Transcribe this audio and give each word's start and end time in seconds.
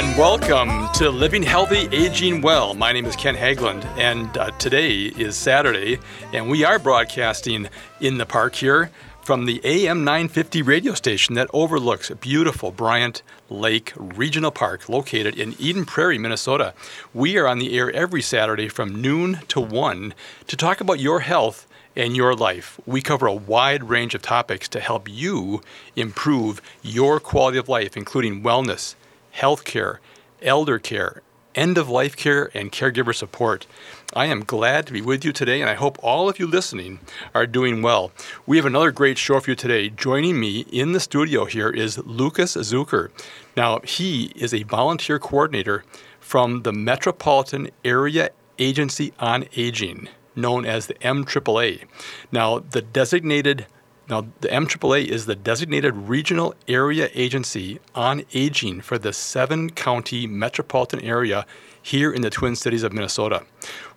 and 0.00 0.16
welcome 0.16 0.88
to 0.94 1.10
Living 1.10 1.42
Healthy, 1.42 1.86
Aging 1.92 2.40
Well. 2.40 2.72
My 2.72 2.90
name 2.90 3.04
is 3.04 3.14
Ken 3.16 3.36
Haglind, 3.36 3.84
and 3.98 4.34
uh, 4.38 4.50
today 4.52 4.94
is 4.94 5.36
Saturday, 5.36 5.98
and 6.32 6.48
we 6.48 6.64
are 6.64 6.78
broadcasting 6.78 7.68
in 8.00 8.16
the 8.16 8.24
park 8.24 8.54
here 8.54 8.90
from 9.20 9.44
the 9.44 9.60
AM 9.62 10.02
950 10.02 10.62
radio 10.62 10.94
station 10.94 11.34
that 11.34 11.50
overlooks 11.52 12.08
beautiful 12.12 12.70
Bryant 12.70 13.20
Lake 13.50 13.92
Regional 13.94 14.50
Park 14.50 14.88
located 14.88 15.38
in 15.38 15.54
Eden 15.58 15.84
Prairie, 15.84 16.16
Minnesota. 16.16 16.72
We 17.12 17.36
are 17.36 17.46
on 17.46 17.58
the 17.58 17.76
air 17.76 17.90
every 17.90 18.22
Saturday 18.22 18.68
from 18.68 19.02
noon 19.02 19.40
to 19.48 19.60
1 19.60 20.14
to 20.46 20.56
talk 20.56 20.80
about 20.80 21.00
your 21.00 21.20
health 21.20 21.66
and 21.94 22.16
your 22.16 22.34
life. 22.34 22.80
We 22.86 23.02
cover 23.02 23.26
a 23.26 23.34
wide 23.34 23.84
range 23.84 24.14
of 24.14 24.22
topics 24.22 24.66
to 24.68 24.80
help 24.80 25.10
you 25.10 25.60
improve 25.94 26.62
your 26.80 27.20
quality 27.20 27.58
of 27.58 27.68
life, 27.68 27.98
including 27.98 28.42
wellness 28.42 28.94
healthcare, 29.34 29.98
elder 30.42 30.78
care, 30.78 31.22
end 31.54 31.78
of 31.78 31.88
life 31.88 32.16
care, 32.16 32.50
and 32.54 32.72
caregiver 32.72 33.14
support. 33.14 33.66
I 34.14 34.26
am 34.26 34.44
glad 34.44 34.86
to 34.86 34.92
be 34.92 35.00
with 35.00 35.24
you 35.24 35.32
today, 35.32 35.60
and 35.60 35.70
I 35.70 35.74
hope 35.74 35.98
all 36.02 36.28
of 36.28 36.38
you 36.38 36.46
listening 36.46 37.00
are 37.34 37.46
doing 37.46 37.82
well. 37.82 38.12
We 38.46 38.56
have 38.56 38.66
another 38.66 38.90
great 38.90 39.18
show 39.18 39.40
for 39.40 39.50
you 39.50 39.56
today. 39.56 39.88
Joining 39.88 40.38
me 40.38 40.60
in 40.72 40.92
the 40.92 41.00
studio 41.00 41.44
here 41.44 41.70
is 41.70 41.96
Lukus 41.98 42.56
Zuker. 42.56 43.10
Now, 43.56 43.80
he 43.80 44.32
is 44.34 44.54
a 44.54 44.64
volunteer 44.64 45.18
coordinator 45.18 45.84
from 46.18 46.62
the 46.62 46.72
Metropolitan 46.72 47.70
Area 47.84 48.30
Agency 48.58 49.12
on 49.18 49.46
Aging, 49.56 50.08
known 50.36 50.64
as 50.64 50.86
the 50.86 50.94
MAAA. 50.94 51.84
Now, 52.30 52.60
the 52.60 52.82
designated 52.82 53.66
now, 54.10 54.26
the 54.40 54.48
MAAA 54.48 55.06
is 55.06 55.26
the 55.26 55.36
designated 55.36 55.94
regional 55.94 56.52
area 56.66 57.08
agency 57.14 57.78
on 57.94 58.24
aging 58.34 58.80
for 58.80 58.98
the 58.98 59.12
seven 59.12 59.70
county 59.70 60.26
metropolitan 60.26 61.00
area 61.00 61.46
here 61.80 62.12
in 62.12 62.20
the 62.20 62.28
Twin 62.28 62.56
Cities 62.56 62.82
of 62.82 62.92
Minnesota. 62.92 63.44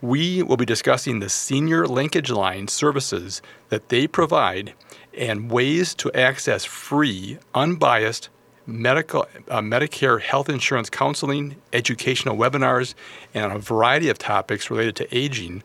We 0.02 0.44
will 0.44 0.56
be 0.56 0.66
discussing 0.66 1.20
the 1.20 1.30
senior 1.30 1.88
linkage 1.88 2.30
line 2.30 2.68
services 2.68 3.42
that 3.70 3.90
they 3.90 4.06
provide 4.06 4.76
and 5.18 5.52
ways 5.52 5.96
to 5.96 6.12
access 6.14 6.64
free, 6.64 7.40
unbiased 7.56 8.30
medical, 8.66 9.28
uh, 9.50 9.60
Medicare 9.60 10.22
health 10.22 10.50
insurance 10.50 10.90
counseling, 10.90 11.56
educational 11.72 12.36
webinars, 12.36 12.94
and 13.34 13.52
a 13.52 13.60
variety 13.60 14.10
of 14.10 14.18
topics 14.18 14.70
related 14.70 14.96
to 14.98 15.18
aging. 15.18 15.64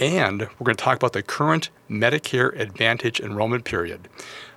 And 0.00 0.42
we're 0.42 0.64
going 0.64 0.76
to 0.76 0.82
talk 0.82 0.96
about 0.96 1.12
the 1.12 1.22
current 1.22 1.70
Medicare 1.90 2.58
Advantage 2.58 3.20
enrollment 3.20 3.64
period. 3.64 4.08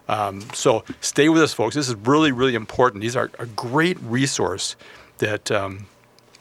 Um, 0.08 0.42
so 0.54 0.84
stay 1.00 1.30
with 1.30 1.42
us, 1.42 1.54
folks. 1.54 1.76
This 1.76 1.88
is 1.88 1.96
really, 1.96 2.32
really 2.32 2.56
important. 2.56 3.02
These 3.02 3.16
are 3.16 3.32
a 3.40 3.46
great 3.46 3.98
resource 4.02 4.76
that 5.20 5.52
um, 5.52 5.88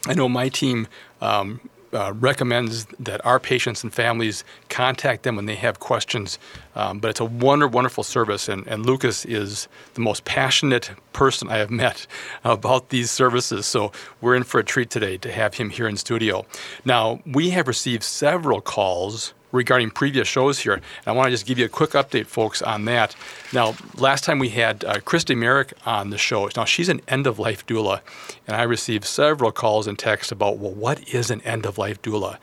I 0.06 0.14
know 0.14 0.28
my 0.28 0.48
team 0.48 0.88
um, 1.20 1.60
uh, 1.92 2.12
recommends 2.14 2.86
that 2.98 3.24
our 3.24 3.40
patients 3.40 3.82
and 3.82 3.92
families 3.92 4.44
contact 4.68 5.22
them 5.22 5.36
when 5.36 5.46
they 5.46 5.56
have 5.56 5.80
questions. 5.80 6.38
Um, 6.74 7.00
but 7.00 7.10
it's 7.10 7.20
a 7.20 7.24
wonder, 7.24 7.66
wonderful 7.66 8.04
service, 8.04 8.48
and, 8.48 8.66
and 8.66 8.84
Lukus 8.84 9.26
is 9.26 9.68
the 9.94 10.00
most 10.00 10.24
passionate 10.24 10.90
person 11.12 11.48
I 11.48 11.58
have 11.58 11.70
met 11.70 12.06
about 12.44 12.90
these 12.90 13.10
services. 13.10 13.66
So 13.66 13.92
we're 14.20 14.36
in 14.36 14.44
for 14.44 14.60
a 14.60 14.64
treat 14.64 14.90
today 14.90 15.16
to 15.18 15.32
have 15.32 15.54
him 15.54 15.70
here 15.70 15.88
in 15.88 15.96
studio. 15.96 16.46
Now, 16.84 17.20
we 17.26 17.50
have 17.50 17.66
received 17.66 18.02
several 18.02 18.60
calls 18.60 19.34
regarding 19.52 19.90
previous 19.90 20.28
shows 20.28 20.60
here. 20.60 20.74
And 20.74 20.84
I 21.06 21.12
want 21.12 21.26
to 21.26 21.30
just 21.30 21.46
give 21.46 21.58
you 21.58 21.64
a 21.64 21.68
quick 21.68 21.90
update, 21.90 22.26
folks, 22.26 22.62
on 22.62 22.84
that. 22.86 23.16
Now, 23.52 23.74
last 23.96 24.24
time 24.24 24.38
we 24.38 24.50
had 24.50 24.84
uh, 24.84 25.00
Christy 25.00 25.34
Merrick 25.34 25.72
on 25.84 26.10
the 26.10 26.18
show. 26.18 26.48
Now, 26.56 26.64
she's 26.64 26.88
an 26.88 27.00
end 27.08 27.26
of 27.26 27.38
life 27.38 27.66
doula, 27.66 28.00
and 28.46 28.56
I 28.56 28.62
received 28.62 29.04
several 29.04 29.52
calls 29.52 29.86
and 29.86 29.98
texts 29.98 30.32
about, 30.32 30.58
well, 30.58 30.72
what 30.72 31.08
is 31.12 31.30
an 31.30 31.40
end 31.42 31.66
of 31.66 31.78
life 31.78 32.00
doula? 32.02 32.38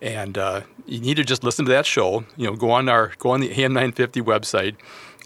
And 0.00 0.36
uh, 0.36 0.62
you 0.86 1.00
need 1.00 1.16
to 1.16 1.24
just 1.24 1.44
listen 1.44 1.64
to 1.66 1.70
that 1.70 1.86
show. 1.86 2.24
You 2.36 2.46
know, 2.46 2.56
go 2.56 2.70
on 2.70 2.88
our 2.88 3.12
go 3.18 3.30
on 3.30 3.40
the 3.40 3.50
AM 3.52 3.72
950 3.72 4.20
website, 4.22 4.74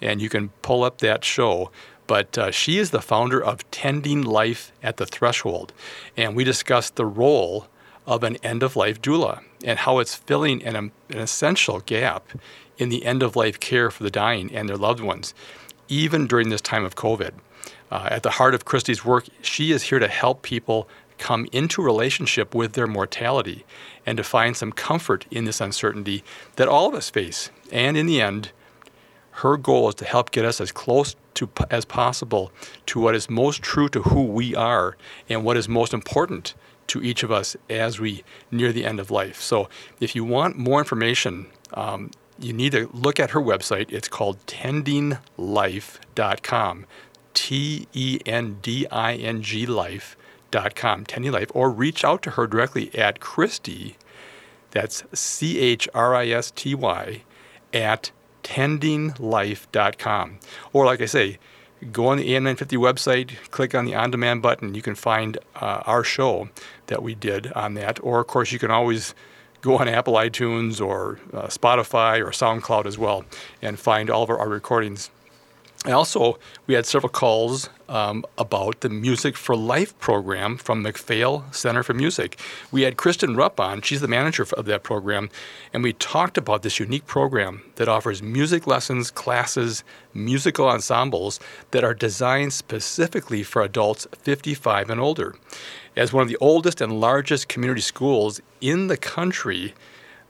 and 0.03 0.21
you 0.21 0.29
can 0.29 0.51
pull 0.63 0.85
up 0.85 0.99
that 0.99 1.25
show. 1.25 1.71
But 2.07 2.39
uh, 2.39 2.51
she 2.51 2.79
is 2.79 2.91
the 2.91 3.01
founder 3.01 3.43
of 3.43 3.69
Tending 3.71 4.23
Life 4.23 4.73
at 4.83 4.97
the 4.97 5.07
Threshold, 5.07 5.73
and 6.17 6.37
we 6.37 6.45
discussed 6.45 6.97
the 6.97 7.07
role 7.07 7.67
of 8.07 8.23
an 8.23 8.37
end 8.37 8.63
of 8.63 8.77
life 8.77 9.01
doula 9.01 9.41
and 9.65 9.81
how 9.81 9.99
it's 9.99 10.15
filling 10.15 10.63
an, 10.63 10.77
an 10.77 10.93
essential 11.11 11.81
gap 11.81 12.29
in 12.79 12.89
the 12.89 13.05
end 13.05 13.23
of 13.23 13.37
life 13.37 13.59
care 13.59 13.91
for 13.91 14.03
the 14.03 14.11
dying 14.11 14.55
and 14.55 14.69
their 14.69 14.77
loved 14.77 15.01
ones, 15.01 15.35
even 15.89 16.27
during 16.27 16.51
this 16.51 16.61
time 16.61 16.85
of 16.85 16.95
COVID. 16.95 17.33
Uh, 17.91 18.09
at 18.11 18.23
the 18.23 18.33
heart 18.33 18.55
of 18.55 18.65
Christy's 18.65 19.05
work, 19.05 19.27
she 19.43 19.73
is 19.73 19.85
here 19.85 19.99
to 19.99 20.09
help 20.09 20.43
people 20.43 20.89
come 21.19 21.47
into 21.53 21.83
relationship 21.83 22.55
with 22.55 22.75
their 22.75 22.87
mortality 22.87 23.65
and 24.05 24.17
to 24.19 24.25
find 24.25 24.57
some 24.57 24.73
comfort 24.73 25.25
in 25.31 25.45
this 25.45 25.61
uncertainty 25.61 26.23
that 26.57 26.69
all 26.69 26.89
of 26.89 26.95
us 26.95 27.09
face. 27.09 27.51
And 27.73 27.97
in 27.97 28.07
the 28.07 28.21
end, 28.21 28.51
her 29.31 29.57
goal 29.57 29.89
is 29.89 29.95
to 29.97 30.05
help 30.05 30.31
get 30.31 30.45
us 30.45 30.61
as 30.61 30.73
close 30.73 31.17
to 31.35 31.51
as 31.71 31.85
possible 31.85 32.51
to 32.87 33.01
what 33.01 33.15
is 33.15 33.29
most 33.29 33.63
true 33.63 33.89
to 33.91 34.03
who 34.03 34.25
we 34.25 34.55
are 34.55 34.97
and 35.29 35.45
what 35.45 35.57
is 35.57 35.69
most 35.69 35.93
important 35.93 36.55
to 36.89 37.03
each 37.03 37.23
of 37.23 37.31
us 37.31 37.57
as 37.69 38.01
we 38.01 38.25
near 38.51 38.73
the 38.73 38.85
end 38.85 39.01
of 39.01 39.11
life. 39.11 39.41
So, 39.41 39.69
if 40.01 40.15
you 40.15 40.25
want 40.25 40.57
more 40.57 40.79
information, 40.79 41.47
um, 41.75 42.11
you 42.39 42.53
need 42.53 42.73
to 42.73 42.91
look 42.93 43.19
at 43.19 43.31
her 43.31 43.41
website. 43.41 43.91
It's 43.93 44.09
called 44.09 44.45
tendinglife.com. 44.47 46.87
T 47.37 47.87
E 47.93 48.19
N 48.25 48.59
D 48.63 48.87
I 48.91 49.15
N 49.15 49.43
G 49.43 49.67
life.com, 49.67 51.05
Tending 51.05 51.33
Life, 51.33 51.51
or 51.55 51.71
reach 51.71 52.03
out 52.03 52.23
to 52.23 52.31
her 52.31 52.47
directly 52.47 52.93
at 52.95 53.21
Christy, 53.21 53.99
that's 54.71 55.05
C 55.13 55.59
H 55.59 55.87
R 55.95 56.15
I 56.15 56.29
S 56.29 56.51
T 56.51 56.75
Y, 56.75 57.23
at 57.75 58.11
tendinglife.com. 58.43 60.39
Or, 60.73 60.87
like 60.87 61.03
I 61.03 61.07
say, 61.07 61.39
go 61.93 62.07
on 62.09 62.19
the 62.19 62.29
AM950 62.31 62.79
website, 62.79 63.51
click 63.51 63.75
on 63.75 63.85
the 63.85 63.95
on 63.95 64.11
demand 64.11 64.43
button. 64.43 64.75
You 64.75 64.83
can 64.83 64.95
find 64.95 65.39
uh, 65.57 65.83
our 65.87 66.05
show 66.05 66.49
that 66.87 67.03
we 67.03 67.15
did 67.15 67.53
on 67.53 67.75
that. 67.75 67.99
Or, 68.03 68.21
of 68.21 68.27
course, 68.27 68.53
you 68.53 68.59
can 68.59 68.71
always 68.71 69.15
go 69.61 69.79
on 69.79 69.89
Apple 69.89 70.15
iTunes 70.15 70.85
or 70.85 71.19
uh, 71.33 71.47
Spotify 71.49 72.21
or 72.21 72.31
SoundCloud 72.31 72.87
as 72.87 72.97
well 72.97 73.25
and 73.61 73.79
find 73.79 74.11
all 74.11 74.23
of 74.23 74.31
our, 74.31 74.39
our 74.39 74.49
recordings 74.49 75.11
and 75.87 75.95
also, 75.95 76.37
we 76.67 76.75
had 76.75 76.85
several 76.85 77.11
calls 77.11 77.71
um, 77.89 78.25
about 78.39 78.81
the 78.81 78.89
Music 78.89 79.37
for 79.37 79.55
Life 79.55 79.97
program 80.01 80.57
from 80.57 80.83
MacPhail 80.83 81.45
Center 81.53 81.85
for 81.85 81.95
Music. 81.95 82.41
We 82.73 82.83
had 82.83 82.97
Kristen 82.97 83.37
Rupp 83.37 83.61
on, 83.61 83.83
she's 83.83 84.01
the 84.01 84.09
manager 84.09 84.45
of 84.55 84.65
that 84.65 84.83
program, 84.83 85.31
and 85.73 85.85
we 85.85 85.93
talked 85.93 86.37
about 86.37 86.65
this 86.65 86.81
unique 86.81 87.07
program 87.07 87.63
that 87.77 87.87
offers 87.89 88.21
music 88.21 88.67
lessons, 88.67 89.13
classes, 89.13 89.85
musical 90.13 90.69
ensembles 90.69 91.39
that 91.71 91.85
are 91.85 91.95
designed 91.95 92.53
specifically 92.53 93.45
for 93.45 93.63
adults 93.63 94.09
55 94.23 94.91
and 94.91 95.01
older. 95.01 95.37
As 95.95 96.13
one 96.13 96.23
of 96.23 96.29
the 96.29 96.39
oldest 96.41 96.81
and 96.81 97.01
largest 97.01 97.47
community 97.47 97.81
schools 97.81 98.41
in 98.61 98.89
the 98.89 98.97
country, 98.97 99.73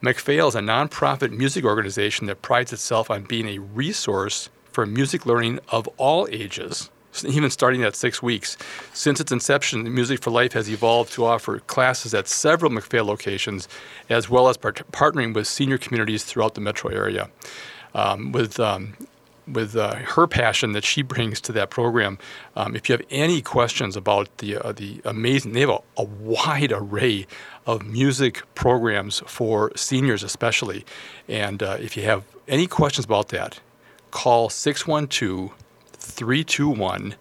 MacPhail 0.02 0.48
is 0.48 0.54
a 0.54 0.60
nonprofit 0.60 1.30
music 1.30 1.64
organization 1.64 2.26
that 2.26 2.42
prides 2.42 2.74
itself 2.74 3.10
on 3.10 3.22
being 3.22 3.48
a 3.48 3.58
resource 3.58 4.50
for 4.76 4.84
music 4.84 5.24
learning 5.24 5.58
of 5.70 5.88
all 5.96 6.28
ages, 6.30 6.90
even 7.24 7.48
starting 7.48 7.82
at 7.82 7.96
six 7.96 8.22
weeks. 8.22 8.58
Since 8.92 9.22
its 9.22 9.32
inception, 9.32 9.94
Music 9.94 10.22
for 10.22 10.30
Life 10.30 10.52
has 10.52 10.68
evolved 10.68 11.14
to 11.14 11.24
offer 11.24 11.60
classes 11.60 12.12
at 12.12 12.28
several 12.28 12.70
MacPhail 12.70 13.06
locations, 13.06 13.68
as 14.10 14.28
well 14.28 14.50
as 14.50 14.58
part- 14.58 14.82
partnering 14.92 15.32
with 15.32 15.46
senior 15.46 15.78
communities 15.78 16.24
throughout 16.24 16.56
the 16.56 16.60
metro 16.60 16.90
area. 16.90 17.30
Um, 17.94 18.32
with 18.32 18.60
um, 18.60 18.92
with 19.50 19.76
uh, 19.76 19.94
her 19.94 20.26
passion 20.26 20.72
that 20.72 20.84
she 20.84 21.00
brings 21.02 21.40
to 21.40 21.52
that 21.52 21.70
program. 21.70 22.18
Um, 22.56 22.76
if 22.76 22.88
you 22.88 22.92
have 22.94 23.06
any 23.10 23.40
questions 23.40 23.96
about 23.96 24.26
the 24.38 24.58
uh, 24.58 24.72
the 24.72 25.00
amazing, 25.06 25.52
they 25.52 25.60
have 25.60 25.70
a, 25.70 25.80
a, 25.96 26.04
wide 26.04 26.72
array 26.72 27.26
of 27.64 27.86
music 27.86 28.42
programs 28.54 29.22
for 29.26 29.72
seniors, 29.74 30.22
especially. 30.22 30.84
And 31.28 31.62
uh, 31.62 31.78
if 31.80 31.96
you 31.96 32.02
have 32.02 32.24
any 32.48 32.66
questions 32.66 33.04
about 33.06 33.28
that, 33.28 33.60
call 34.10 34.48
612 34.48 35.52
321 35.92 37.14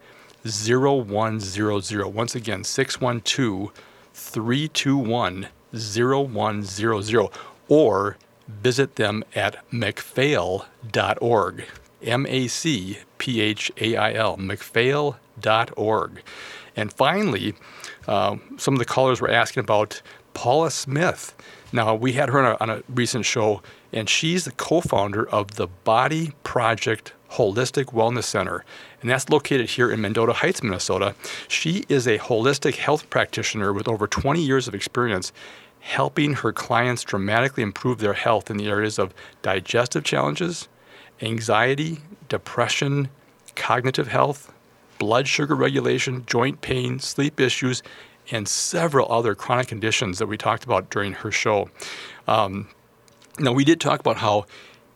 0100. 0.45 2.07
Once 2.07 2.35
again, 2.35 2.63
612 2.63 3.73
321 4.13 5.47
0100. 5.73 7.29
Or 7.67 8.17
visit 8.47 8.95
them 8.95 9.23
at 9.33 9.69
macphail.org. 9.71 11.65
M 12.03 12.25
A 12.27 12.47
C 12.47 12.99
P 13.17 13.41
H 13.41 13.71
A 13.81 13.95
I 13.95 14.13
L, 14.13 14.37
macphail.org. 14.37 16.21
And 16.75 16.93
finally, 16.93 17.55
uh, 18.07 18.35
some 18.57 18.73
of 18.75 18.79
the 18.79 18.85
callers 18.85 19.21
were 19.21 19.31
asking 19.31 19.61
about 19.61 20.01
Paula 20.33 20.69
Smith. 20.69 21.33
Now, 21.71 21.95
we 21.95 22.13
had 22.13 22.29
her 22.29 22.39
on 22.39 22.51
a, 22.51 22.57
on 22.59 22.69
a 22.69 22.83
recent 22.93 23.25
show 23.25 23.61
and 23.95 24.09
she's 24.09 24.45
the 24.45 24.51
co 24.51 24.81
founder 24.81 25.27
of 25.29 25.55
the 25.55 25.67
Body 25.67 26.33
Project 26.43 27.13
Holistic 27.31 27.85
Wellness 27.85 28.25
Center, 28.25 28.63
and 29.01 29.09
that's 29.09 29.29
located 29.29 29.71
here 29.71 29.89
in 29.89 30.01
Mendota 30.01 30.33
Heights, 30.33 30.61
Minnesota. 30.61 31.15
She 31.47 31.85
is 31.89 32.05
a 32.05 32.19
holistic 32.19 32.75
health 32.75 33.09
practitioner 33.09 33.73
with 33.73 33.87
over 33.87 34.05
20 34.05 34.41
years 34.41 34.67
of 34.67 34.75
experience 34.75 35.31
helping 35.79 36.33
her 36.33 36.51
clients 36.51 37.03
dramatically 37.03 37.61
improve 37.61 37.99
their 37.99 38.13
health 38.13 38.49
in 38.49 38.57
the 38.57 38.67
areas 38.67 38.97
of 38.97 39.13
digestive 39.43 40.03
challenges, 40.03 40.67
anxiety, 41.21 41.99
depression, 42.27 43.07
cognitive 43.55 44.07
health, 44.07 44.51
blood 44.97 45.27
sugar 45.27 45.55
regulation, 45.55 46.23
joint 46.25 46.59
pain, 46.61 46.99
sleep 46.99 47.39
issues, 47.39 47.83
and 48.31 48.47
several 48.47 49.11
other 49.11 49.35
chronic 49.35 49.67
conditions 49.67 50.17
that 50.17 50.25
we 50.25 50.37
talked 50.37 50.63
about 50.63 50.89
during 50.89 51.13
her 51.13 51.31
show. 51.31 51.69
Um, 52.27 52.67
now, 53.39 53.51
we 53.51 53.63
did 53.63 53.81
talk 53.81 53.99
about 53.99 54.17
how 54.17 54.45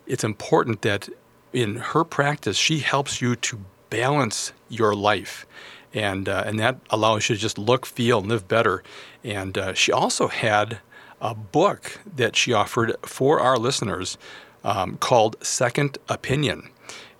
it's 0.07 0.23
important 0.23 0.81
that 0.81 1.09
in 1.53 1.77
her 1.77 2.03
practice, 2.03 2.57
she 2.57 2.79
helps 2.79 3.21
you 3.21 3.35
to 3.35 3.59
balance 3.89 4.53
your 4.69 4.95
life. 4.95 5.45
And, 5.93 6.29
uh, 6.29 6.43
and 6.45 6.59
that 6.59 6.77
allows 6.89 7.29
you 7.29 7.35
to 7.35 7.41
just 7.41 7.57
look, 7.57 7.85
feel, 7.85 8.19
and 8.19 8.27
live 8.27 8.47
better. 8.47 8.83
And 9.23 9.57
uh, 9.57 9.73
she 9.73 9.91
also 9.91 10.27
had 10.27 10.79
a 11.19 11.35
book 11.35 11.99
that 12.15 12.35
she 12.35 12.53
offered 12.53 12.95
for 13.03 13.39
our 13.39 13.57
listeners 13.57 14.17
um, 14.63 14.97
called 14.97 15.35
Second 15.43 15.97
Opinion. 16.07 16.69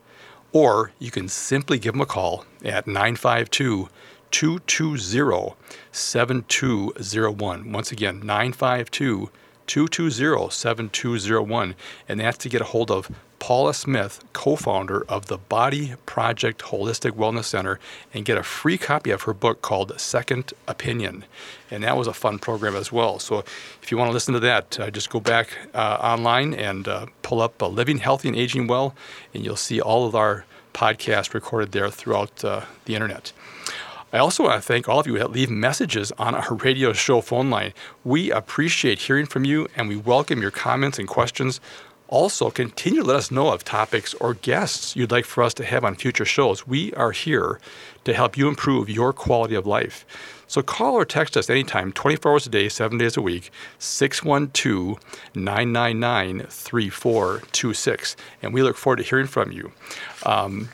Or 0.52 0.93
you 0.99 1.11
can 1.11 1.29
simply 1.29 1.79
give 1.79 1.94
them 1.94 2.02
a 2.02 2.06
call 2.06 2.44
at 2.62 2.87
952 2.87 3.88
220 4.31 5.55
7201. 5.93 7.73
Once 7.73 7.90
again, 7.90 8.20
952 8.20 9.31
220 9.67 10.50
7201. 10.50 11.75
And 12.08 12.20
that's 12.20 12.37
to 12.38 12.49
get 12.50 12.61
a 12.61 12.64
hold 12.64 12.90
of 12.90 13.11
Paula 13.43 13.75
Smith, 13.75 14.23
co 14.33 14.55
founder 14.55 15.05
of 15.09 15.27
the 15.27 15.37
Body 15.37 15.94
Project 16.06 16.62
Holistic 16.62 17.11
Wellness 17.11 17.47
Center, 17.47 17.81
and 18.15 18.25
get 18.25 18.39
a 18.39 18.44
free 18.44 18.79
copy 18.79 19.11
of 19.11 19.23
her 19.23 19.35
book 19.35 19.62
called 19.62 19.99
Second 19.99 20.53
Opinion. 20.69 21.25
And 21.69 21.83
that 21.83 21.97
was 21.97 22.06
a 22.06 22.12
fun 22.12 22.39
program 22.39 22.77
as 22.77 22.93
well. 22.93 23.19
So 23.19 23.41
if 23.83 23.91
you 23.91 23.99
want 23.99 24.11
to 24.11 24.12
listen 24.12 24.33
to 24.35 24.41
that, 24.41 24.79
uh, 24.79 24.91
just 24.91 25.11
go 25.11 25.19
back 25.19 25.49
uh, 25.75 25.99
online 26.00 26.55
and 26.55 26.87
uh, 26.87 27.06
pull 27.23 27.43
up 27.43 27.61
uh, 27.61 27.67
Living 27.67 27.99
Healthy 27.99 28.29
and 28.29 28.37
Aging 28.37 28.69
Well, 28.69 28.94
and 29.35 29.44
you'll 29.44 29.56
see 29.56 29.81
all 29.81 30.06
of 30.06 30.15
our 30.15 30.44
podcasts 30.73 31.35
recorded 31.35 31.73
there 31.73 31.91
throughout 31.91 32.44
uh, 32.44 32.61
the 32.85 32.94
internet. 32.94 33.33
I 34.12 34.19
also 34.19 34.44
want 34.44 34.62
to 34.62 34.65
thank 34.65 34.89
all 34.89 35.00
of 35.00 35.09
you 35.09 35.19
that 35.19 35.33
leave 35.33 35.50
messages 35.50 36.12
on 36.12 36.37
our 36.37 36.55
radio 36.69 36.93
show 36.93 37.21
phone 37.21 37.50
line. 37.50 37.73
We 38.05 38.31
appreciate 38.31 39.00
hearing 39.00 39.27
from 39.27 39.44
you 39.44 39.67
and 39.75 39.89
we 39.89 39.97
welcome 39.97 40.41
your 40.41 40.53
comments 40.53 41.00
and 41.00 41.09
questions. 41.09 41.61
Also, 42.12 42.50
continue 42.50 43.00
to 43.00 43.06
let 43.06 43.17
us 43.17 43.31
know 43.31 43.49
of 43.49 43.64
topics 43.64 44.12
or 44.12 44.35
guests 44.35 44.94
you'd 44.94 45.11
like 45.11 45.25
for 45.25 45.43
us 45.43 45.55
to 45.55 45.64
have 45.64 45.82
on 45.82 45.94
future 45.94 46.26
shows. 46.26 46.67
We 46.67 46.93
are 46.93 47.12
here 47.12 47.59
to 48.05 48.12
help 48.12 48.37
you 48.37 48.49
improve 48.49 48.91
your 48.91 49.14
quality 49.14 49.55
of 49.55 49.67
life. 49.67 50.05
So 50.47 50.61
call 50.61 50.93
or 50.93 51.06
text 51.06 51.38
us 51.38 51.49
anytime, 51.49 51.91
24 51.91 52.32
hours 52.32 52.47
a 52.47 52.50
day, 52.50 52.69
seven 52.69 52.99
days 52.99 53.17
a 53.17 53.23
week, 53.23 53.50
612 53.79 55.00
999 55.35 56.49
3426. 56.50 58.17
And 58.43 58.53
we 58.53 58.62
look 58.62 58.76
forward 58.76 58.97
to 58.99 59.05
hearing 59.05 59.26
from 59.26 59.50
you. 59.50 59.73
Um, 60.26 60.69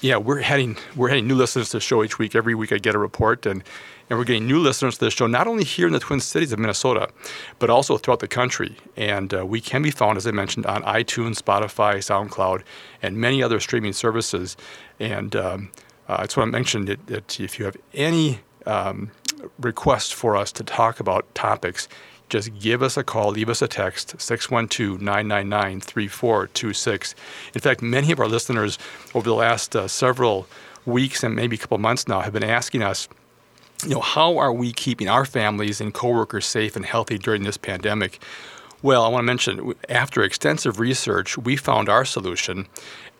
yeah, 0.00 0.16
we're 0.16 0.40
having 0.40 0.78
we're 0.96 1.10
having 1.10 1.28
new 1.28 1.34
listeners 1.34 1.68
to 1.70 1.76
the 1.76 1.80
show 1.82 2.02
each 2.02 2.18
week. 2.18 2.34
Every 2.34 2.54
week 2.54 2.72
I 2.72 2.78
get 2.78 2.94
a 2.94 2.98
report, 2.98 3.44
and 3.44 3.62
and 4.08 4.18
we're 4.18 4.24
getting 4.24 4.46
new 4.46 4.58
listeners 4.58 4.98
to 4.98 5.04
the 5.04 5.10
show 5.10 5.26
not 5.26 5.46
only 5.46 5.64
here 5.64 5.86
in 5.86 5.92
the 5.92 6.00
Twin 6.00 6.20
Cities 6.20 6.52
of 6.52 6.58
Minnesota, 6.58 7.08
but 7.58 7.70
also 7.70 7.98
throughout 7.98 8.20
the 8.20 8.28
country. 8.28 8.76
And 8.96 9.34
uh, 9.34 9.44
we 9.44 9.60
can 9.60 9.82
be 9.82 9.90
found, 9.90 10.16
as 10.16 10.26
I 10.26 10.30
mentioned, 10.30 10.66
on 10.66 10.82
iTunes, 10.82 11.42
Spotify, 11.42 11.96
SoundCloud, 11.96 12.62
and 13.02 13.16
many 13.16 13.42
other 13.42 13.60
streaming 13.60 13.92
services. 13.92 14.56
And 14.98 15.36
um, 15.36 15.70
uh, 16.08 16.16
I 16.20 16.22
just 16.24 16.36
want 16.36 16.48
to 16.48 16.52
mention 16.52 16.86
that, 16.86 17.06
that 17.08 17.40
if 17.40 17.58
you 17.58 17.64
have 17.66 17.76
any 17.92 18.40
um, 18.66 19.10
requests 19.58 20.10
for 20.10 20.36
us 20.36 20.52
to 20.52 20.64
talk 20.64 21.00
about 21.00 21.32
topics, 21.34 21.88
just 22.28 22.58
give 22.58 22.82
us 22.82 22.96
a 22.96 23.04
call, 23.04 23.30
leave 23.30 23.48
us 23.48 23.62
a 23.62 23.68
text, 23.68 24.20
612 24.20 25.00
999 25.00 25.80
3426. 25.80 27.14
In 27.54 27.60
fact, 27.60 27.80
many 27.80 28.12
of 28.12 28.20
our 28.20 28.28
listeners 28.28 28.78
over 29.14 29.28
the 29.28 29.34
last 29.34 29.74
uh, 29.74 29.88
several 29.88 30.46
weeks 30.84 31.22
and 31.22 31.34
maybe 31.34 31.56
a 31.56 31.58
couple 31.58 31.78
months 31.78 32.08
now 32.08 32.20
have 32.20 32.32
been 32.32 32.44
asking 32.44 32.82
us, 32.82 33.08
you 33.84 33.94
know, 33.94 34.00
how 34.00 34.38
are 34.38 34.52
we 34.52 34.72
keeping 34.72 35.08
our 35.08 35.24
families 35.24 35.80
and 35.80 35.94
coworkers 35.94 36.46
safe 36.46 36.76
and 36.76 36.84
healthy 36.84 37.18
during 37.18 37.44
this 37.44 37.56
pandemic? 37.56 38.22
Well, 38.82 39.04
I 39.04 39.08
want 39.08 39.22
to 39.22 39.26
mention 39.26 39.74
after 39.88 40.22
extensive 40.22 40.78
research, 40.78 41.36
we 41.38 41.56
found 41.56 41.88
our 41.88 42.04
solution. 42.04 42.66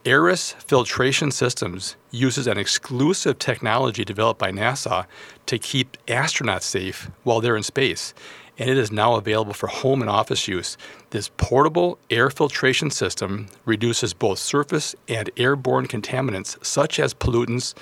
Aerus 0.05 0.55
Filtration 0.55 1.31
Systems 1.31 1.97
uses 2.11 2.47
an 2.47 2.59
exclusive 2.59 3.39
technology 3.39 4.05
developed 4.05 4.39
by 4.39 4.53
NASA 4.53 5.07
to 5.47 5.59
keep 5.59 5.97
astronauts 6.07 6.63
safe 6.63 7.11
while 7.25 7.41
they're 7.41 7.57
in 7.57 7.63
space 7.63 8.15
and 8.59 8.69
it 8.69 8.77
is 8.77 8.91
now 8.91 9.15
available 9.15 9.55
for 9.55 9.69
home 9.69 10.03
and 10.03 10.11
office 10.11 10.49
use. 10.49 10.77
This 11.11 11.31
portable 11.37 11.99
air 12.11 12.29
filtration 12.29 12.91
system 12.91 13.47
reduces 13.65 14.13
both 14.13 14.39
surface 14.39 14.95
and 15.09 15.31
airborne 15.37 15.87
contaminants 15.87 16.63
such 16.65 16.99
as 16.99 17.15
pollutants, 17.15 17.75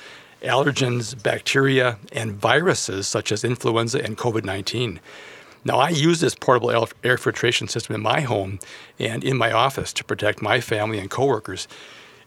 allergens, 0.43 1.21
bacteria, 1.21 1.99
and 2.13 2.33
viruses 2.33 3.09
such 3.09 3.33
as 3.33 3.45
influenza 3.45 4.03
and 4.03 4.17
COVID 4.17 4.45
19. 4.45 5.01
Now, 5.65 5.79
I 5.79 5.89
use 5.89 6.21
this 6.21 6.37
portable 6.37 6.87
air 7.03 7.19
filtration 7.19 7.67
system 7.67 7.97
in 7.97 8.01
my 8.01 8.21
home 8.21 8.61
and 9.01 9.25
in 9.25 9.37
my 9.37 9.51
office 9.51 9.93
to 9.95 10.05
protect 10.05 10.41
my 10.41 10.61
family 10.61 11.01
and 11.01 11.11
coworkers. 11.11 11.67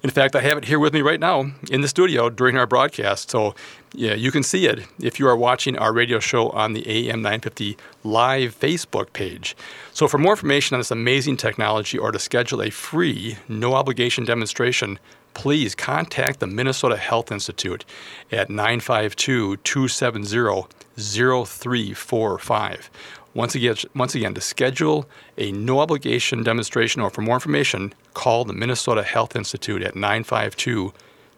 In 0.03 0.09
fact, 0.09 0.35
I 0.35 0.41
have 0.41 0.57
it 0.57 0.65
here 0.65 0.79
with 0.79 0.93
me 0.93 1.01
right 1.01 1.19
now 1.19 1.51
in 1.69 1.81
the 1.81 1.87
studio 1.87 2.29
during 2.29 2.57
our 2.57 2.67
broadcast. 2.67 3.29
So, 3.29 3.55
yeah, 3.93 4.13
you 4.13 4.31
can 4.31 4.43
see 4.43 4.67
it 4.67 4.85
if 4.99 5.19
you 5.19 5.27
are 5.27 5.35
watching 5.35 5.77
our 5.77 5.91
radio 5.91 6.19
show 6.19 6.49
on 6.49 6.73
the 6.73 6.87
AM 6.87 7.21
950 7.21 7.75
live 8.03 8.57
Facebook 8.57 9.13
page. 9.13 9.55
So, 9.93 10.07
for 10.07 10.17
more 10.17 10.33
information 10.33 10.75
on 10.75 10.79
this 10.79 10.91
amazing 10.91 11.37
technology 11.37 11.97
or 11.97 12.11
to 12.11 12.19
schedule 12.19 12.61
a 12.61 12.69
free, 12.69 13.37
no 13.47 13.73
obligation 13.73 14.25
demonstration, 14.25 14.99
please 15.33 15.73
contact 15.73 16.39
the 16.39 16.47
Minnesota 16.47 16.97
Health 16.97 17.31
Institute 17.31 17.83
at 18.31 18.49
952 18.49 19.57
270 19.57 20.67
0345. 20.97 22.91
Once 23.33 23.55
again, 23.55 23.75
once 23.95 24.15
again, 24.15 24.33
to 24.33 24.41
schedule 24.41 25.07
a 25.37 25.51
no 25.51 25.79
obligation 25.79 26.43
demonstration 26.43 27.01
or 27.01 27.09
for 27.09 27.21
more 27.21 27.35
information, 27.35 27.93
call 28.13 28.43
the 28.43 28.53
Minnesota 28.53 29.03
Health 29.03 29.35
Institute 29.35 29.81
at 29.81 29.95
952 29.95 30.93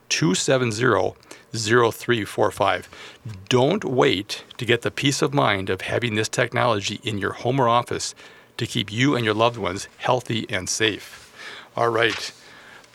270 0.09 1.15
0345. 1.53 2.89
Don't 3.49 3.83
wait 3.83 4.43
to 4.57 4.65
get 4.65 4.81
the 4.81 4.91
peace 4.91 5.21
of 5.21 5.33
mind 5.33 5.69
of 5.69 5.81
having 5.81 6.15
this 6.15 6.29
technology 6.29 6.99
in 7.03 7.17
your 7.17 7.33
home 7.33 7.59
or 7.59 7.67
office 7.67 8.15
to 8.57 8.65
keep 8.65 8.91
you 8.91 9.15
and 9.15 9.25
your 9.25 9.33
loved 9.33 9.57
ones 9.57 9.87
healthy 9.97 10.45
and 10.49 10.69
safe. 10.69 11.33
All 11.75 11.89
right. 11.89 12.33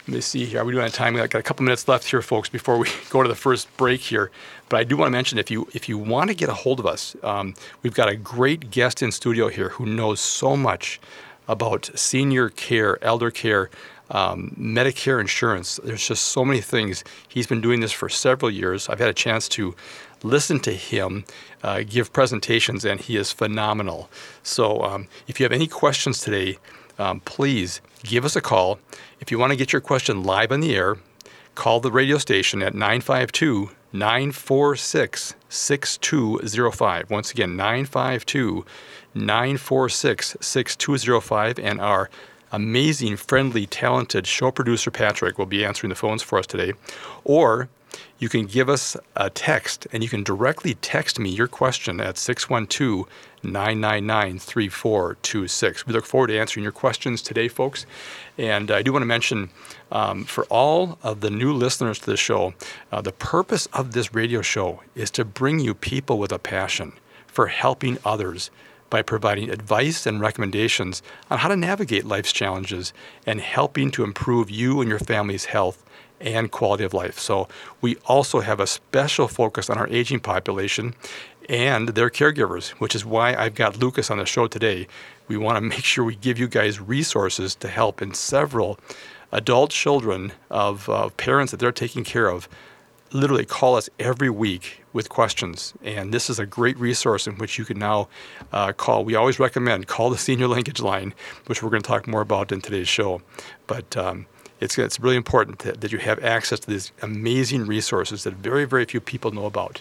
Let 0.06 0.14
me 0.14 0.20
see 0.20 0.44
here. 0.44 0.60
Are 0.60 0.64
we 0.64 0.72
doing 0.72 0.84
on 0.84 0.90
time? 0.92 1.14
We 1.14 1.20
got 1.20 1.34
a 1.34 1.42
couple 1.42 1.64
minutes 1.64 1.88
left 1.88 2.08
here, 2.08 2.22
folks, 2.22 2.48
before 2.48 2.78
we 2.78 2.88
go 3.10 3.22
to 3.22 3.28
the 3.28 3.34
first 3.34 3.74
break 3.76 4.00
here. 4.00 4.30
But 4.68 4.78
I 4.78 4.84
do 4.84 4.96
want 4.96 5.08
to 5.08 5.10
mention 5.10 5.38
if 5.38 5.50
you 5.50 5.68
if 5.74 5.88
you 5.88 5.98
want 5.98 6.28
to 6.30 6.34
get 6.34 6.48
a 6.48 6.54
hold 6.54 6.78
of 6.78 6.86
us, 6.86 7.16
um, 7.24 7.54
we've 7.82 7.94
got 7.94 8.08
a 8.08 8.14
great 8.14 8.70
guest 8.70 9.02
in 9.02 9.10
studio 9.10 9.48
here 9.48 9.70
who 9.70 9.84
knows 9.84 10.20
so 10.20 10.56
much 10.56 11.00
about 11.48 11.90
senior 11.94 12.48
care, 12.50 13.02
elder 13.02 13.30
care, 13.30 13.68
um, 14.10 14.54
Medicare 14.58 15.20
insurance. 15.20 15.80
There's 15.82 16.06
just 16.06 16.24
so 16.24 16.44
many 16.44 16.60
things. 16.60 17.04
He's 17.28 17.46
been 17.46 17.60
doing 17.60 17.80
this 17.80 17.92
for 17.92 18.08
several 18.08 18.50
years. 18.50 18.88
I've 18.88 18.98
had 18.98 19.08
a 19.08 19.14
chance 19.14 19.48
to 19.50 19.74
listen 20.22 20.60
to 20.60 20.72
him 20.72 21.24
uh, 21.62 21.82
give 21.88 22.12
presentations, 22.12 22.84
and 22.84 23.00
he 23.00 23.16
is 23.16 23.32
phenomenal. 23.32 24.08
So 24.42 24.82
um, 24.82 25.08
if 25.26 25.40
you 25.40 25.44
have 25.44 25.52
any 25.52 25.66
questions 25.66 26.20
today, 26.20 26.58
um, 26.98 27.20
please 27.20 27.80
give 28.02 28.24
us 28.24 28.36
a 28.36 28.40
call. 28.40 28.78
If 29.20 29.30
you 29.30 29.38
want 29.38 29.50
to 29.50 29.56
get 29.56 29.72
your 29.72 29.80
question 29.80 30.22
live 30.22 30.52
on 30.52 30.60
the 30.60 30.74
air, 30.74 30.96
call 31.54 31.80
the 31.80 31.90
radio 31.90 32.18
station 32.18 32.62
at 32.62 32.74
952 32.74 33.70
946 33.92 35.34
6205. 35.48 37.10
Once 37.10 37.30
again, 37.30 37.56
952 37.56 38.64
946 39.14 40.36
6205. 40.40 41.58
And 41.58 41.80
our 41.80 42.10
amazing, 42.52 43.16
friendly, 43.16 43.66
talented 43.66 44.26
show 44.26 44.50
producer 44.50 44.90
Patrick 44.90 45.38
will 45.38 45.46
be 45.46 45.64
answering 45.64 45.88
the 45.88 45.94
phones 45.94 46.22
for 46.22 46.38
us 46.38 46.46
today. 46.46 46.72
Or 47.24 47.68
you 48.18 48.28
can 48.28 48.46
give 48.46 48.68
us 48.68 48.96
a 49.14 49.30
text 49.30 49.86
and 49.92 50.02
you 50.02 50.08
can 50.08 50.22
directly 50.22 50.74
text 50.74 51.18
me 51.18 51.30
your 51.30 51.46
question 51.46 52.00
at 52.00 52.18
612 52.18 53.06
999 53.42 54.38
3426. 54.38 55.86
We 55.86 55.92
look 55.92 56.06
forward 56.06 56.28
to 56.28 56.38
answering 56.38 56.62
your 56.62 56.72
questions 56.72 57.22
today, 57.22 57.48
folks. 57.48 57.86
And 58.38 58.70
I 58.70 58.82
do 58.82 58.92
want 58.92 59.02
to 59.02 59.06
mention 59.06 59.50
um, 59.92 60.24
for 60.24 60.44
all 60.46 60.98
of 61.02 61.20
the 61.20 61.30
new 61.30 61.52
listeners 61.52 61.98
to 62.00 62.06
the 62.06 62.16
show, 62.16 62.54
uh, 62.90 63.00
the 63.00 63.12
purpose 63.12 63.66
of 63.72 63.92
this 63.92 64.14
radio 64.14 64.42
show 64.42 64.82
is 64.94 65.10
to 65.12 65.24
bring 65.24 65.60
you 65.60 65.74
people 65.74 66.18
with 66.18 66.32
a 66.32 66.38
passion 66.38 66.92
for 67.26 67.46
helping 67.48 67.98
others 68.04 68.50
by 68.90 69.02
providing 69.02 69.50
advice 69.50 70.06
and 70.06 70.20
recommendations 70.20 71.02
on 71.30 71.38
how 71.38 71.48
to 71.48 71.56
navigate 71.56 72.04
life's 72.04 72.32
challenges 72.32 72.92
and 73.26 73.40
helping 73.40 73.90
to 73.92 74.04
improve 74.04 74.50
you 74.50 74.80
and 74.80 74.88
your 74.88 74.98
family's 74.98 75.46
health 75.46 75.84
and 76.20 76.50
quality 76.50 76.84
of 76.84 76.94
life. 76.94 77.18
So, 77.18 77.46
we 77.80 77.96
also 78.06 78.40
have 78.40 78.58
a 78.58 78.66
special 78.66 79.28
focus 79.28 79.68
on 79.68 79.76
our 79.76 79.86
aging 79.88 80.20
population 80.20 80.94
and 81.48 81.90
their 81.90 82.10
caregivers, 82.10 82.70
which 82.70 82.94
is 82.94 83.04
why 83.04 83.34
I've 83.34 83.54
got 83.54 83.74
Lukus 83.74 84.10
on 84.10 84.18
the 84.18 84.26
show 84.26 84.46
today. 84.46 84.88
We 85.28 85.36
want 85.36 85.56
to 85.56 85.60
make 85.76 85.84
sure 85.84 86.04
we 86.04 86.16
give 86.16 86.38
you 86.38 86.48
guys 86.48 86.80
resources 86.80 87.54
to 87.56 87.68
help 87.68 88.02
in 88.02 88.14
several 88.14 88.78
adult 89.32 89.70
children 89.70 90.32
of 90.50 90.88
uh, 90.88 91.10
parents 91.10 91.50
that 91.50 91.58
they're 91.58 91.72
taking 91.72 92.04
care 92.04 92.28
of 92.28 92.48
literally 93.12 93.44
call 93.44 93.76
us 93.76 93.88
every 93.98 94.30
week 94.30 94.82
with 94.92 95.08
questions. 95.08 95.74
And 95.82 96.12
this 96.12 96.30
is 96.30 96.38
a 96.38 96.46
great 96.46 96.78
resource 96.78 97.26
in 97.26 97.36
which 97.36 97.58
you 97.58 97.64
can 97.64 97.78
now 97.78 98.08
uh, 98.52 98.72
call. 98.72 99.04
We 99.04 99.14
always 99.14 99.38
recommend 99.38 99.86
call 99.86 100.10
the 100.10 100.18
senior 100.18 100.48
linkage 100.56 100.80
line, 100.80 101.14
which 101.46 101.62
we're 101.62 101.70
going 101.70 101.82
to 101.82 101.88
talk 101.88 102.06
more 102.06 102.20
about 102.20 102.52
in 102.52 102.60
today's 102.60 102.88
show. 102.88 103.22
But 103.66 103.96
um, 103.96 104.26
it's, 104.60 104.78
it's 104.78 104.98
really 105.00 105.16
important 105.16 105.60
that, 105.60 105.80
that 105.80 105.92
you 105.92 105.98
have 105.98 106.22
access 106.24 106.60
to 106.60 106.70
these 106.70 106.92
amazing 107.02 107.66
resources 107.66 108.24
that 108.24 108.34
very, 108.34 108.64
very 108.64 108.84
few 108.84 109.00
people 109.00 109.30
know 109.30 109.46
about. 109.46 109.80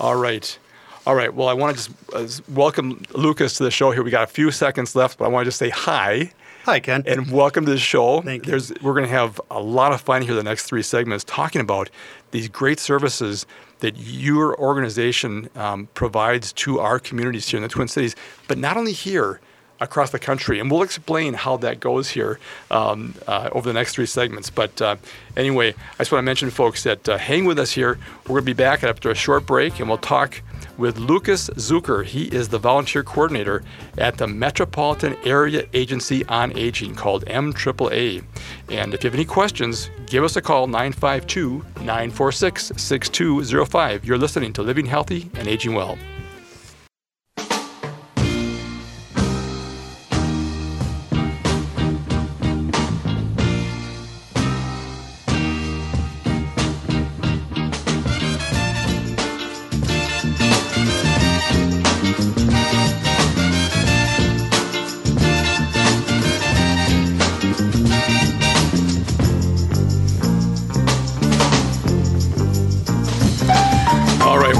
All 0.00 0.16
right. 0.16 0.58
All 1.06 1.14
right. 1.14 1.34
Well, 1.34 1.48
I 1.48 1.52
want 1.52 1.76
to 1.76 1.84
just 1.84 2.14
uh, 2.14 2.42
welcome 2.54 3.00
Lukus 3.10 3.56
to 3.58 3.64
the 3.64 3.70
show 3.70 3.90
here. 3.90 4.02
We 4.02 4.10
got 4.10 4.24
a 4.24 4.32
few 4.32 4.50
seconds 4.50 4.96
left, 4.96 5.18
but 5.18 5.26
I 5.26 5.28
want 5.28 5.44
to 5.44 5.48
just 5.48 5.58
say 5.58 5.70
hi. 5.70 6.32
Hi, 6.64 6.80
Ken. 6.80 7.02
And 7.06 7.30
welcome 7.30 7.66
to 7.66 7.70
the 7.70 7.78
show. 7.78 8.22
Thank 8.22 8.46
you. 8.46 8.52
There's, 8.52 8.72
we're 8.80 8.94
going 8.94 9.04
to 9.04 9.10
have 9.10 9.38
a 9.50 9.60
lot 9.60 9.92
of 9.92 10.00
fun 10.00 10.22
here 10.22 10.32
the 10.32 10.42
next 10.42 10.64
three 10.64 10.82
segments 10.82 11.22
talking 11.22 11.60
about 11.60 11.90
these 12.30 12.48
great 12.48 12.80
services 12.80 13.44
that 13.80 13.98
your 13.98 14.58
organization 14.58 15.50
um, 15.56 15.88
provides 15.92 16.54
to 16.54 16.80
our 16.80 16.98
communities 16.98 17.46
here 17.46 17.58
in 17.58 17.62
the 17.62 17.68
Twin 17.68 17.86
Cities, 17.86 18.16
but 18.48 18.56
not 18.56 18.78
only 18.78 18.92
here, 18.92 19.42
across 19.80 20.10
the 20.10 20.18
country. 20.18 20.58
And 20.58 20.70
we'll 20.70 20.82
explain 20.82 21.34
how 21.34 21.56
that 21.58 21.80
goes 21.80 22.08
here 22.08 22.38
um, 22.70 23.14
uh, 23.26 23.50
over 23.52 23.68
the 23.68 23.74
next 23.74 23.94
three 23.94 24.06
segments. 24.06 24.48
But 24.48 24.80
uh, 24.80 24.96
anyway, 25.36 25.74
I 25.74 25.98
just 25.98 26.12
want 26.12 26.20
to 26.20 26.26
mention, 26.26 26.48
folks, 26.48 26.84
that 26.84 27.08
uh, 27.08 27.18
hang 27.18 27.44
with 27.44 27.58
us 27.58 27.72
here. 27.72 27.98
We're 28.22 28.40
going 28.40 28.42
to 28.42 28.46
be 28.46 28.52
back 28.54 28.84
after 28.84 29.10
a 29.10 29.14
short 29.14 29.46
break, 29.46 29.80
and 29.80 29.88
we'll 29.88 29.98
talk 29.98 30.40
with 30.78 30.98
Lukus 30.98 31.50
Zuker. 31.54 32.04
He 32.04 32.24
is 32.24 32.48
the 32.48 32.58
volunteer 32.58 33.02
coordinator 33.02 33.62
at 33.98 34.16
the 34.16 34.26
Metropolitan 34.26 35.16
Area 35.24 35.66
Agency 35.72 36.24
on 36.26 36.56
Aging 36.56 36.94
called 36.94 37.24
MAAA. 37.26 38.24
And 38.68 38.94
if 38.94 39.04
you 39.04 39.08
have 39.08 39.14
any 39.14 39.24
questions, 39.24 39.90
give 40.06 40.24
us 40.24 40.36
a 40.36 40.42
call 40.42 40.66
952 40.66 41.64
946 41.76 42.72
6205. 42.76 44.04
You're 44.04 44.18
listening 44.18 44.52
to 44.54 44.62
Living 44.62 44.86
Healthy 44.86 45.30
and 45.34 45.48
Aging 45.48 45.74
Well. 45.74 45.98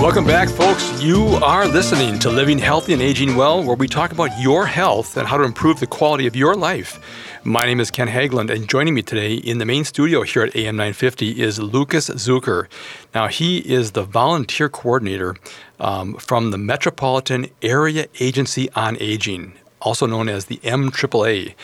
Welcome 0.05 0.27
back, 0.27 0.51
folks. 0.51 1.03
You 1.03 1.25
are 1.43 1.67
listening 1.67 2.19
to 2.19 2.29
Living 2.29 2.59
Healthy 2.59 2.93
and 2.93 3.01
Aging 3.01 3.37
Well, 3.37 3.65
where 3.65 3.75
we 3.75 3.89
talk 3.89 4.13
about 4.13 4.39
your 4.39 4.67
health 4.67 5.17
and 5.17 5.27
how 5.27 5.39
to 5.39 5.45
improve 5.45 5.81
the 5.81 5.87
quality 5.87 6.27
of 6.27 6.37
your 6.37 6.55
life. 6.55 7.01
My 7.43 7.65
name 7.65 7.81
is 7.81 7.91
Ken 7.91 8.09
Haglind, 8.09 8.51
and 8.51 8.69
joining 8.69 8.93
me 8.93 9.01
today 9.01 9.33
in 9.33 9.57
the 9.57 9.65
main 9.65 9.83
studio 9.83 10.21
here 10.21 10.43
at 10.43 10.55
AM 10.55 10.77
950 10.77 11.41
is 11.41 11.59
Lukus 11.59 12.11
Zuker. 12.17 12.69
Now, 13.15 13.29
he 13.29 13.61
is 13.61 13.93
the 13.93 14.03
volunteer 14.03 14.69
coordinator 14.69 15.37
um, 15.81 16.17
from 16.17 16.51
the 16.51 16.59
Metropolitan 16.59 17.47
Area 17.63 18.07
Agency 18.21 18.71
on 18.73 18.99
Aging 19.01 19.55
also 19.85 20.07
known 20.07 20.29
as 20.29 20.47
the 20.47 20.57
MAAA. 20.59 21.55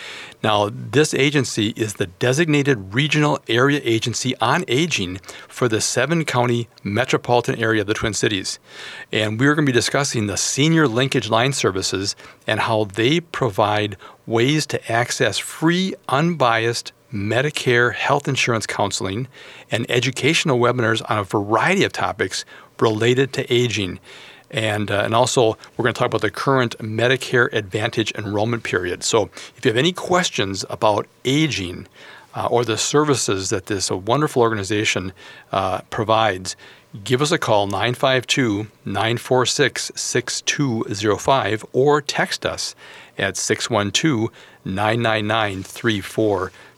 Now, 0.43 0.71
this 0.73 1.13
agency 1.15 1.71
is 1.77 1.95
the 1.95 2.07
designated 2.07 2.95
regional 2.95 3.41
area 3.49 3.81
agency 3.83 4.37
on 4.37 4.65
aging 4.69 5.19
for 5.49 5.69
the 5.69 5.81
seven 5.81 6.25
county 6.25 6.69
metropolitan 6.85 7.59
area 7.59 7.81
of 7.81 7.87
the 7.87 7.95
Twin 7.95 8.15
Cities. 8.15 8.59
And 9.11 9.41
we're 9.41 9.55
going 9.55 9.67
to 9.67 9.73
be 9.73 9.77
discussing 9.77 10.27
the 10.27 10.37
senior 10.37 10.87
linkage 10.87 11.29
line 11.29 11.53
services 11.53 12.15
and 12.47 12.61
how 12.61 12.85
they 12.85 13.21
provide 13.21 13.97
ways 14.27 14.67
to 14.67 14.93
access 14.93 15.39
free, 15.39 15.95
unbiased 16.09 16.93
Medicare 17.13 17.93
health 17.93 18.29
insurance 18.29 18.67
counseling 18.67 19.27
and 19.71 19.91
educational 19.91 20.61
webinars 20.61 21.03
on 21.11 21.19
a 21.19 21.25
variety 21.25 21.83
of 21.83 21.93
topics 21.93 22.45
related 22.79 23.33
to 23.33 23.53
aging. 23.53 23.99
And, 24.51 24.91
uh, 24.91 25.03
and 25.05 25.15
also, 25.15 25.57
we're 25.77 25.85
going 25.85 25.95
to 25.95 25.99
talk 25.99 26.09
about 26.09 26.23
the 26.23 26.31
current 26.31 26.77
Medicare 26.79 27.53
Advantage 27.53 28.13
enrollment 28.17 28.65
period. 28.65 29.05
So, 29.05 29.31
if 29.57 29.65
you 29.65 29.71
have 29.71 29.77
any 29.77 29.93
questions 29.93 30.65
about 30.69 31.07
aging 31.25 31.87
uh, 32.35 32.47
or 32.47 32.65
the 32.65 32.77
services 32.79 33.51
that 33.51 33.67
this 33.67 33.91
wonderful 33.91 34.43
organization 34.43 35.13
uh, 35.53 35.83
provides, 35.91 36.57
give 37.05 37.23
us 37.23 37.31
a 37.31 37.39
call 37.39 37.67
952 37.67 38.67
946 38.85 39.93
6205 39.95 41.65
or 41.73 42.01
text 42.01 42.45
us 42.45 42.75
at 43.19 43.37
612 43.37 44.31
999 44.65 45.63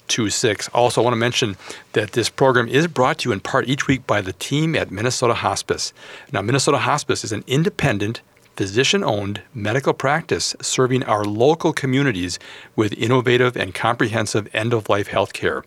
26. 0.08 0.68
Also, 0.68 1.00
I 1.00 1.04
want 1.04 1.14
to 1.14 1.18
mention 1.18 1.56
that 1.92 2.12
this 2.12 2.28
program 2.28 2.68
is 2.68 2.86
brought 2.86 3.18
to 3.18 3.28
you 3.28 3.32
in 3.32 3.40
part 3.40 3.68
each 3.68 3.86
week 3.86 4.06
by 4.06 4.20
the 4.20 4.32
team 4.34 4.74
at 4.76 4.90
Minnesota 4.90 5.34
Hospice. 5.34 5.92
Now, 6.32 6.42
Minnesota 6.42 6.78
Hospice 6.78 7.24
is 7.24 7.32
an 7.32 7.44
independent, 7.46 8.20
physician 8.56 9.02
owned 9.02 9.42
medical 9.54 9.94
practice 9.94 10.54
serving 10.60 11.02
our 11.04 11.24
local 11.24 11.72
communities 11.72 12.38
with 12.76 12.92
innovative 12.94 13.56
and 13.56 13.74
comprehensive 13.74 14.48
end 14.54 14.72
of 14.72 14.88
life 14.88 15.08
health 15.08 15.32
care. 15.32 15.64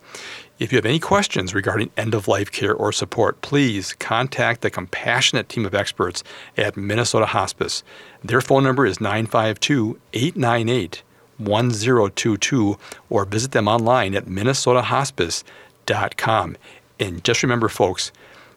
If 0.57 0.71
you 0.71 0.77
have 0.77 0.85
any 0.85 0.99
questions 0.99 1.53
regarding 1.53 1.91
end 1.97 2.13
of 2.13 2.29
life 2.29 2.49
care 2.49 2.73
or 2.73 2.93
support, 2.93 3.41
please 3.41 3.93
contact 3.93 4.61
the 4.61 4.69
compassionate 4.69 5.49
team 5.49 5.65
of 5.65 5.75
experts 5.75 6.23
at 6.55 6.77
Minnesota 6.77 7.25
Hospice. 7.25 7.83
Their 8.23 8.39
phone 8.39 8.63
number 8.63 8.85
is 8.85 9.01
952 9.01 9.99
898 10.13 11.03
1022 11.37 12.77
or 13.09 13.25
visit 13.25 13.51
them 13.51 13.67
online 13.67 14.15
at 14.15 14.25
minnesotahospice.com. 14.25 16.57
And 16.99 17.23
just 17.23 17.43
remember, 17.43 17.69
folks, 17.69 18.11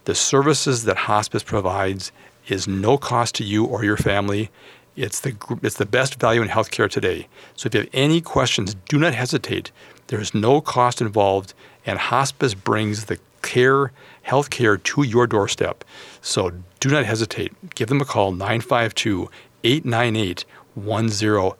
the 0.04 0.14
services 0.14 0.84
that 0.84 0.96
hospice 0.96 1.42
provides 1.42 2.12
is 2.48 2.66
no 2.66 2.96
cost 2.96 3.34
to 3.36 3.44
you 3.44 3.64
or 3.64 3.84
your 3.84 3.96
family. 3.96 4.50
It's 4.96 5.20
the, 5.20 5.36
it's 5.62 5.76
the 5.76 5.86
best 5.86 6.18
value 6.18 6.42
in 6.42 6.48
healthcare 6.48 6.90
today. 6.90 7.28
So 7.56 7.66
if 7.66 7.74
you 7.74 7.80
have 7.80 7.90
any 7.92 8.20
questions, 8.20 8.74
do 8.88 8.98
not 8.98 9.14
hesitate. 9.14 9.70
There 10.08 10.20
is 10.20 10.34
no 10.34 10.60
cost 10.60 11.00
involved, 11.00 11.54
and 11.84 11.98
hospice 11.98 12.54
brings 12.54 13.04
the 13.04 13.18
care, 13.42 13.92
health 14.22 14.50
care 14.50 14.76
to 14.76 15.02
your 15.02 15.26
doorstep. 15.26 15.84
So 16.20 16.52
do 16.80 16.88
not 16.88 17.04
hesitate. 17.04 17.52
Give 17.74 17.88
them 17.88 18.00
a 18.00 18.04
call, 18.04 18.32
952 18.32 19.30
898 19.64 20.44
1022. 20.74 21.56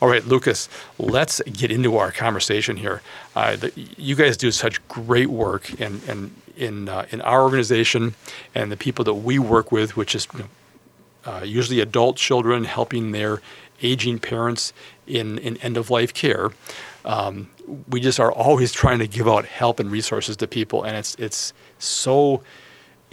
All 0.00 0.08
right, 0.08 0.22
Lukus, 0.22 0.68
let's 0.98 1.40
get 1.42 1.70
into 1.70 1.96
our 1.96 2.12
conversation 2.12 2.76
here. 2.76 3.02
Uh, 3.34 3.56
the, 3.56 3.72
you 3.76 4.14
guys 4.14 4.36
do 4.36 4.50
such 4.50 4.86
great 4.88 5.28
work 5.28 5.80
in, 5.80 6.00
in, 6.08 6.34
in, 6.56 6.88
uh, 6.88 7.06
in 7.10 7.20
our 7.22 7.42
organization 7.42 8.14
and 8.54 8.70
the 8.70 8.76
people 8.76 9.04
that 9.04 9.14
we 9.14 9.38
work 9.38 9.72
with, 9.72 9.96
which 9.96 10.14
is 10.14 10.28
you 10.34 10.40
know, 10.40 10.46
uh, 11.26 11.42
usually 11.42 11.80
adult 11.80 12.16
children 12.16 12.64
helping 12.64 13.12
their 13.12 13.40
aging 13.82 14.18
parents 14.18 14.72
in, 15.06 15.38
in 15.38 15.56
end 15.58 15.76
of 15.76 15.90
life 15.90 16.12
care. 16.14 16.50
Um, 17.04 17.50
we 17.88 18.00
just 18.00 18.20
are 18.20 18.32
always 18.32 18.72
trying 18.72 18.98
to 18.98 19.06
give 19.06 19.28
out 19.28 19.44
help 19.44 19.80
and 19.80 19.90
resources 19.90 20.36
to 20.38 20.46
people, 20.46 20.84
and 20.84 20.96
it's 20.96 21.14
it's 21.16 21.52
so 21.78 22.42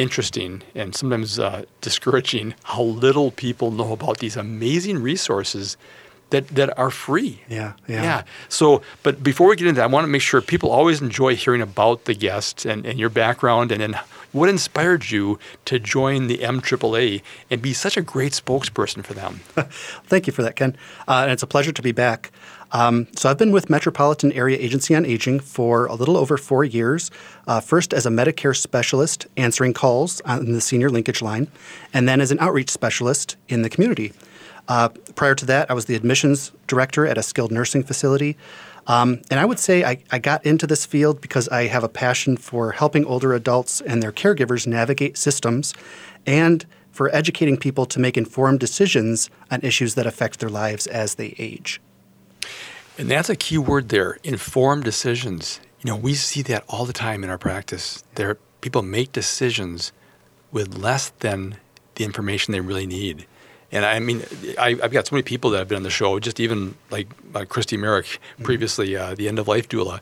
interesting 0.01 0.63
and 0.75 0.95
sometimes 0.95 1.39
uh, 1.39 1.65
discouraging 1.81 2.53
how 2.63 2.83
little 2.83 3.31
people 3.31 3.71
know 3.71 3.93
about 3.93 4.19
these 4.19 4.35
amazing 4.35 5.01
resources 5.01 5.77
that, 6.31 6.47
that 6.49 6.77
are 6.77 6.89
free. 6.89 7.41
Yeah, 7.49 7.73
yeah. 7.87 8.03
Yeah. 8.03 8.23
So, 8.49 8.81
but 9.03 9.21
before 9.21 9.47
we 9.49 9.55
get 9.55 9.67
into 9.67 9.79
that, 9.79 9.83
I 9.83 9.87
want 9.87 10.05
to 10.05 10.07
make 10.07 10.21
sure 10.21 10.41
people 10.41 10.71
always 10.71 11.01
enjoy 11.01 11.35
hearing 11.35 11.61
about 11.61 12.05
the 12.05 12.13
guests 12.13 12.65
and, 12.65 12.85
and 12.85 12.99
your 12.99 13.09
background 13.09 13.71
and 13.71 13.81
then 13.81 13.99
what 14.31 14.47
inspired 14.47 15.11
you 15.11 15.37
to 15.65 15.77
join 15.77 16.27
the 16.27 16.37
MAAA 16.37 17.21
and 17.49 17.61
be 17.61 17.73
such 17.73 17.97
a 17.97 18.01
great 18.01 18.31
spokesperson 18.31 19.03
for 19.03 19.13
them? 19.13 19.41
Thank 20.05 20.25
you 20.25 20.33
for 20.33 20.41
that, 20.41 20.55
Ken. 20.55 20.75
Uh, 21.07 21.23
and 21.23 21.31
it's 21.31 21.43
a 21.43 21.47
pleasure 21.47 21.73
to 21.73 21.81
be 21.81 21.91
back. 21.91 22.31
Um, 22.71 23.07
so 23.15 23.29
I've 23.29 23.37
been 23.37 23.51
with 23.51 23.69
Metropolitan 23.69 24.31
Area 24.31 24.57
Agency 24.57 24.95
on 24.95 25.05
Aging 25.05 25.39
for 25.39 25.85
a 25.85 25.95
little 25.95 26.17
over 26.17 26.37
four 26.37 26.63
years. 26.63 27.11
Uh, 27.47 27.59
first 27.59 27.93
as 27.93 28.05
a 28.05 28.09
Medicare 28.09 28.55
specialist 28.55 29.27
answering 29.37 29.73
calls 29.73 30.21
on 30.21 30.51
the 30.51 30.61
senior 30.61 30.89
linkage 30.89 31.21
line, 31.21 31.47
and 31.93 32.07
then 32.07 32.21
as 32.21 32.31
an 32.31 32.39
outreach 32.39 32.69
specialist 32.69 33.35
in 33.49 33.61
the 33.61 33.69
community. 33.69 34.13
Uh, 34.67 34.89
prior 35.15 35.35
to 35.35 35.45
that, 35.45 35.69
I 35.69 35.73
was 35.73 35.85
the 35.85 35.95
admissions 35.95 36.51
director 36.67 37.05
at 37.05 37.17
a 37.17 37.23
skilled 37.23 37.51
nursing 37.51 37.83
facility. 37.83 38.37
Um, 38.87 39.21
and 39.29 39.39
I 39.39 39.45
would 39.45 39.59
say 39.59 39.83
I, 39.83 39.97
I, 40.11 40.17
got 40.17 40.43
into 40.45 40.65
this 40.65 40.85
field 40.87 41.21
because 41.21 41.47
I 41.49 41.67
have 41.67 41.83
a 41.83 41.89
passion 41.89 42.35
for 42.35 42.71
helping 42.71 43.05
older 43.05 43.33
adults 43.33 43.79
and 43.81 44.01
their 44.01 44.11
caregivers 44.11 44.65
navigate 44.65 45.17
systems 45.17 45.73
and 46.25 46.65
for 46.91 47.13
educating 47.15 47.57
people 47.57 47.85
to 47.85 47.99
make 47.99 48.17
informed 48.17 48.59
decisions 48.59 49.29
on 49.51 49.61
issues 49.61 49.93
that 49.95 50.07
affect 50.07 50.39
their 50.39 50.49
lives 50.49 50.87
as 50.87 51.15
they 51.15 51.35
age. 51.37 51.79
And 53.01 53.09
that's 53.09 53.31
a 53.31 53.35
key 53.35 53.57
word 53.57 53.89
there 53.89 54.19
informed 54.23 54.83
decisions. 54.83 55.59
You 55.83 55.89
know, 55.89 55.97
we 55.97 56.13
see 56.13 56.43
that 56.43 56.63
all 56.69 56.85
the 56.85 56.93
time 56.93 57.23
in 57.23 57.31
our 57.31 57.37
practice. 57.39 58.03
There, 58.13 58.37
people 58.61 58.83
make 58.83 59.11
decisions 59.11 59.91
with 60.51 60.77
less 60.77 61.09
than 61.17 61.57
the 61.95 62.03
information 62.03 62.51
they 62.51 62.59
really 62.59 62.85
need. 62.85 63.25
And 63.71 63.87
I 63.87 63.97
mean, 63.97 64.21
I, 64.59 64.75
have 64.75 64.91
got 64.91 65.07
so 65.07 65.15
many 65.15 65.23
people 65.23 65.49
that 65.49 65.57
have 65.57 65.67
been 65.67 65.77
on 65.77 65.83
the 65.83 65.89
show, 65.89 66.19
just 66.19 66.39
even 66.39 66.75
like 66.91 67.07
uh, 67.33 67.43
Christy 67.45 67.75
Merrick, 67.75 68.05
mm-hmm. 68.05 68.43
previously 68.43 68.95
uh, 68.95 69.15
the 69.15 69.27
end 69.27 69.39
of 69.39 69.47
life 69.47 69.67
doula. 69.67 69.99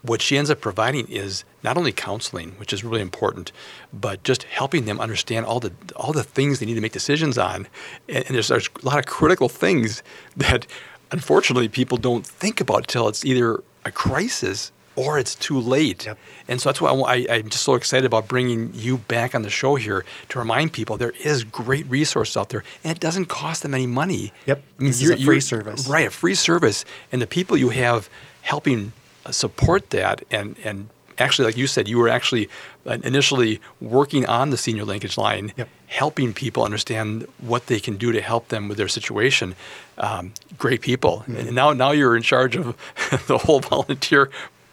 What 0.00 0.22
she 0.22 0.38
ends 0.38 0.48
up 0.48 0.62
providing 0.62 1.08
is 1.08 1.44
not 1.62 1.76
only 1.76 1.92
counseling, 1.92 2.52
which 2.52 2.72
is 2.72 2.82
really 2.82 3.02
important, 3.02 3.52
but 3.92 4.24
just 4.24 4.44
helping 4.44 4.86
them 4.86 5.00
understand 5.00 5.44
all 5.44 5.60
the 5.60 5.72
all 5.94 6.12
the 6.12 6.24
things 6.24 6.60
they 6.60 6.66
need 6.66 6.76
to 6.76 6.80
make 6.80 6.92
decisions 6.92 7.36
on. 7.36 7.68
And, 8.08 8.24
and 8.24 8.34
there's, 8.34 8.48
there's 8.48 8.70
a 8.82 8.86
lot 8.86 8.98
of 8.98 9.04
critical 9.04 9.50
things 9.50 10.02
that, 10.36 10.66
unfortunately, 11.12 11.68
people 11.68 11.98
don't 11.98 12.26
think 12.26 12.60
about 12.60 12.78
until 12.78 13.08
it's 13.08 13.24
either 13.24 13.62
a 13.84 13.92
crisis 13.92 14.72
or 14.96 15.18
it's 15.18 15.34
too 15.34 15.58
late. 15.58 16.06
Yep. 16.06 16.18
And 16.48 16.60
so 16.60 16.68
that's 16.68 16.80
why 16.80 16.90
I, 16.90 17.16
am 17.36 17.48
just 17.48 17.64
so 17.64 17.74
excited 17.74 18.04
about 18.04 18.28
bringing 18.28 18.72
you 18.74 18.98
back 18.98 19.34
on 19.34 19.42
the 19.42 19.50
show 19.50 19.76
here 19.76 20.04
to 20.30 20.38
remind 20.38 20.72
people 20.72 20.96
there 20.96 21.14
is 21.24 21.44
great 21.44 21.88
resources 21.88 22.36
out 22.36 22.50
there, 22.50 22.64
and 22.84 22.94
it 22.94 23.00
doesn't 23.00 23.26
cost 23.26 23.62
them 23.62 23.74
any 23.74 23.86
money. 23.86 24.32
Yep, 24.46 24.62
I 24.78 24.82
mean, 24.82 24.90
this 24.90 25.02
is 25.02 25.10
a 25.10 25.16
free 25.16 25.40
service. 25.40 25.86
Right, 25.86 26.06
a 26.06 26.10
free 26.10 26.34
service, 26.34 26.84
and 27.10 27.22
the 27.22 27.26
people 27.26 27.56
you 27.56 27.70
have 27.70 28.10
helping 28.42 28.92
support 29.30 29.90
that, 29.90 30.24
and 30.30 30.56
and 30.64 30.88
actually, 31.22 31.46
like 31.46 31.56
you 31.56 31.66
said, 31.66 31.88
you 31.88 31.98
were 31.98 32.08
actually 32.08 32.48
uh, 32.86 32.98
initially 33.04 33.60
working 33.80 34.26
on 34.26 34.50
the 34.50 34.56
senior 34.56 34.84
linkage 34.84 35.16
line, 35.16 35.52
yep. 35.56 35.68
helping 35.86 36.34
people 36.34 36.64
understand 36.64 37.26
what 37.38 37.66
they 37.66 37.80
can 37.80 37.96
do 37.96 38.12
to 38.12 38.20
help 38.20 38.48
them 38.48 38.68
with 38.68 38.76
their 38.76 38.88
situation. 38.88 39.54
Um, 39.98 40.34
great 40.58 40.80
people, 40.80 41.18
mm-hmm. 41.20 41.36
and 41.36 41.52
now 41.52 41.72
now 41.72 41.92
you're 41.92 42.16
in 42.16 42.22
charge 42.22 42.56
of 42.56 42.76
the 43.26 43.38
whole 43.38 43.60
volunteer 43.60 44.30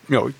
you 0.10 0.15
know 0.15 0.34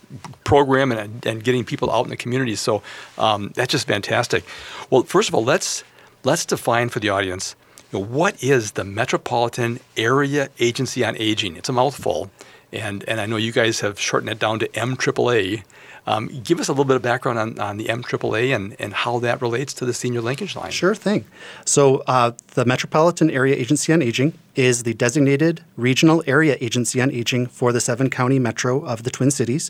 program 0.44 0.92
and, 0.92 1.26
and 1.26 1.44
getting 1.44 1.64
people 1.64 1.92
out 1.92 2.04
in 2.06 2.10
the 2.10 2.18
community. 2.18 2.56
So 2.56 2.82
um, 3.18 3.52
that's 3.56 3.72
just 3.72 3.88
fantastic. 3.88 4.44
Well, 4.90 5.04
first 5.04 5.30
of 5.30 5.36
all, 5.36 5.44
let's 5.44 5.84
let's 6.24 6.46
define 6.46 6.90
for 6.90 7.00
the 7.00 7.10
audience 7.10 7.56
you 7.92 8.00
know, 8.00 8.06
what 8.06 8.44
is 8.44 8.72
the 8.72 8.84
Metropolitan 8.84 9.80
Area 9.96 10.50
Agency 10.60 11.06
on 11.06 11.16
Aging. 11.18 11.56
It's 11.56 11.70
a 11.70 11.74
mouthful, 11.74 12.30
and 12.74 13.04
and 13.08 13.22
I 13.22 13.26
know 13.26 13.38
you 13.38 13.52
guys 13.52 13.80
have 13.80 14.00
shortened 14.00 14.32
it 14.32 14.40
down 14.40 14.60
to 14.60 14.68
MAAA. 14.70 15.64
Um, 16.10 16.28
give 16.44 16.60
us 16.60 16.68
a 16.68 16.72
little 16.72 16.86
bit 16.86 16.96
of 16.96 17.04
background 17.04 17.38
on, 17.38 17.60
on 17.60 17.78
the 17.78 17.86
MAAA 17.86 18.56
and, 18.56 18.76
and 18.80 18.96
how 18.96 19.20
that 19.20 19.44
relates 19.44 19.76
to 19.76 19.86
the 19.86 19.94
senior 19.94 20.22
linkage 20.22 20.56
line. 20.56 20.72
Sure 20.72 20.96
thing. 20.96 21.24
So, 21.66 21.98
uh, 22.08 22.32
the 22.56 22.66
Metropolitan 22.66 23.30
Area 23.30 23.56
Agency 23.56 23.94
on 23.94 24.02
Aging 24.02 24.34
is 24.56 24.82
the 24.82 24.96
designated 24.96 25.64
regional 25.78 26.24
area 26.26 26.58
agency 26.62 27.00
on 27.00 27.12
aging 27.12 27.46
for 27.46 27.72
the 27.72 27.80
seven 27.80 28.10
county 28.10 28.40
metro 28.40 28.84
of 28.84 29.04
the 29.04 29.12
Twin 29.12 29.30
Cities. 29.30 29.70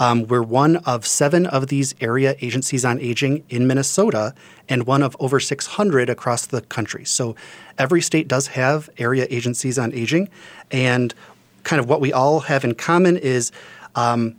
Um, 0.00 0.26
we're 0.26 0.42
one 0.42 0.78
of 0.78 1.06
seven 1.06 1.46
of 1.46 1.68
these 1.68 1.94
area 2.00 2.34
agencies 2.40 2.84
on 2.84 2.98
aging 2.98 3.44
in 3.48 3.68
Minnesota 3.68 4.34
and 4.68 4.88
one 4.88 5.04
of 5.04 5.16
over 5.20 5.38
600 5.38 6.10
across 6.10 6.46
the 6.46 6.62
country. 6.62 7.04
So, 7.04 7.36
every 7.78 8.02
state 8.02 8.26
does 8.26 8.48
have 8.48 8.90
area 8.98 9.28
agencies 9.30 9.78
on 9.78 9.92
aging. 9.92 10.30
And 10.72 11.14
kind 11.62 11.78
of 11.78 11.88
what 11.88 12.00
we 12.00 12.12
all 12.12 12.40
have 12.40 12.64
in 12.64 12.74
common 12.74 13.16
is 13.16 13.52
um, 13.94 14.34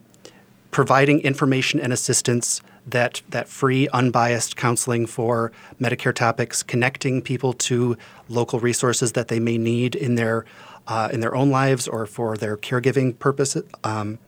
providing 0.71 1.21
information 1.21 1.79
and 1.79 1.93
assistance 1.93 2.61
that 2.85 3.21
that 3.29 3.47
free 3.47 3.87
unbiased 3.89 4.55
counseling 4.55 5.05
for 5.05 5.51
Medicare 5.79 6.15
topics, 6.15 6.63
connecting 6.63 7.21
people 7.21 7.53
to 7.53 7.97
local 8.29 8.59
resources 8.59 9.11
that 9.11 9.27
they 9.27 9.39
may 9.39 9.57
need 9.57 9.95
in 9.95 10.15
their 10.15 10.45
uh, 10.87 11.09
in 11.11 11.19
their 11.19 11.35
own 11.35 11.49
lives 11.49 11.87
or 11.87 12.05
for 12.05 12.37
their 12.37 12.55
caregiving 12.55 13.17
purposes. 13.19 13.63
Um, 13.83 14.19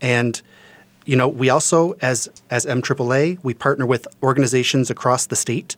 and 0.00 0.40
you 1.04 1.16
know, 1.16 1.26
we 1.28 1.48
also 1.48 1.94
as 2.02 2.28
as 2.50 2.66
MAAA, 2.66 3.38
we 3.42 3.54
partner 3.54 3.86
with 3.86 4.06
organizations 4.22 4.90
across 4.90 5.26
the 5.26 5.36
state 5.36 5.76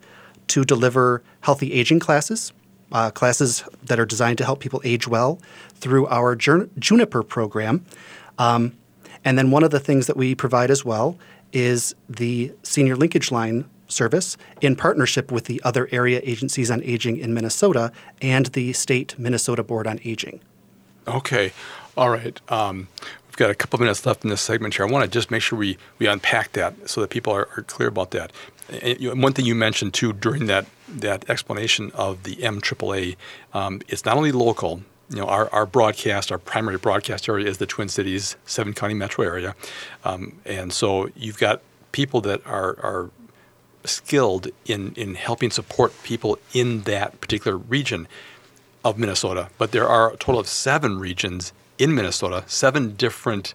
to 0.49 0.65
deliver 0.65 1.23
healthy 1.41 1.73
aging 1.73 2.01
classes. 2.01 2.53
Uh, 2.93 3.11
classes 3.11 3.65
that 3.83 3.99
are 3.99 4.07
designed 4.07 4.39
to 4.39 4.45
help 4.45 4.61
people 4.61 4.81
age 4.85 5.09
well 5.09 5.41
through 5.75 6.07
our 6.09 6.37
Juniper 6.37 7.23
program. 7.25 7.85
Um, 8.39 8.77
and 9.25 9.39
then 9.39 9.51
one 9.51 9.65
of 9.65 9.71
the 9.71 9.81
things 9.81 10.07
that 10.07 10.17
we 10.17 10.35
provide 10.35 10.71
as 10.71 10.85
well 10.85 11.19
is 11.53 11.95
the 12.09 12.53
senior 12.63 12.97
linkage 12.97 13.31
line 13.31 13.65
service 13.89 14.37
in 14.61 14.77
partnership 14.77 15.31
with 15.31 15.45
the 15.45 15.61
other 15.65 15.89
area 15.93 16.21
agencies 16.25 16.71
on 16.71 16.83
aging 16.83 17.17
in 17.17 17.33
Minnesota 17.33 17.93
and 18.21 18.47
the 18.47 18.73
state 18.73 19.15
Minnesota 19.19 19.63
Board 19.63 19.87
on 19.87 20.01
Aging. 20.05 20.41
Okay. 21.07 21.53
All 21.97 22.11
right. 22.11 22.41
Um, 22.51 22.89
we've 23.27 23.37
got 23.37 23.51
a 23.51 23.55
couple 23.55 23.79
minutes 23.79 24.05
left 24.05 24.25
in 24.25 24.31
this 24.31 24.41
segment 24.41 24.75
here. 24.75 24.87
I 24.87 24.91
want 24.91 25.05
to 25.05 25.11
just 25.11 25.31
make 25.31 25.43
sure 25.43 25.59
we, 25.59 25.79
we 25.99 26.07
unpack 26.07 26.53
that 26.53 26.89
so 26.89 27.01
that 27.03 27.11
people 27.11 27.33
are, 27.33 27.49
are 27.57 27.63
clear 27.63 27.89
about 27.89 28.11
that. 28.13 28.33
And, 28.83 29.23
one 29.23 29.33
thing 29.33 29.45
you 29.45 29.55
mentioned 29.55 29.95
too 29.95 30.13
during 30.13 30.47
that 30.47 30.67
that 30.89 31.29
explanation 31.29 31.91
of 31.95 32.23
the 32.23 32.37
MAAA, 32.37 33.17
um, 33.53 33.81
it's 33.89 34.05
not 34.05 34.17
only 34.17 34.33
local, 34.33 34.83
you 35.11 35.17
know, 35.17 35.27
our, 35.27 35.49
our 35.53 35.67
broadcast, 35.67 36.33
our 36.33 36.39
primary 36.39 36.79
broadcast 36.79 37.29
area 37.29 37.47
is 37.47 37.59
the 37.59 37.67
Twin 37.67 37.89
Cities, 37.89 38.37
seven 38.47 38.73
county 38.73 38.95
metro 38.95 39.25
area. 39.25 39.55
Um, 40.05 40.39
and 40.45 40.73
so 40.73 41.09
you've 41.15 41.39
got 41.39 41.63
people 41.93 42.21
that 42.23 42.45
are, 42.47 42.77
are 42.83 43.11
skilled 43.85 44.49
in, 44.65 44.95
in 44.95 45.15
helping 45.15 45.51
support 45.51 45.93
people 46.03 46.39
in 46.53 46.83
that 46.83 47.21
particular 47.21 47.57
region 47.57 48.09
of 48.85 48.99
Minnesota. 48.99 49.49
But 49.59 49.73
there 49.73 49.89
are 49.89 50.13
a 50.13 50.17
total 50.17 50.41
of 50.41 50.49
seven 50.49 50.99
regions 50.99 51.53
in 51.79 51.95
Minnesota, 51.95 52.45
seven 52.47 52.95
different 52.97 53.55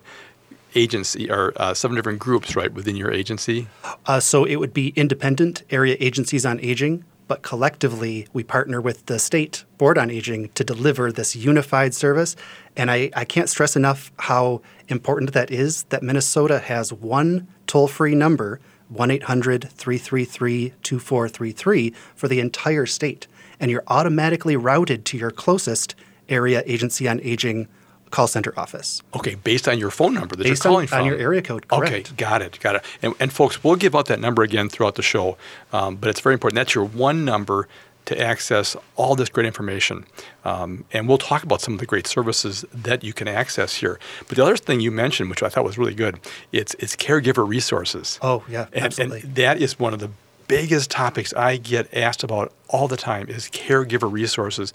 agency 0.75 1.31
or 1.31 1.53
uh, 1.55 1.73
seven 1.73 1.95
different 1.95 2.19
groups, 2.19 2.55
right, 2.55 2.71
within 2.73 2.95
your 2.95 3.11
agency? 3.11 3.67
Uh, 4.05 4.19
so 4.19 4.45
it 4.45 4.57
would 4.57 4.73
be 4.73 4.89
independent 4.89 5.63
area 5.69 5.97
agencies 5.99 6.45
on 6.45 6.59
aging, 6.61 7.03
but 7.29 7.43
collectively 7.43 8.27
we 8.33 8.43
partner 8.43 8.81
with 8.81 9.05
the 9.05 9.19
state 9.19 9.63
board 9.77 9.99
on 9.99 10.09
aging 10.09 10.49
to 10.55 10.63
deliver 10.63 11.11
this 11.11 11.35
unified 11.35 11.93
service. 11.93 12.35
And 12.75 12.89
I, 12.89 13.11
I 13.15 13.23
can't 13.23 13.47
stress 13.47 13.75
enough 13.75 14.11
how 14.17 14.61
important 14.87 15.31
that 15.33 15.51
is 15.51 15.83
that 15.83 16.01
Minnesota 16.01 16.57
has 16.57 16.91
one 16.91 17.47
toll 17.67 17.87
free 17.87 18.15
number, 18.15 18.59
1 18.89 19.11
800 19.11 19.69
333 19.69 20.73
2433, 20.81 21.93
for 22.15 22.27
the 22.27 22.39
entire 22.39 22.87
state. 22.87 23.27
And 23.59 23.69
you're 23.69 23.83
automatically 23.87 24.57
routed 24.57 25.05
to 25.05 25.17
your 25.17 25.29
closest 25.29 25.93
area 26.29 26.63
agency 26.65 27.07
on 27.07 27.21
aging 27.21 27.67
call 28.11 28.27
center 28.27 28.53
office. 28.57 29.01
Okay, 29.15 29.35
based 29.35 29.67
on 29.67 29.77
your 29.79 29.91
phone 29.91 30.13
number 30.13 30.35
that 30.35 30.43
based 30.43 30.63
you're 30.63 30.71
calling 30.71 30.83
on, 30.83 30.87
from. 30.87 30.99
on 30.99 31.05
your 31.05 31.17
area 31.17 31.41
code, 31.41 31.67
correct. 31.67 31.93
Okay, 31.93 32.15
got 32.15 32.41
it, 32.41 32.59
got 32.59 32.75
it. 32.75 32.83
And, 33.01 33.13
and 33.19 33.31
folks, 33.31 33.63
we'll 33.63 33.75
give 33.75 33.95
out 33.95 34.07
that 34.07 34.19
number 34.19 34.43
again 34.43 34.69
throughout 34.69 34.95
the 34.95 35.01
show, 35.01 35.37
um, 35.71 35.95
but 35.95 36.09
it's 36.09 36.19
very 36.19 36.33
important. 36.33 36.55
That's 36.55 36.75
your 36.75 36.85
one 36.85 37.25
number 37.25 37.67
to 38.05 38.19
access 38.19 38.75
all 38.95 39.15
this 39.15 39.29
great 39.29 39.45
information. 39.45 40.03
Um, 40.43 40.83
and 40.91 41.07
we'll 41.07 41.19
talk 41.19 41.43
about 41.43 41.61
some 41.61 41.75
of 41.75 41.79
the 41.79 41.85
great 41.85 42.07
services 42.07 42.65
that 42.73 43.03
you 43.03 43.13
can 43.13 43.27
access 43.27 43.75
here. 43.75 43.99
But 44.27 44.35
the 44.35 44.43
other 44.43 44.57
thing 44.57 44.79
you 44.79 44.89
mentioned, 44.89 45.29
which 45.29 45.43
I 45.43 45.49
thought 45.49 45.63
was 45.63 45.77
really 45.77 45.93
good, 45.93 46.19
it's, 46.51 46.73
it's 46.79 46.95
caregiver 46.95 47.47
resources. 47.47 48.17
Oh, 48.23 48.43
yeah, 48.49 48.65
and, 48.73 48.85
absolutely. 48.85 49.21
And 49.21 49.35
that 49.35 49.61
is 49.61 49.77
one 49.77 49.93
of 49.93 49.99
the 49.99 50.09
biggest 50.47 50.89
topics 50.89 51.33
I 51.35 51.57
get 51.57 51.93
asked 51.93 52.23
about 52.23 52.51
all 52.67 52.87
the 52.87 52.97
time 52.97 53.29
is 53.29 53.45
caregiver 53.49 54.11
resources 54.11 54.73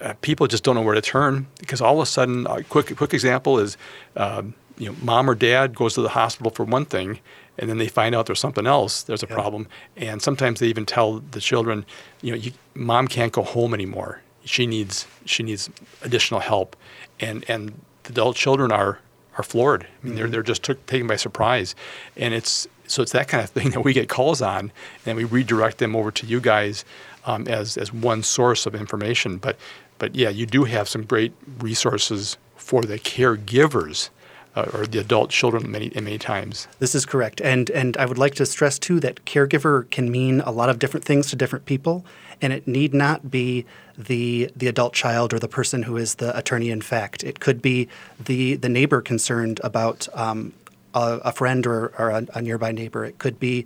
uh, 0.00 0.14
people 0.20 0.46
just 0.46 0.64
don't 0.64 0.74
know 0.74 0.82
where 0.82 0.94
to 0.94 1.00
turn 1.00 1.46
because 1.58 1.80
all 1.80 2.00
of 2.00 2.02
a 2.02 2.06
sudden, 2.06 2.46
a 2.46 2.62
quick 2.64 2.96
quick 2.96 3.14
example 3.14 3.58
is, 3.58 3.76
um, 4.16 4.54
you 4.76 4.90
know, 4.90 4.96
mom 5.02 5.30
or 5.30 5.34
dad 5.34 5.74
goes 5.74 5.94
to 5.94 6.02
the 6.02 6.08
hospital 6.10 6.50
for 6.50 6.64
one 6.64 6.84
thing, 6.84 7.20
and 7.58 7.70
then 7.70 7.78
they 7.78 7.88
find 7.88 8.14
out 8.14 8.26
there's 8.26 8.40
something 8.40 8.66
else. 8.66 9.02
There's 9.02 9.22
a 9.22 9.26
yeah. 9.28 9.34
problem, 9.34 9.68
and 9.96 10.20
sometimes 10.20 10.60
they 10.60 10.66
even 10.66 10.86
tell 10.86 11.20
the 11.20 11.40
children, 11.40 11.84
you 12.22 12.32
know, 12.32 12.36
you, 12.36 12.52
mom 12.74 13.08
can't 13.08 13.32
go 13.32 13.42
home 13.42 13.72
anymore. 13.72 14.20
she 14.44 14.66
needs 14.66 15.06
she 15.24 15.42
needs 15.42 15.70
additional 16.02 16.40
help, 16.40 16.76
and 17.20 17.44
and 17.48 17.80
the 18.04 18.10
adult 18.10 18.36
children 18.36 18.72
are 18.72 18.98
are 19.38 19.44
floored. 19.44 19.84
I 19.84 19.86
mean, 19.86 20.12
mm-hmm. 20.12 20.16
they're 20.16 20.28
they're 20.28 20.42
just 20.42 20.62
took, 20.62 20.84
taken 20.86 21.06
by 21.06 21.16
surprise, 21.16 21.74
and 22.16 22.34
it's 22.34 22.66
so 22.86 23.02
it's 23.02 23.12
that 23.12 23.28
kind 23.28 23.42
of 23.42 23.50
thing 23.50 23.70
that 23.74 23.80
we 23.80 23.92
get 23.92 24.08
calls 24.08 24.42
on, 24.42 24.72
and 25.06 25.16
we 25.16 25.24
redirect 25.24 25.78
them 25.78 25.94
over 25.96 26.10
to 26.10 26.26
you 26.26 26.40
guys 26.40 26.84
um, 27.26 27.46
as 27.48 27.76
as 27.76 27.92
one 27.92 28.22
source 28.22 28.66
of 28.66 28.74
information. 28.74 29.38
But 29.38 29.56
but 30.04 30.14
yeah, 30.14 30.28
you 30.28 30.44
do 30.44 30.64
have 30.64 30.86
some 30.86 31.06
great 31.06 31.32
resources 31.60 32.36
for 32.56 32.82
the 32.82 32.98
caregivers 32.98 34.10
uh, 34.54 34.66
or 34.74 34.86
the 34.86 34.98
adult 34.98 35.30
children 35.30 35.70
many 35.70 35.90
many 35.94 36.18
times. 36.18 36.68
This 36.78 36.94
is 36.94 37.06
correct, 37.06 37.40
and 37.40 37.70
and 37.70 37.96
I 37.96 38.04
would 38.04 38.18
like 38.18 38.34
to 38.34 38.44
stress 38.44 38.78
too 38.78 39.00
that 39.00 39.24
caregiver 39.24 39.90
can 39.90 40.10
mean 40.10 40.42
a 40.42 40.50
lot 40.50 40.68
of 40.68 40.78
different 40.78 41.06
things 41.06 41.30
to 41.30 41.36
different 41.36 41.64
people, 41.64 42.04
and 42.42 42.52
it 42.52 42.68
need 42.68 42.92
not 42.92 43.30
be 43.30 43.64
the 43.96 44.50
the 44.54 44.66
adult 44.66 44.92
child 44.92 45.32
or 45.32 45.38
the 45.38 45.48
person 45.48 45.84
who 45.84 45.96
is 45.96 46.16
the 46.16 46.36
attorney 46.36 46.68
in 46.68 46.82
fact. 46.82 47.24
It 47.24 47.40
could 47.40 47.62
be 47.62 47.88
the 48.22 48.56
the 48.56 48.68
neighbor 48.68 49.00
concerned 49.00 49.58
about 49.64 50.06
um, 50.12 50.52
a, 50.92 51.18
a, 51.24 51.32
friend 51.32 51.66
or, 51.66 51.94
or 51.98 52.10
a, 52.10 52.26
a, 52.34 52.42
nearby 52.42 52.72
neighbor. 52.72 53.06
It 53.06 53.18
could 53.18 53.40
be 53.40 53.64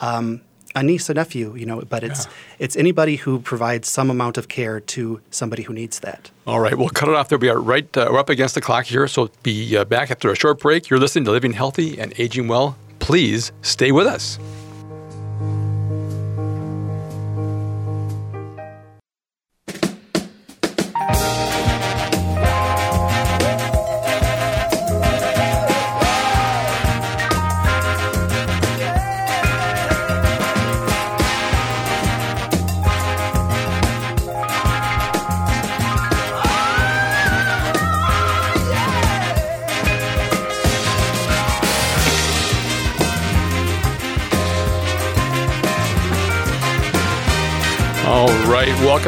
um, 0.00 0.42
a 0.74 0.82
niece, 0.82 1.08
a 1.08 1.14
nephew, 1.14 1.54
you 1.56 1.66
know, 1.66 1.82
but 1.88 2.04
it's 2.04 2.26
yeah. 2.26 2.32
it's 2.58 2.76
anybody 2.76 3.16
who 3.16 3.40
provides 3.40 3.88
some 3.88 4.10
amount 4.10 4.38
of 4.38 4.48
care 4.48 4.80
to 4.80 5.20
somebody 5.30 5.62
who 5.62 5.72
needs 5.72 6.00
that. 6.00 6.30
All 6.46 6.60
right, 6.60 6.76
we'll 6.76 6.88
cut 6.88 7.08
it 7.08 7.14
off 7.14 7.28
there. 7.28 7.38
We 7.38 7.48
are 7.48 7.60
right 7.60 7.96
uh, 7.96 8.08
we're 8.10 8.18
up 8.18 8.28
against 8.28 8.54
the 8.54 8.60
clock 8.60 8.84
here, 8.84 9.08
so 9.08 9.30
be 9.42 9.76
uh, 9.76 9.84
back 9.84 10.10
after 10.10 10.30
a 10.30 10.36
short 10.36 10.60
break. 10.60 10.90
You're 10.90 11.00
listening 11.00 11.24
to 11.26 11.30
Living 11.30 11.52
Healthy 11.52 11.98
and 11.98 12.12
Aging 12.18 12.48
Well. 12.48 12.76
Please 12.98 13.52
stay 13.62 13.92
with 13.92 14.06
us. 14.06 14.38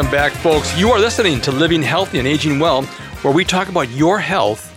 Welcome 0.01 0.17
back, 0.17 0.33
folks. 0.33 0.79
You 0.79 0.93
are 0.93 0.99
listening 0.99 1.43
to 1.43 1.53
Living 1.53 1.83
Healthy 1.83 2.21
and 2.21 2.27
Aging 2.27 2.59
Well, 2.59 2.85
where 3.21 3.35
we 3.35 3.45
talk 3.45 3.69
about 3.69 3.91
your 3.91 4.19
health 4.19 4.70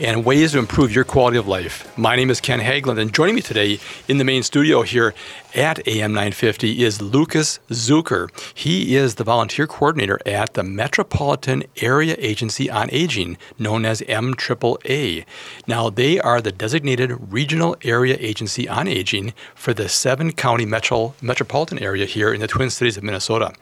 and 0.00 0.24
ways 0.24 0.52
to 0.52 0.58
improve 0.58 0.94
your 0.94 1.04
quality 1.04 1.36
of 1.36 1.46
life. 1.46 1.96
My 1.96 2.16
name 2.16 2.30
is 2.30 2.40
Ken 2.40 2.60
Haglind, 2.60 2.98
and 2.98 3.12
joining 3.12 3.34
me 3.34 3.42
today 3.42 3.78
in 4.08 4.18
the 4.18 4.24
main 4.24 4.42
studio 4.42 4.82
here 4.82 5.14
at 5.54 5.86
AM 5.86 6.12
950 6.12 6.82
is 6.82 6.98
Lukus 6.98 7.60
Zuker. 7.70 8.28
He 8.54 8.96
is 8.96 9.14
the 9.14 9.24
volunteer 9.24 9.66
coordinator 9.66 10.18
at 10.26 10.54
the 10.54 10.64
Metropolitan 10.64 11.62
Area 11.76 12.16
Agency 12.18 12.68
on 12.68 12.88
Aging, 12.90 13.38
known 13.58 13.84
as 13.84 14.00
MAAA. 14.02 15.24
Now, 15.66 15.90
they 15.90 16.18
are 16.18 16.40
the 16.40 16.52
designated 16.52 17.32
regional 17.32 17.76
area 17.82 18.16
agency 18.18 18.68
on 18.68 18.88
aging 18.88 19.32
for 19.54 19.72
the 19.72 19.88
seven 19.88 20.32
county 20.32 20.66
metro, 20.66 21.14
metropolitan 21.22 21.78
area 21.78 22.06
here 22.06 22.34
in 22.34 22.40
the 22.40 22.48
Twin 22.48 22.70
Cities 22.70 22.96
of 22.96 23.04
Minnesota. 23.04 23.52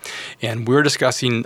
And 0.41 0.67
we're 0.67 0.83
discussing 0.83 1.45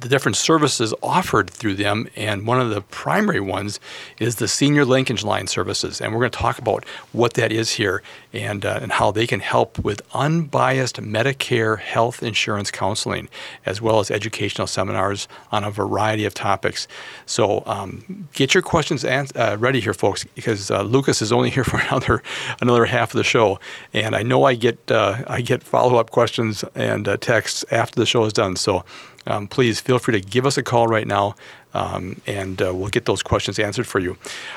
the 0.00 0.08
different 0.08 0.36
services 0.36 0.94
offered 1.02 1.50
through 1.50 1.74
them, 1.74 2.08
and 2.14 2.46
one 2.46 2.60
of 2.60 2.70
the 2.70 2.82
primary 2.82 3.40
ones 3.40 3.80
is 4.18 4.36
the 4.36 4.46
Senior 4.46 4.84
Linkage 4.84 5.24
Line 5.24 5.46
services. 5.46 6.00
And 6.00 6.12
we're 6.12 6.20
going 6.20 6.30
to 6.30 6.38
talk 6.38 6.58
about 6.58 6.84
what 7.12 7.34
that 7.34 7.50
is 7.50 7.72
here 7.72 8.02
and, 8.32 8.64
uh, 8.64 8.78
and 8.80 8.92
how 8.92 9.10
they 9.10 9.26
can 9.26 9.40
help 9.40 9.78
with 9.78 10.02
unbiased 10.14 10.96
Medicare 10.96 11.78
health 11.80 12.22
insurance 12.22 12.70
counseling, 12.70 13.28
as 13.66 13.80
well 13.80 13.98
as 13.98 14.10
educational 14.10 14.66
seminars 14.66 15.26
on 15.50 15.64
a 15.64 15.70
variety 15.70 16.24
of 16.24 16.34
topics. 16.34 16.86
So 17.26 17.64
um, 17.66 18.28
get 18.34 18.54
your 18.54 18.62
questions 18.62 19.04
ans- 19.04 19.32
uh, 19.34 19.56
ready 19.58 19.80
here, 19.80 19.94
folks, 19.94 20.24
because 20.34 20.70
uh, 20.70 20.84
Lukus 20.84 21.20
is 21.20 21.32
only 21.32 21.50
here 21.58 21.64
for 21.64 21.80
another 21.80 22.22
another 22.60 22.84
half 22.84 23.14
of 23.14 23.18
the 23.18 23.24
show, 23.24 23.58
and 23.92 24.14
I 24.14 24.22
know 24.22 24.44
I 24.44 24.54
get 24.54 24.90
uh, 24.90 25.24
I 25.26 25.40
get 25.40 25.62
follow 25.62 25.96
up 25.96 26.10
questions 26.10 26.64
and 26.74 27.08
uh, 27.08 27.16
texts 27.16 27.64
after 27.70 27.98
the 27.98 28.06
show 28.06 28.24
is 28.24 28.32
done. 28.32 28.56
So 28.56 28.84
um, 29.28 29.46
please 29.46 29.80
feel 29.80 29.98
free 29.98 30.20
to 30.20 30.20
give 30.20 30.46
us 30.46 30.56
a 30.56 30.62
call 30.62 30.88
right 30.88 31.06
now 31.06 31.34
um, 31.74 32.20
and 32.26 32.60
uh, 32.60 32.74
we'll 32.74 32.88
get 32.88 33.04
those 33.04 33.22
questions 33.22 33.58
answered 33.58 33.86
for 33.86 33.98
you. 33.98 34.16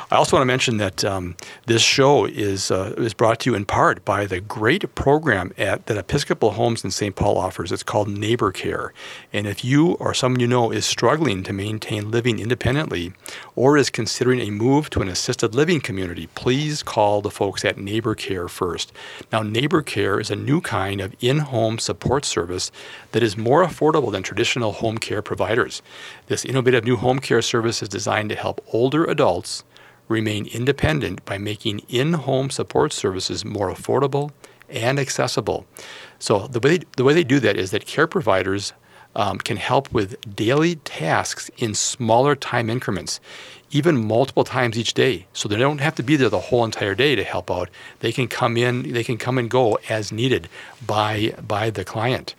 I 0.09 0.15
also 0.15 0.35
want 0.35 0.43
to 0.43 0.47
mention 0.47 0.77
that 0.77 1.03
um, 1.03 1.35
this 1.65 1.81
show 1.81 2.25
is 2.25 2.71
uh, 2.71 2.93
is 2.97 3.13
brought 3.13 3.39
to 3.41 3.51
you 3.51 3.55
in 3.55 3.65
part 3.65 4.03
by 4.05 4.25
the 4.25 4.39
great 4.39 4.93
program 4.95 5.53
at 5.57 5.85
that 5.87 5.97
Episcopal 5.97 6.51
Homes 6.51 6.83
in 6.83 6.91
St. 6.91 7.15
Paul 7.15 7.37
offers. 7.37 7.71
It's 7.71 7.83
called 7.83 8.07
Neighbor 8.07 8.51
Care, 8.51 8.93
and 9.33 9.47
if 9.47 9.63
you 9.63 9.93
or 9.93 10.13
someone 10.13 10.39
you 10.39 10.47
know 10.47 10.71
is 10.71 10.85
struggling 10.85 11.43
to 11.43 11.53
maintain 11.53 12.11
living 12.11 12.39
independently, 12.39 13.13
or 13.55 13.77
is 13.77 13.89
considering 13.89 14.39
a 14.39 14.49
move 14.49 14.89
to 14.91 15.01
an 15.01 15.07
assisted 15.07 15.53
living 15.53 15.81
community, 15.81 16.27
please 16.35 16.83
call 16.83 17.21
the 17.21 17.31
folks 17.31 17.65
at 17.65 17.77
Neighbor 17.77 18.15
Care 18.15 18.47
first. 18.47 18.91
Now, 19.31 19.41
Neighbor 19.41 19.81
Care 19.81 20.19
is 20.19 20.31
a 20.31 20.35
new 20.35 20.61
kind 20.61 21.01
of 21.01 21.15
in-home 21.21 21.79
support 21.79 22.25
service 22.25 22.71
that 23.11 23.23
is 23.23 23.37
more 23.37 23.63
affordable 23.65 24.11
than 24.11 24.23
traditional 24.23 24.71
home 24.71 24.97
care 24.97 25.21
providers. 25.21 25.81
This 26.27 26.45
innovative 26.45 26.83
new 26.85 26.95
home 27.01 27.19
care 27.19 27.41
service 27.41 27.81
is 27.81 27.89
designed 27.89 28.29
to 28.29 28.35
help 28.35 28.63
older 28.71 29.03
adults 29.05 29.63
remain 30.07 30.45
independent 30.47 31.23
by 31.25 31.37
making 31.37 31.79
in 31.89 32.13
home 32.13 32.49
support 32.49 32.93
services 32.93 33.43
more 33.43 33.71
affordable 33.71 34.31
and 34.69 34.99
accessible. 34.99 35.65
So, 36.19 36.47
the 36.47 36.59
way, 36.59 36.79
the 36.97 37.03
way 37.03 37.13
they 37.13 37.23
do 37.23 37.39
that 37.39 37.57
is 37.57 37.71
that 37.71 37.85
care 37.85 38.07
providers 38.07 38.73
um, 39.15 39.37
can 39.39 39.57
help 39.57 39.91
with 39.91 40.35
daily 40.35 40.75
tasks 40.75 41.49
in 41.57 41.73
smaller 41.73 42.35
time 42.35 42.69
increments, 42.69 43.19
even 43.71 44.05
multiple 44.05 44.43
times 44.43 44.77
each 44.77 44.93
day. 44.93 45.25
So 45.33 45.49
they 45.49 45.57
don't 45.57 45.81
have 45.81 45.95
to 45.95 46.03
be 46.03 46.15
there 46.15 46.29
the 46.29 46.39
whole 46.39 46.63
entire 46.63 46.95
day 46.95 47.15
to 47.15 47.23
help 47.23 47.51
out. 47.51 47.69
They 47.99 48.11
can 48.11 48.27
come 48.27 48.57
in, 48.57 48.93
they 48.93 49.03
can 49.03 49.17
come 49.17 49.37
and 49.37 49.49
go 49.49 49.77
as 49.89 50.11
needed 50.11 50.47
by, 50.85 51.33
by 51.45 51.69
the 51.69 51.83
client. 51.83 52.35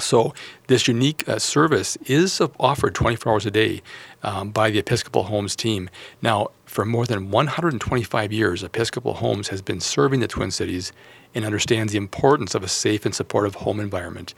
So, 0.00 0.34
this 0.66 0.88
unique 0.88 1.28
uh, 1.28 1.38
service 1.38 1.96
is 2.06 2.40
offered 2.58 2.94
24 2.94 3.32
hours 3.32 3.46
a 3.46 3.50
day 3.50 3.82
um, 4.22 4.50
by 4.50 4.70
the 4.70 4.78
Episcopal 4.78 5.24
Homes 5.24 5.56
team. 5.56 5.90
Now, 6.20 6.48
for 6.64 6.84
more 6.84 7.06
than 7.06 7.30
125 7.30 8.32
years, 8.32 8.62
Episcopal 8.62 9.14
Homes 9.14 9.48
has 9.48 9.60
been 9.60 9.80
serving 9.80 10.20
the 10.20 10.28
Twin 10.28 10.50
Cities 10.50 10.92
and 11.34 11.44
understands 11.44 11.92
the 11.92 11.98
importance 11.98 12.54
of 12.54 12.62
a 12.62 12.68
safe 12.68 13.04
and 13.04 13.14
supportive 13.14 13.56
home 13.56 13.80
environment. 13.80 14.34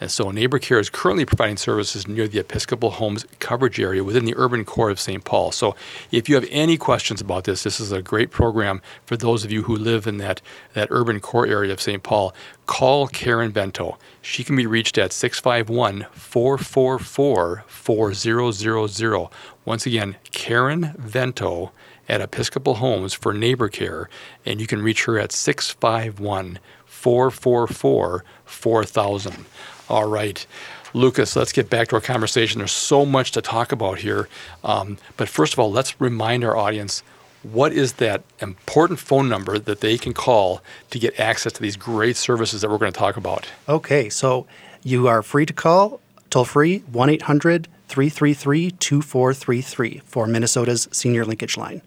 And 0.00 0.10
so 0.10 0.30
Neighbor 0.30 0.58
Care 0.58 0.80
is 0.80 0.90
currently 0.90 1.24
providing 1.24 1.56
services 1.56 2.08
near 2.08 2.26
the 2.26 2.40
Episcopal 2.40 2.90
Homes 2.90 3.26
coverage 3.38 3.78
area 3.78 4.02
within 4.02 4.24
the 4.24 4.34
urban 4.36 4.64
core 4.64 4.90
of 4.90 4.98
St. 4.98 5.24
Paul. 5.24 5.52
So 5.52 5.76
if 6.10 6.28
you 6.28 6.34
have 6.34 6.46
any 6.50 6.76
questions 6.76 7.20
about 7.20 7.44
this, 7.44 7.62
this 7.62 7.78
is 7.78 7.92
a 7.92 8.02
great 8.02 8.30
program 8.30 8.82
for 9.06 9.16
those 9.16 9.44
of 9.44 9.52
you 9.52 9.62
who 9.62 9.76
live 9.76 10.06
in 10.06 10.18
that, 10.18 10.42
that 10.72 10.88
urban 10.90 11.20
core 11.20 11.46
area 11.46 11.72
of 11.72 11.80
St. 11.80 12.02
Paul. 12.02 12.34
Call 12.66 13.06
Karen 13.08 13.52
Bento. 13.52 13.96
She 14.20 14.42
can 14.42 14.56
be 14.56 14.66
reached 14.66 14.98
at 14.98 15.12
651 15.12 16.06
444 16.12 17.64
4000. 17.66 19.28
Once 19.64 19.86
again, 19.86 20.16
Karen 20.32 20.94
Vento 20.98 21.72
at 22.08 22.20
Episcopal 22.20 22.74
Homes 22.74 23.14
for 23.14 23.32
Neighbor 23.32 23.68
Care, 23.68 24.08
and 24.44 24.60
you 24.60 24.66
can 24.66 24.82
reach 24.82 25.04
her 25.04 25.18
at 25.18 25.32
651 25.32 26.58
444 26.84 28.24
4000. 28.44 29.46
All 29.88 30.08
right. 30.08 30.46
Lukus, 30.94 31.34
let's 31.34 31.52
get 31.52 31.68
back 31.68 31.88
to 31.88 31.96
our 31.96 32.00
conversation. 32.00 32.58
There's 32.58 32.72
so 32.72 33.04
much 33.04 33.32
to 33.32 33.42
talk 33.42 33.72
about 33.72 33.98
here. 33.98 34.28
Um, 34.62 34.98
but 35.16 35.28
first 35.28 35.52
of 35.52 35.58
all, 35.58 35.70
let's 35.70 36.00
remind 36.00 36.44
our 36.44 36.56
audience 36.56 37.02
what 37.42 37.72
is 37.72 37.94
that 37.94 38.22
important 38.40 38.98
phone 38.98 39.28
number 39.28 39.58
that 39.58 39.80
they 39.80 39.98
can 39.98 40.14
call 40.14 40.62
to 40.90 40.98
get 40.98 41.18
access 41.20 41.52
to 41.52 41.60
these 41.60 41.76
great 41.76 42.16
services 42.16 42.62
that 42.62 42.70
we're 42.70 42.78
going 42.78 42.92
to 42.92 42.98
talk 42.98 43.16
about? 43.16 43.46
Okay, 43.68 44.08
so 44.08 44.46
you 44.82 45.08
are 45.08 45.22
free 45.22 45.44
to 45.46 45.52
call 45.52 46.00
toll 46.30 46.44
free 46.44 46.78
1 46.90 47.10
800 47.10 47.68
333 47.88 48.70
2433 48.72 50.02
for 50.04 50.26
Minnesota's 50.26 50.88
senior 50.90 51.24
linkage 51.24 51.56
line. 51.56 51.82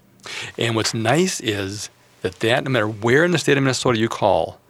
And 0.56 0.76
what's 0.76 0.94
nice 0.94 1.40
is 1.40 1.90
that, 2.22 2.40
that 2.40 2.64
no 2.64 2.70
matter 2.70 2.88
where 2.88 3.24
in 3.24 3.32
the 3.32 3.38
state 3.38 3.56
of 3.56 3.62
Minnesota 3.62 3.98
you 3.98 4.08
call, 4.08 4.60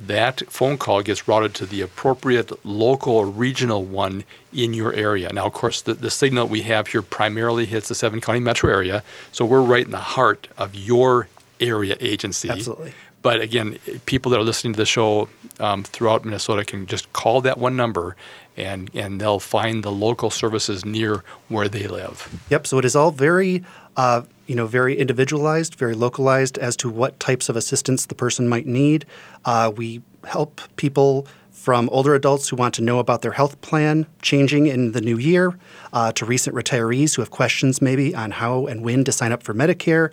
that 0.00 0.42
phone 0.50 0.76
call 0.76 1.02
gets 1.02 1.28
routed 1.28 1.54
to 1.54 1.66
the 1.66 1.80
appropriate 1.80 2.64
local 2.66 3.14
or 3.14 3.26
regional 3.26 3.84
one 3.84 4.24
in 4.52 4.74
your 4.74 4.92
area. 4.92 5.32
Now, 5.32 5.46
of 5.46 5.52
course, 5.52 5.82
the, 5.82 5.94
the 5.94 6.10
signal 6.10 6.48
we 6.48 6.62
have 6.62 6.88
here 6.88 7.02
primarily 7.02 7.64
hits 7.66 7.88
the 7.88 7.94
seven 7.94 8.20
county 8.20 8.40
metro 8.40 8.70
area, 8.70 9.02
so 9.32 9.44
we're 9.44 9.62
right 9.62 9.84
in 9.84 9.92
the 9.92 9.98
heart 9.98 10.48
of 10.58 10.74
your 10.74 11.28
area 11.60 11.96
agency. 12.00 12.50
Absolutely. 12.50 12.92
but 13.22 13.40
again, 13.40 13.78
people 14.06 14.30
that 14.30 14.40
are 14.40 14.44
listening 14.44 14.72
to 14.74 14.78
the 14.78 14.86
show 14.86 15.28
um, 15.60 15.84
throughout 15.84 16.24
Minnesota 16.24 16.64
can 16.64 16.86
just 16.86 17.12
call 17.12 17.40
that 17.42 17.58
one 17.58 17.76
number 17.76 18.16
and, 18.56 18.90
and 18.94 19.20
they'll 19.20 19.40
find 19.40 19.82
the 19.82 19.90
local 19.92 20.30
services 20.30 20.84
near 20.84 21.24
where 21.48 21.68
they 21.68 21.86
live. 21.86 22.28
Yep. 22.50 22.66
So 22.66 22.78
it 22.78 22.84
is 22.84 22.94
all 22.94 23.10
very, 23.10 23.64
uh, 23.96 24.22
you 24.46 24.54
know, 24.54 24.66
very 24.66 24.96
individualized, 24.98 25.74
very 25.74 25.94
localized 25.94 26.58
as 26.58 26.76
to 26.76 26.90
what 26.90 27.18
types 27.20 27.48
of 27.48 27.56
assistance 27.56 28.06
the 28.06 28.14
person 28.14 28.48
might 28.48 28.66
need. 28.66 29.06
Uh, 29.44 29.72
we 29.74 30.02
help 30.24 30.60
people 30.76 31.26
from 31.50 31.88
older 31.90 32.14
adults 32.14 32.48
who 32.48 32.56
want 32.56 32.74
to 32.74 32.82
know 32.82 32.98
about 32.98 33.22
their 33.22 33.32
health 33.32 33.58
plan 33.62 34.06
changing 34.20 34.66
in 34.66 34.92
the 34.92 35.00
new 35.00 35.16
year 35.16 35.56
uh, 35.94 36.12
to 36.12 36.26
recent 36.26 36.54
retirees 36.54 37.16
who 37.16 37.22
have 37.22 37.30
questions 37.30 37.80
maybe 37.80 38.14
on 38.14 38.32
how 38.32 38.66
and 38.66 38.82
when 38.82 39.02
to 39.04 39.12
sign 39.12 39.32
up 39.32 39.42
for 39.42 39.54
Medicare. 39.54 40.10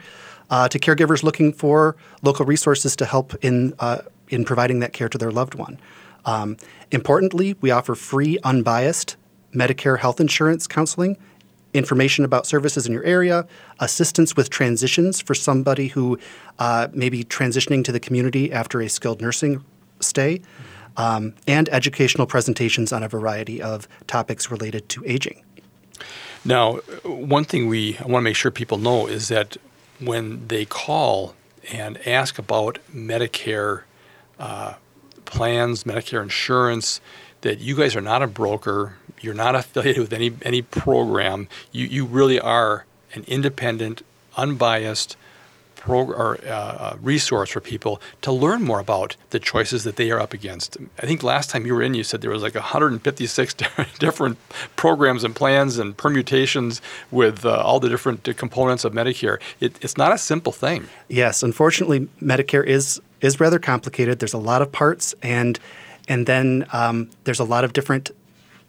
Uh, 0.49 0.67
to 0.67 0.79
caregivers 0.79 1.23
looking 1.23 1.53
for 1.53 1.95
local 2.23 2.45
resources 2.45 2.95
to 2.97 3.05
help 3.05 3.33
in 3.43 3.73
uh, 3.79 3.99
in 4.29 4.43
providing 4.45 4.79
that 4.79 4.93
care 4.93 5.09
to 5.09 5.17
their 5.17 5.31
loved 5.31 5.55
one. 5.55 5.79
Um, 6.25 6.57
importantly, 6.91 7.55
we 7.61 7.71
offer 7.71 7.95
free, 7.95 8.37
unbiased 8.43 9.15
Medicare 9.53 9.99
health 9.99 10.19
insurance 10.19 10.67
counseling, 10.67 11.17
information 11.73 12.25
about 12.25 12.45
services 12.45 12.85
in 12.85 12.93
your 12.93 13.03
area, 13.03 13.47
assistance 13.79 14.35
with 14.35 14.49
transitions 14.49 15.21
for 15.21 15.33
somebody 15.33 15.87
who 15.87 16.19
uh, 16.59 16.87
may 16.93 17.09
be 17.09 17.23
transitioning 17.23 17.83
to 17.83 17.91
the 17.91 17.99
community 17.99 18.51
after 18.51 18.81
a 18.81 18.89
skilled 18.89 19.21
nursing 19.21 19.63
stay, 19.99 20.41
um, 20.97 21.33
and 21.47 21.69
educational 21.69 22.27
presentations 22.27 22.91
on 22.91 23.03
a 23.03 23.07
variety 23.07 23.61
of 23.61 23.87
topics 24.07 24.51
related 24.51 24.89
to 24.89 25.03
aging. 25.05 25.43
Now, 26.43 26.77
one 27.03 27.45
thing 27.45 27.67
we 27.67 27.97
want 28.01 28.21
to 28.21 28.21
make 28.21 28.35
sure 28.35 28.51
people 28.51 28.77
know 28.77 29.07
is 29.07 29.27
that 29.27 29.57
when 29.99 30.47
they 30.47 30.65
call 30.65 31.35
and 31.71 32.05
ask 32.07 32.39
about 32.39 32.79
Medicare 32.93 33.83
uh, 34.39 34.73
plans, 35.25 35.83
Medicare 35.83 36.23
insurance, 36.23 36.99
that 37.41 37.59
you 37.59 37.75
guys 37.75 37.95
are 37.95 38.01
not 38.01 38.21
a 38.23 38.27
broker, 38.27 38.97
you're 39.21 39.33
not 39.33 39.55
affiliated 39.55 40.01
with 40.01 40.13
any 40.13 40.33
any 40.41 40.61
program. 40.61 41.47
You 41.71 41.85
you 41.85 42.05
really 42.05 42.39
are 42.39 42.85
an 43.13 43.23
independent, 43.27 44.01
unbiased 44.37 45.17
pro, 45.81 46.03
or, 46.11 46.37
uh, 46.45 46.49
uh, 46.49 46.97
resource 47.01 47.49
for 47.49 47.59
people 47.59 47.99
to 48.21 48.31
learn 48.31 48.61
more 48.61 48.79
about 48.79 49.15
the 49.31 49.39
choices 49.39 49.83
that 49.83 49.95
they 49.95 50.11
are 50.11 50.19
up 50.19 50.31
against. 50.31 50.77
I 50.99 51.07
think 51.07 51.23
last 51.23 51.49
time 51.49 51.65
you 51.65 51.73
were 51.73 51.81
in, 51.81 51.95
you 51.95 52.03
said 52.03 52.21
there 52.21 52.29
was 52.29 52.43
like 52.43 52.53
156 52.53 53.53
different 53.99 54.37
programs 54.75 55.23
and 55.23 55.35
plans 55.35 55.79
and 55.79 55.97
permutations 55.97 56.81
with 57.09 57.45
uh, 57.45 57.61
all 57.61 57.79
the 57.79 57.89
different 57.89 58.23
components 58.37 58.85
of 58.85 58.93
Medicare. 58.93 59.39
It, 59.59 59.75
it's 59.81 59.97
not 59.97 60.13
a 60.13 60.17
simple 60.19 60.51
thing. 60.51 60.87
Yes, 61.09 61.41
unfortunately, 61.41 62.07
Medicare 62.21 62.65
is 62.65 63.01
is 63.21 63.39
rather 63.39 63.59
complicated. 63.59 64.19
There's 64.19 64.33
a 64.33 64.39
lot 64.39 64.61
of 64.61 64.71
parts, 64.71 65.13
and 65.21 65.59
and 66.07 66.25
then 66.27 66.65
um, 66.73 67.09
there's 67.23 67.39
a 67.39 67.43
lot 67.43 67.63
of 67.63 67.73
different 67.73 68.11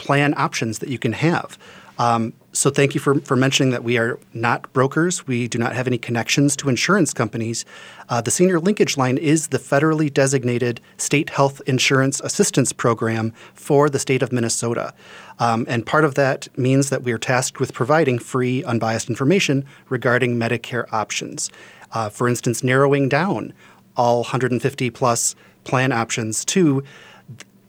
plan 0.02 0.34
options 0.36 0.80
that 0.80 0.88
you 0.88 0.98
can 0.98 1.12
have. 1.12 1.56
Um, 1.98 2.32
so 2.52 2.68
thank 2.68 2.94
you 2.94 3.00
for, 3.00 3.20
for 3.20 3.36
mentioning 3.36 3.70
that 3.70 3.84
we 3.84 3.96
are 3.96 4.18
not 4.34 4.70
brokers. 4.72 5.26
We 5.26 5.46
do 5.46 5.56
not 5.58 5.74
have 5.74 5.86
any 5.86 5.98
connections 5.98 6.56
to 6.56 6.68
insurance 6.68 7.14
companies. 7.14 7.64
Uh, 8.08 8.20
the 8.20 8.30
Senior 8.30 8.58
Linkage 8.58 8.96
Line 8.96 9.16
is 9.16 9.48
the 9.48 9.58
federally 9.58 10.12
designated 10.12 10.80
state 10.96 11.30
health 11.30 11.62
insurance 11.66 12.20
assistance 12.20 12.72
program 12.72 13.32
for 13.54 13.88
the 13.88 14.00
state 14.00 14.22
of 14.22 14.32
Minnesota. 14.32 14.92
Um, 15.38 15.64
and 15.68 15.86
part 15.86 16.04
of 16.04 16.14
that 16.16 16.48
means 16.58 16.90
that 16.90 17.04
we 17.04 17.12
are 17.12 17.18
tasked 17.18 17.60
with 17.60 17.72
providing 17.72 18.18
free, 18.18 18.64
unbiased 18.64 19.08
information 19.08 19.64
regarding 19.88 20.36
Medicare 20.36 20.86
options. 20.92 21.50
Uh, 21.92 22.08
for 22.08 22.28
instance, 22.28 22.64
narrowing 22.64 23.08
down 23.08 23.52
all 23.96 24.22
150 24.22 24.90
plus 24.90 25.36
plan 25.64 25.92
options 25.92 26.44
to 26.46 26.82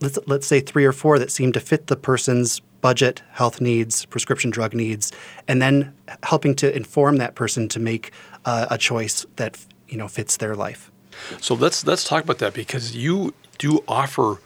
let's, 0.04 0.20
let's 0.28 0.48
say 0.48 0.60
three 0.60 0.86
or 0.86 0.92
four 0.92 1.18
that 1.20 1.32
seem 1.32 1.52
to 1.54 1.60
fit 1.60 1.88
the 1.88 1.96
person's 1.96 2.60
budget, 2.82 3.24
health 3.32 3.62
needs, 3.62 4.06
prescription 4.06 4.52
drug 4.52 4.74
needs, 4.74 5.12
and 5.48 5.62
then 5.62 5.94
helping 6.24 6.54
to 6.56 6.76
inform 6.76 7.18
that 7.18 7.34
person 7.34 7.68
to 7.70 7.80
make 7.80 8.12
uh, 8.46 8.68
a 8.70 8.78
choice 8.78 9.26
that 9.38 9.58
you 9.88 9.98
know 9.98 10.08
fits 10.08 10.38
their 10.38 10.56
life. 10.56 10.92
So 11.40 11.56
let's 11.56 11.86
let's 11.86 12.04
talk 12.04 12.24
about 12.24 12.40
that 12.40 12.54
because 12.54 12.96
you 12.96 13.34
do 13.58 13.84
offer, 13.88 14.38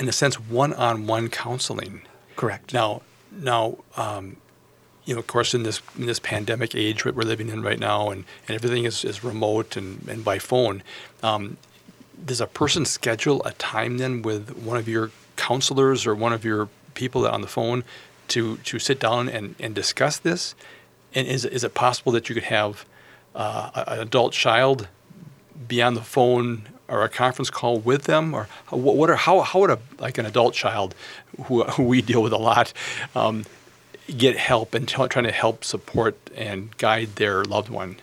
in 0.00 0.08
a 0.08 0.12
sense, 0.12 0.40
one-on-one 0.40 1.28
counseling. 1.28 2.02
Correct. 2.36 2.72
Now, 2.72 3.02
now, 3.30 3.78
um, 3.96 4.36
you 5.04 5.14
know, 5.14 5.20
of 5.20 5.26
course, 5.26 5.54
in 5.54 5.62
this 5.62 5.80
in 5.98 6.06
this 6.06 6.18
pandemic 6.18 6.74
age 6.74 7.04
that 7.04 7.14
we're 7.14 7.22
living 7.22 7.48
in 7.48 7.62
right 7.62 7.78
now, 7.78 8.10
and, 8.10 8.24
and 8.46 8.54
everything 8.54 8.84
is, 8.84 9.04
is 9.04 9.22
remote 9.22 9.76
and, 9.76 10.06
and 10.08 10.24
by 10.24 10.38
phone, 10.38 10.82
um, 11.22 11.56
does 12.24 12.40
a 12.40 12.46
person 12.46 12.84
schedule 12.84 13.42
a 13.44 13.52
time 13.52 13.98
then 13.98 14.22
with 14.22 14.56
one 14.58 14.76
of 14.76 14.88
your 14.88 15.10
counselors 15.36 16.06
or 16.06 16.14
one 16.14 16.32
of 16.32 16.44
your 16.44 16.68
people 16.94 17.26
on 17.26 17.40
the 17.40 17.48
phone 17.48 17.84
to 18.28 18.56
to 18.58 18.78
sit 18.78 19.00
down 19.00 19.28
and, 19.28 19.54
and 19.58 19.74
discuss 19.74 20.18
this? 20.18 20.54
And 21.14 21.26
is 21.26 21.44
is 21.44 21.64
it 21.64 21.74
possible 21.74 22.12
that 22.12 22.28
you 22.28 22.34
could 22.34 22.44
have 22.44 22.84
uh, 23.34 23.84
an 23.86 24.00
adult 24.00 24.32
child 24.32 24.88
be 25.66 25.82
on 25.82 25.94
the 25.94 26.02
phone 26.02 26.68
or 26.88 27.02
a 27.02 27.08
conference 27.08 27.50
call 27.50 27.78
with 27.78 28.04
them, 28.04 28.34
or 28.34 28.48
what 28.70 29.10
are 29.10 29.16
how 29.16 29.40
how 29.40 29.60
would 29.60 29.70
a 29.70 29.78
like 29.98 30.18
an 30.18 30.26
adult 30.26 30.54
child 30.54 30.94
who, 31.44 31.64
who 31.64 31.82
we 31.84 32.02
deal 32.02 32.22
with 32.22 32.32
a 32.32 32.38
lot 32.38 32.72
um, 33.14 33.44
get 34.16 34.36
help 34.36 34.74
and 34.74 34.88
t- 34.88 35.06
trying 35.08 35.26
to 35.26 35.32
help 35.32 35.64
support 35.64 36.16
and 36.34 36.76
guide 36.78 37.16
their 37.16 37.44
loved 37.44 37.68
one? 37.68 37.96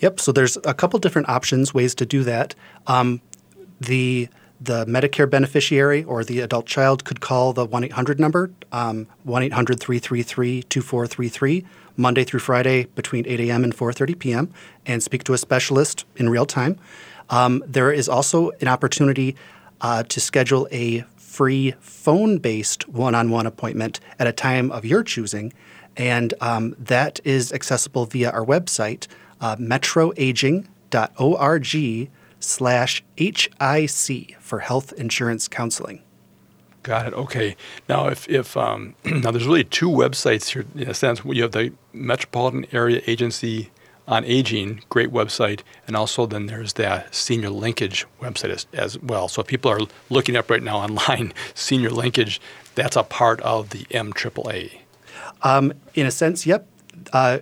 Yep. 0.00 0.20
So 0.20 0.32
there's 0.32 0.56
a 0.64 0.74
couple 0.74 0.98
different 0.98 1.28
options, 1.28 1.74
ways 1.74 1.94
to 1.96 2.06
do 2.06 2.22
that. 2.24 2.54
Um, 2.86 3.20
the 3.80 4.28
the 4.60 4.84
Medicare 4.86 5.30
beneficiary 5.30 6.02
or 6.02 6.24
the 6.24 6.40
adult 6.40 6.66
child 6.66 7.04
could 7.04 7.20
call 7.20 7.52
the 7.52 7.64
1 7.64 7.84
800 7.84 8.18
number, 8.18 8.50
um, 8.72 9.06
1 9.22 9.44
800 9.44 9.78
333 9.78 10.64
2433, 10.64 11.64
Monday 11.96 12.24
through 12.24 12.40
Friday 12.40 12.86
between 12.94 13.24
8 13.26 13.40
a.m. 13.40 13.64
and 13.64 13.74
4.30 13.76 14.18
p.m., 14.18 14.52
and 14.86 15.02
speak 15.02 15.24
to 15.24 15.32
a 15.32 15.38
specialist 15.38 16.04
in 16.16 16.28
real 16.28 16.46
time. 16.46 16.78
Um, 17.30 17.64
there 17.66 17.90
is 17.92 18.08
also 18.08 18.50
an 18.60 18.68
opportunity 18.68 19.34
uh, 19.80 20.04
to 20.04 20.20
schedule 20.20 20.68
a 20.72 21.02
free 21.16 21.74
phone 21.78 22.38
based 22.38 22.88
one 22.88 23.14
on 23.14 23.30
one 23.30 23.46
appointment 23.46 24.00
at 24.18 24.26
a 24.26 24.32
time 24.32 24.72
of 24.72 24.84
your 24.84 25.04
choosing, 25.04 25.52
and 25.96 26.34
um, 26.40 26.74
that 26.78 27.20
is 27.24 27.52
accessible 27.52 28.06
via 28.06 28.30
our 28.30 28.44
website, 28.44 29.06
uh, 29.40 29.54
metroaging.org 29.56 32.08
slash 32.40 33.02
HIC 33.16 34.36
for 34.40 34.60
health 34.60 34.92
insurance 34.94 35.48
counseling. 35.48 36.02
Got 36.82 37.08
it. 37.08 37.14
Okay. 37.14 37.56
Now, 37.88 38.08
if, 38.08 38.28
if 38.28 38.56
um, 38.56 38.94
now 39.04 39.30
there's 39.30 39.46
really 39.46 39.64
two 39.64 39.88
websites 39.88 40.50
here 40.50 40.64
in 40.74 40.88
a 40.88 40.94
sense. 40.94 41.20
You 41.24 41.42
have 41.42 41.52
the 41.52 41.72
Metropolitan 41.92 42.66
Area 42.72 43.02
Agency 43.06 43.70
on 44.06 44.24
Aging, 44.24 44.82
great 44.88 45.10
website, 45.10 45.60
and 45.86 45.94
also 45.94 46.24
then 46.24 46.46
there's 46.46 46.72
the 46.72 47.04
Senior 47.10 47.50
Linkage 47.50 48.06
website 48.22 48.48
as, 48.50 48.66
as 48.72 48.98
well. 49.00 49.28
So 49.28 49.42
if 49.42 49.48
people 49.48 49.70
are 49.70 49.80
looking 50.08 50.34
up 50.34 50.50
right 50.50 50.62
now 50.62 50.78
online, 50.86 51.34
Senior 51.54 51.90
Linkage, 51.90 52.40
that's 52.74 52.96
a 52.96 53.02
part 53.02 53.40
of 53.42 53.70
the 53.70 53.84
MAAA. 53.90 54.78
Um, 55.42 55.74
in 55.94 56.06
a 56.06 56.10
sense, 56.10 56.46
yep. 56.46 56.66
Uh, 57.12 57.40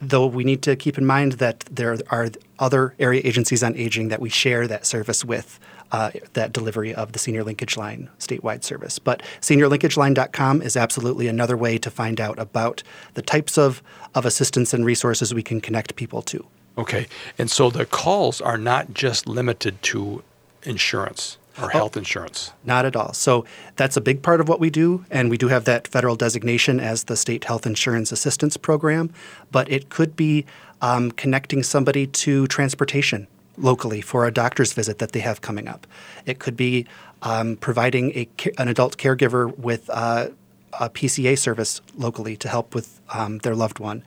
though 0.00 0.26
we 0.26 0.44
need 0.44 0.62
to 0.62 0.76
keep 0.76 0.98
in 0.98 1.04
mind 1.04 1.32
that 1.32 1.60
there 1.70 1.96
are 2.10 2.30
other 2.58 2.94
area 2.98 3.20
agencies 3.24 3.62
on 3.62 3.74
aging 3.76 4.08
that 4.08 4.20
we 4.20 4.28
share 4.28 4.66
that 4.66 4.86
service 4.86 5.24
with, 5.24 5.58
uh, 5.92 6.10
that 6.34 6.52
delivery 6.52 6.94
of 6.94 7.12
the 7.12 7.18
Senior 7.18 7.44
Linkage 7.44 7.76
Line 7.76 8.08
statewide 8.18 8.62
service. 8.62 8.98
But 8.98 9.22
seniorlinkageline.com 9.40 10.62
is 10.62 10.76
absolutely 10.76 11.28
another 11.28 11.56
way 11.56 11.78
to 11.78 11.90
find 11.90 12.20
out 12.20 12.38
about 12.38 12.82
the 13.14 13.22
types 13.22 13.58
of, 13.58 13.82
of 14.14 14.24
assistance 14.24 14.72
and 14.72 14.84
resources 14.84 15.34
we 15.34 15.42
can 15.42 15.60
connect 15.60 15.96
people 15.96 16.22
to. 16.22 16.44
Okay. 16.76 17.06
And 17.38 17.50
so 17.50 17.70
the 17.70 17.86
calls 17.86 18.40
are 18.40 18.58
not 18.58 18.94
just 18.94 19.26
limited 19.26 19.82
to 19.84 20.22
insurance 20.62 21.38
or 21.60 21.66
oh, 21.66 21.68
health 21.68 21.96
insurance? 21.96 22.52
Not 22.64 22.84
at 22.84 22.96
all. 22.96 23.12
So 23.12 23.44
that's 23.76 23.96
a 23.96 24.00
big 24.00 24.22
part 24.22 24.40
of 24.40 24.48
what 24.48 24.60
we 24.60 24.70
do, 24.70 25.04
and 25.10 25.30
we 25.30 25.36
do 25.36 25.48
have 25.48 25.64
that 25.64 25.88
federal 25.88 26.16
designation 26.16 26.80
as 26.80 27.04
the 27.04 27.16
State 27.16 27.44
Health 27.44 27.66
Insurance 27.66 28.12
Assistance 28.12 28.56
Program. 28.56 29.10
But 29.50 29.70
it 29.70 29.88
could 29.88 30.16
be 30.16 30.46
um, 30.80 31.10
connecting 31.12 31.62
somebody 31.62 32.06
to 32.06 32.46
transportation 32.46 33.26
locally 33.56 34.00
for 34.00 34.26
a 34.26 34.30
doctor's 34.30 34.72
visit 34.72 34.98
that 34.98 35.12
they 35.12 35.20
have 35.20 35.40
coming 35.40 35.68
up. 35.68 35.86
It 36.26 36.38
could 36.38 36.56
be 36.56 36.86
um, 37.22 37.56
providing 37.56 38.12
a, 38.12 38.28
an 38.58 38.68
adult 38.68 38.96
caregiver 38.96 39.56
with 39.58 39.90
uh, 39.90 40.28
a 40.78 40.88
PCA 40.88 41.36
service 41.36 41.80
locally 41.96 42.36
to 42.36 42.48
help 42.48 42.74
with 42.74 43.00
um, 43.12 43.38
their 43.38 43.54
loved 43.54 43.78
one. 43.78 44.02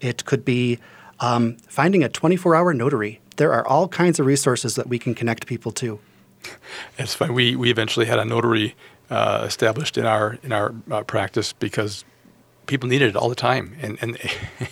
It 0.00 0.24
could 0.24 0.44
be 0.44 0.78
um, 1.20 1.56
finding 1.68 2.02
a 2.02 2.08
24 2.08 2.54
hour 2.54 2.74
notary. 2.74 3.20
There 3.36 3.52
are 3.52 3.66
all 3.66 3.88
kinds 3.88 4.20
of 4.20 4.26
resources 4.26 4.74
that 4.74 4.88
we 4.88 4.98
can 4.98 5.14
connect 5.14 5.46
people 5.46 5.72
to. 5.72 5.98
It's 6.98 7.14
fine. 7.14 7.34
We 7.34 7.56
we 7.56 7.70
eventually 7.70 8.06
had 8.06 8.18
a 8.18 8.24
notary 8.24 8.74
uh, 9.10 9.44
established 9.46 9.98
in 9.98 10.06
our 10.06 10.38
in 10.42 10.52
our 10.52 10.74
uh, 10.90 11.02
practice 11.02 11.52
because 11.52 12.04
people 12.66 12.88
needed 12.88 13.08
it 13.08 13.16
all 13.16 13.28
the 13.28 13.34
time, 13.34 13.76
and 13.80 13.98
and 14.00 14.18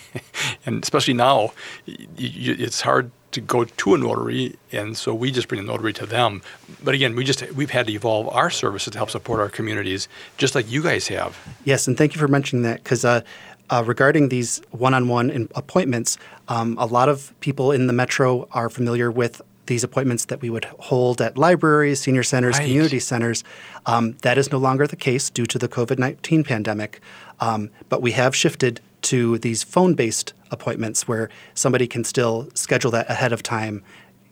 and 0.65 0.83
especially 0.83 1.13
now, 1.13 1.51
it's 1.85 2.81
hard 2.81 3.11
to 3.31 3.41
go 3.41 3.63
to 3.63 3.93
a 3.93 3.97
notary, 3.97 4.55
and 4.71 4.97
so 4.97 5.13
we 5.13 5.31
just 5.31 5.47
bring 5.47 5.61
the 5.61 5.67
notary 5.67 5.93
to 5.93 6.05
them. 6.05 6.41
But 6.83 6.95
again, 6.95 7.15
we 7.15 7.23
just 7.23 7.51
we've 7.53 7.69
had 7.69 7.87
to 7.87 7.93
evolve 7.93 8.27
our 8.29 8.49
services 8.49 8.91
to 8.91 8.97
help 8.97 9.09
support 9.09 9.39
our 9.39 9.49
communities, 9.49 10.07
just 10.37 10.55
like 10.55 10.71
you 10.71 10.81
guys 10.81 11.07
have. 11.09 11.37
Yes, 11.65 11.87
and 11.87 11.97
thank 11.97 12.15
you 12.15 12.19
for 12.19 12.27
mentioning 12.27 12.63
that 12.63 12.83
because 12.83 13.05
uh, 13.05 13.21
uh, 13.69 13.83
regarding 13.85 14.29
these 14.29 14.61
one-on-one 14.71 15.47
appointments, 15.55 16.17
um, 16.47 16.75
a 16.79 16.85
lot 16.85 17.09
of 17.09 17.33
people 17.39 17.71
in 17.71 17.87
the 17.87 17.93
metro 17.93 18.47
are 18.51 18.69
familiar 18.69 19.11
with 19.11 19.41
these 19.69 19.85
appointments 19.85 20.25
that 20.25 20.41
we 20.41 20.49
would 20.49 20.65
hold 20.65 21.21
at 21.21 21.37
libraries, 21.37 22.01
senior 22.01 22.23
centers, 22.23 22.57
right. 22.57 22.65
community 22.65 22.99
centers. 22.99 23.45
Um, 23.85 24.17
that 24.23 24.37
is 24.37 24.51
no 24.51 24.57
longer 24.57 24.85
the 24.85 24.97
case 24.97 25.29
due 25.29 25.45
to 25.45 25.57
the 25.57 25.69
COVID 25.69 25.97
19 25.97 26.43
pandemic. 26.43 26.99
Um, 27.39 27.69
but 27.87 28.01
we 28.01 28.11
have 28.11 28.35
shifted 28.35 28.81
to 29.03 29.37
these 29.37 29.63
phone 29.63 29.93
based 29.93 30.33
appointments 30.51 31.07
where 31.07 31.29
somebody 31.53 31.87
can 31.87 32.03
still 32.03 32.49
schedule 32.53 32.91
that 32.91 33.09
ahead 33.09 33.31
of 33.31 33.41
time, 33.41 33.81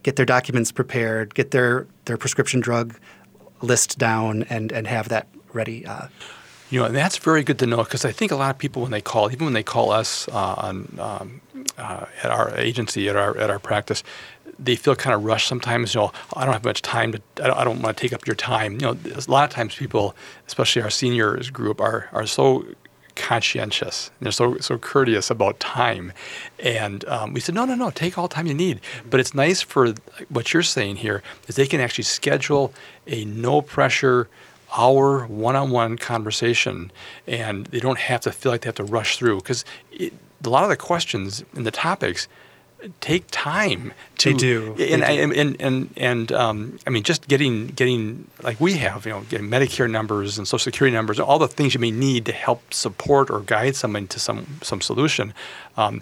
get 0.04 0.18
their 0.18 0.26
documents 0.26 0.74
prepared, 0.74 1.34
get 1.34 1.52
their, 1.52 1.88
their 2.06 2.18
prescription 2.18 2.60
drug 2.60 3.00
list 3.62 3.98
down, 3.98 4.44
and, 4.50 4.72
and 4.72 4.88
have 4.88 5.08
that 5.10 5.28
ready. 5.54 5.86
Uh, 5.86 6.08
you 6.70 6.80
know, 6.82 6.86
and 6.86 6.96
that's 6.96 7.18
very 7.18 7.44
good 7.44 7.60
to 7.60 7.66
know 7.66 7.78
because 7.78 8.04
I 8.04 8.12
think 8.12 8.32
a 8.32 8.36
lot 8.36 8.50
of 8.50 8.58
people 8.58 8.82
when 8.82 8.92
they 8.92 9.02
call, 9.02 9.32
even 9.32 9.46
when 9.46 9.54
they 9.54 9.64
call 9.64 9.92
us 9.92 10.28
uh, 10.28 10.56
on 10.58 10.98
um, 11.00 11.42
uh, 11.78 12.06
at 12.24 12.30
our 12.30 12.54
agency, 12.58 13.08
at 13.08 13.16
our 13.16 13.38
at 13.38 13.50
our 13.50 13.60
practice, 13.60 14.04
they 14.60 14.76
feel 14.76 14.96
kind 14.96 15.14
of 15.14 15.24
rushed 15.24 15.48
sometimes. 15.48 15.94
You 15.94 16.02
know, 16.02 16.12
I 16.36 16.46
don't 16.46 16.54
have 16.54 16.64
much 16.64 16.82
time 16.82 17.12
to. 17.14 17.22
I 17.42 17.48
don't, 17.48 17.58
I 17.58 17.64
don't 17.64 17.82
want 17.82 17.98
to 17.98 18.02
take 18.02 18.14
up 18.14 18.26
your 18.26 18.36
time. 18.36 18.74
You 18.74 18.80
know, 18.80 18.98
a 19.06 19.32
lot 19.32 19.44
of 19.44 19.50
times 19.50 19.76
people, 19.76 20.16
especially 20.48 20.82
our 20.82 20.90
seniors 20.90 21.50
group, 21.50 21.82
are 21.82 22.10
are 22.14 22.26
so 22.26 22.66
conscientious. 23.16 24.12
They're 24.22 24.32
so 24.32 24.58
so 24.60 24.78
courteous 24.78 25.30
about 25.30 25.60
time, 25.60 26.14
and 26.60 27.04
um, 27.06 27.34
we 27.34 27.40
said, 27.40 27.56
no, 27.56 27.66
no, 27.66 27.76
no, 27.76 27.90
take 27.90 28.18
all 28.18 28.28
the 28.28 28.34
time 28.34 28.48
you 28.48 28.54
need. 28.54 28.80
But 29.10 29.20
it's 29.20 29.34
nice 29.34 29.62
for 29.62 29.94
what 30.30 30.54
you're 30.54 30.64
saying 30.64 30.98
here 30.98 31.24
is 31.48 31.56
they 31.56 31.68
can 31.68 31.82
actually 31.82 32.06
schedule 32.06 32.74
a 33.06 33.26
no 33.26 33.62
pressure 33.62 34.30
hour 34.76 35.26
one-on-one 35.28 35.98
conversation 35.98 36.92
and 37.26 37.68
they 37.68 37.80
don't 37.80 38.00
have 38.00 38.20
to 38.20 38.32
feel 38.32 38.52
like 38.52 38.62
they 38.62 38.68
have 38.68 38.76
to 38.76 38.84
rush 38.84 39.18
through 39.18 39.38
because 39.38 39.64
a 40.00 40.50
lot 40.50 40.64
of 40.64 40.70
the 40.70 40.76
questions 40.76 41.44
and 41.54 41.66
the 41.66 41.72
topics 41.72 42.28
take 43.02 43.26
time 43.32 43.94
to 44.18 44.32
they 44.32 44.38
do 44.38 44.76
and 44.80 45.02
they 45.02 45.18
do. 45.18 45.34
and 45.34 45.62
and 45.62 45.90
and 45.98 46.32
um, 46.32 46.80
I 46.86 46.90
mean 46.90 47.04
just 47.04 47.28
getting 47.28 47.68
getting 47.68 48.28
like 48.44 48.60
we 48.60 48.74
have 48.74 49.06
you 49.06 49.12
know 49.12 49.22
getting 49.22 49.50
Medicare 49.50 49.90
numbers 49.90 50.38
and 50.38 50.48
Social 50.48 50.72
Security 50.72 50.96
numbers 50.96 51.20
all 51.20 51.40
the 51.40 51.48
things 51.48 51.74
you 51.74 51.80
may 51.80 51.92
need 51.92 52.26
to 52.26 52.32
help 52.32 52.74
support 52.74 53.30
or 53.30 53.42
guide 53.42 53.76
someone 53.76 54.08
to 54.08 54.20
some 54.20 54.60
some 54.62 54.82
solution 54.82 55.34
um, 55.76 56.02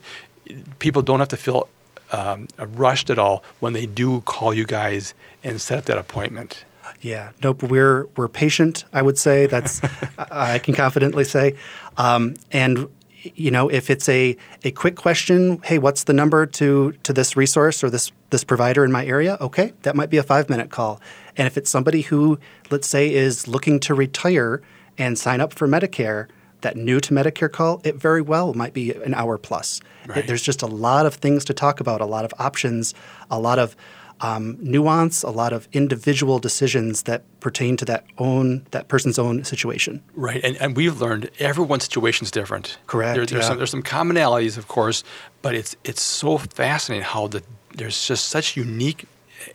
people 0.79 1.01
don't 1.01 1.19
have 1.19 1.29
to 1.29 1.37
feel 1.37 1.69
um, 2.11 2.47
rushed 2.59 3.09
at 3.09 3.17
all 3.17 3.43
when 3.59 3.73
they 3.73 3.85
do 3.85 4.21
call 4.21 4.53
you 4.53 4.65
guys 4.65 5.13
and 5.43 5.61
set 5.61 5.79
up 5.79 5.85
that 5.85 5.97
appointment 5.97 6.65
yeah, 7.01 7.31
nope. 7.43 7.61
We're 7.63 8.07
we're 8.15 8.27
patient. 8.27 8.85
I 8.91 9.01
would 9.01 9.17
say 9.17 9.45
that's 9.45 9.81
I 10.17 10.59
can 10.59 10.73
confidently 10.73 11.23
say, 11.23 11.55
um, 11.97 12.35
and 12.51 12.89
you 13.35 13.51
know 13.51 13.69
if 13.69 13.89
it's 13.89 14.07
a 14.09 14.35
a 14.63 14.71
quick 14.71 14.95
question, 14.95 15.59
hey, 15.63 15.77
what's 15.77 16.03
the 16.03 16.13
number 16.13 16.45
to 16.45 16.93
to 17.03 17.13
this 17.13 17.35
resource 17.35 17.83
or 17.83 17.89
this 17.89 18.11
this 18.29 18.43
provider 18.43 18.85
in 18.85 18.91
my 18.91 19.05
area? 19.05 19.37
Okay, 19.41 19.73
that 19.83 19.95
might 19.95 20.09
be 20.09 20.17
a 20.17 20.23
five 20.23 20.49
minute 20.49 20.69
call. 20.69 21.01
And 21.37 21.47
if 21.47 21.57
it's 21.57 21.69
somebody 21.69 22.01
who 22.01 22.39
let's 22.69 22.87
say 22.87 23.13
is 23.13 23.47
looking 23.47 23.79
to 23.81 23.93
retire 23.93 24.61
and 24.97 25.17
sign 25.17 25.41
up 25.41 25.53
for 25.53 25.67
Medicare, 25.67 26.27
that 26.61 26.75
new 26.75 26.99
to 26.99 27.13
Medicare 27.13 27.51
call, 27.51 27.81
it 27.83 27.95
very 27.95 28.21
well 28.21 28.53
might 28.53 28.73
be 28.73 28.91
an 28.91 29.13
hour 29.13 29.37
plus. 29.37 29.81
Right. 30.07 30.19
It, 30.19 30.27
there's 30.27 30.41
just 30.41 30.61
a 30.61 30.67
lot 30.67 31.05
of 31.05 31.15
things 31.15 31.45
to 31.45 31.53
talk 31.53 31.79
about, 31.79 32.01
a 32.01 32.05
lot 32.05 32.25
of 32.25 32.33
options, 32.39 32.93
a 33.29 33.39
lot 33.39 33.59
of 33.59 33.75
um, 34.21 34.57
nuance, 34.59 35.23
a 35.23 35.29
lot 35.29 35.53
of 35.53 35.67
individual 35.73 36.39
decisions 36.39 37.03
that 37.03 37.23
pertain 37.39 37.77
to 37.77 37.85
that 37.85 38.05
own 38.17 38.65
that 38.71 38.87
person's 38.87 39.19
own 39.19 39.43
situation. 39.43 40.01
Right, 40.15 40.43
and, 40.43 40.55
and 40.57 40.75
we've 40.75 40.99
learned 41.01 41.29
everyone's 41.39 41.83
situation 41.83 42.25
is 42.25 42.31
different. 42.31 42.77
Correct. 42.87 43.15
There, 43.15 43.25
there's, 43.25 43.43
yeah. 43.43 43.47
some, 43.49 43.57
there's 43.57 43.71
some 43.71 43.83
commonalities, 43.83 44.57
of 44.57 44.67
course, 44.67 45.03
but 45.41 45.55
it's 45.55 45.75
it's 45.83 46.01
so 46.01 46.37
fascinating 46.37 47.03
how 47.03 47.27
the 47.27 47.43
there's 47.75 48.07
just 48.07 48.29
such 48.29 48.55
unique 48.55 49.05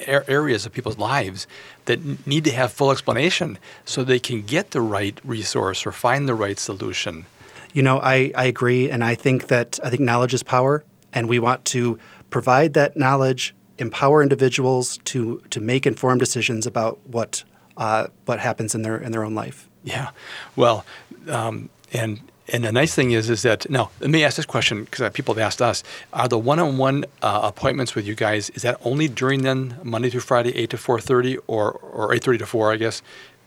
areas 0.06 0.66
of 0.66 0.72
people's 0.72 0.98
lives 0.98 1.46
that 1.86 2.26
need 2.26 2.44
to 2.44 2.52
have 2.52 2.72
full 2.72 2.90
explanation 2.90 3.58
so 3.84 4.04
they 4.04 4.20
can 4.20 4.42
get 4.42 4.70
the 4.70 4.80
right 4.80 5.18
resource 5.24 5.86
or 5.86 5.92
find 5.92 6.28
the 6.28 6.34
right 6.34 6.58
solution. 6.58 7.26
You 7.72 7.82
know, 7.82 7.98
I, 8.00 8.32
I 8.36 8.44
agree, 8.44 8.90
and 8.90 9.02
I 9.04 9.14
think 9.14 9.46
that 9.48 9.78
I 9.82 9.90
think 9.90 10.02
knowledge 10.02 10.34
is 10.34 10.42
power, 10.42 10.84
and 11.12 11.28
we 11.28 11.38
want 11.38 11.64
to 11.66 11.98
provide 12.28 12.74
that 12.74 12.96
knowledge 12.96 13.54
empower 13.80 14.22
individuals 14.22 14.98
to 15.04 15.42
to 15.50 15.60
make 15.60 15.86
informed 15.86 16.20
decisions 16.20 16.66
about 16.66 16.98
what 17.06 17.44
uh, 17.76 18.08
what 18.26 18.38
happens 18.38 18.74
in 18.74 18.82
their 18.82 18.98
in 18.98 19.12
their 19.12 19.24
own 19.24 19.34
life. 19.34 19.68
Yeah, 19.82 20.10
well, 20.54 20.84
um, 21.28 21.70
and 21.92 22.20
and 22.52 22.64
the 22.64 22.72
nice 22.72 22.94
thing 22.94 23.12
is 23.12 23.30
is 23.30 23.42
that 23.42 23.68
now 23.70 23.90
let 24.00 24.10
me 24.10 24.24
ask 24.24 24.36
this 24.36 24.46
question 24.46 24.84
because 24.84 25.10
people 25.12 25.34
have 25.34 25.42
asked 25.42 25.62
us: 25.62 25.82
Are 26.12 26.28
the 26.28 26.38
one-on-one 26.38 27.06
uh, 27.22 27.40
appointments 27.42 27.94
with 27.94 28.06
you 28.06 28.14
guys 28.14 28.50
is 28.50 28.62
that 28.62 28.78
only 28.84 29.08
during 29.08 29.42
then 29.42 29.78
Monday 29.82 30.10
through 30.10 30.20
Friday, 30.20 30.54
eight 30.54 30.70
to 30.70 30.76
four 30.76 31.00
thirty, 31.00 31.38
or 31.46 31.72
or 31.72 32.14
eight 32.14 32.22
thirty 32.22 32.38
to 32.38 32.46
four, 32.46 32.72
I 32.72 32.76
guess, 32.76 33.02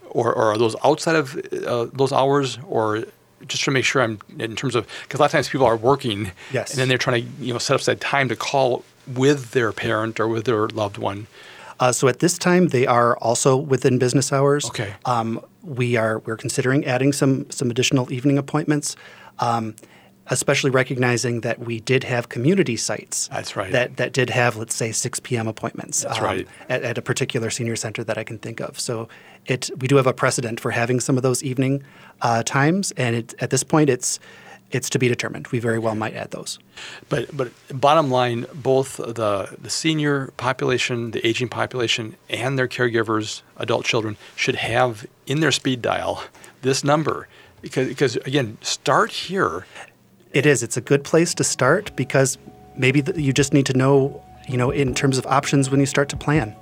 or, 0.10 0.34
or 0.34 0.54
are 0.54 0.58
those 0.58 0.76
outside 0.84 1.16
of 1.16 1.36
uh, 1.66 1.86
those 1.94 2.12
hours, 2.12 2.58
or 2.68 3.06
just 3.48 3.64
to 3.66 3.72
make 3.72 3.86
sure 3.86 4.02
I'm 4.02 4.20
in 4.40 4.56
terms 4.56 4.76
of 4.76 4.88
because 5.04 5.20
a 5.20 5.22
lot 5.22 5.28
of 5.28 5.32
times 5.32 5.50
people 5.50 5.68
are 5.68 5.78
working, 5.78 6.32
yes, 6.52 6.72
and 6.72 6.80
then 6.80 6.88
they're 6.88 6.98
trying 6.98 7.24
to 7.24 7.30
you 7.44 7.54
know 7.54 7.60
set 7.60 7.76
up 7.76 7.82
that 7.82 8.02
time 8.02 8.30
to 8.30 8.36
call 8.36 8.84
with 9.08 9.52
their 9.52 9.72
parent 9.72 10.20
or 10.20 10.28
with 10.28 10.46
their 10.46 10.68
loved 10.68 10.98
one? 10.98 11.28
Uh, 11.80 11.92
so 11.92 12.08
at 12.08 12.20
this 12.20 12.38
time, 12.38 12.70
they 12.70 12.86
are 12.86 13.18
also 13.18 13.58
within 13.58 13.98
business 13.98 14.32
hours. 14.32 14.66
Okay. 14.66 14.94
Um, 15.06 15.44
we 15.64 15.96
are 15.96 16.20
we're 16.20 16.38
considering 16.38 16.86
adding 16.86 17.14
some 17.14 17.50
some 17.50 17.70
additional 17.70 18.12
evening 18.12 18.38
appointments. 18.38 18.96
Um, 19.40 19.76
especially 20.28 20.70
recognizing 20.70 21.42
that 21.42 21.60
we 21.60 21.82
did 21.82 22.06
have 22.06 22.30
community 22.30 22.78
sites. 22.78 23.28
That's 23.28 23.56
right. 23.56 23.72
That 23.72 23.98
that 23.98 24.14
did 24.14 24.30
have, 24.30 24.56
let's 24.56 24.76
say, 24.76 24.92
6 24.92 25.20
p.m. 25.20 25.48
appointments. 25.48 26.04
That's 26.04 26.20
um, 26.20 26.24
right. 26.24 26.48
At, 26.70 26.84
at, 26.84 26.98
a 26.98 27.02
particular 27.02 27.50
senior 27.50 27.76
center 27.76 28.04
that 28.06 28.18
I 28.18 28.24
can 28.24 28.38
think 28.38 28.62
of. 28.62 28.80
So 28.80 29.10
it 29.46 29.70
we 29.78 29.88
do 29.88 29.98
have 29.98 30.08
a 30.08 30.14
precedent 30.14 30.60
for 30.60 30.72
having 30.72 31.00
some 31.00 31.18
of 31.18 31.24
those 31.24 31.44
evening 31.44 31.84
uh, 32.22 32.44
times, 32.44 32.92
and 32.96 33.16
it, 33.16 33.34
at 33.40 33.50
this 33.50 33.64
point, 33.64 33.90
it's 33.90 34.20
it's 34.74 34.90
to 34.90 35.00
be 35.00 35.08
determined. 35.08 35.48
We 35.48 35.60
very 35.60 35.80
well 35.80 35.96
might 35.96 36.16
add 36.16 36.32
those. 36.32 36.60
But 37.10 37.36
but 37.36 37.52
bottom 37.70 38.10
line, 38.10 38.46
both 38.54 38.98
the 38.98 39.56
the 39.62 39.70
senior 39.70 40.34
population, 40.38 41.12
the 41.12 41.26
aging 41.26 41.50
population, 41.50 42.16
and 42.30 42.58
their 42.58 42.68
caregivers, 42.68 43.42
adult 43.58 43.86
children, 43.86 44.18
should 44.36 44.56
have 44.56 45.06
in 45.26 45.40
their 45.40 45.52
speed 45.52 45.82
dial 45.82 46.24
this 46.62 46.84
number 46.84 47.28
because 47.62 47.88
because 47.88 48.16
again, 48.18 48.58
start 48.62 49.12
here. 49.12 49.66
It 50.32 50.46
is. 50.48 50.64
It's 50.64 50.78
a 50.78 50.82
good 50.82 51.04
place 51.04 51.36
to 51.36 51.44
start 51.44 51.96
because 51.96 52.40
maybe 52.76 53.02
the, 53.02 53.22
you 53.22 53.32
just 53.34 53.54
need 53.54 53.68
to 53.68 53.74
know, 53.74 54.24
you 54.48 54.58
know, 54.58 54.72
in 54.72 54.96
terms 54.96 55.20
of 55.20 55.28
options 55.28 55.70
when 55.70 55.80
you 55.80 55.86
start 55.86 56.10
to 56.10 56.18
plan. 56.18 56.56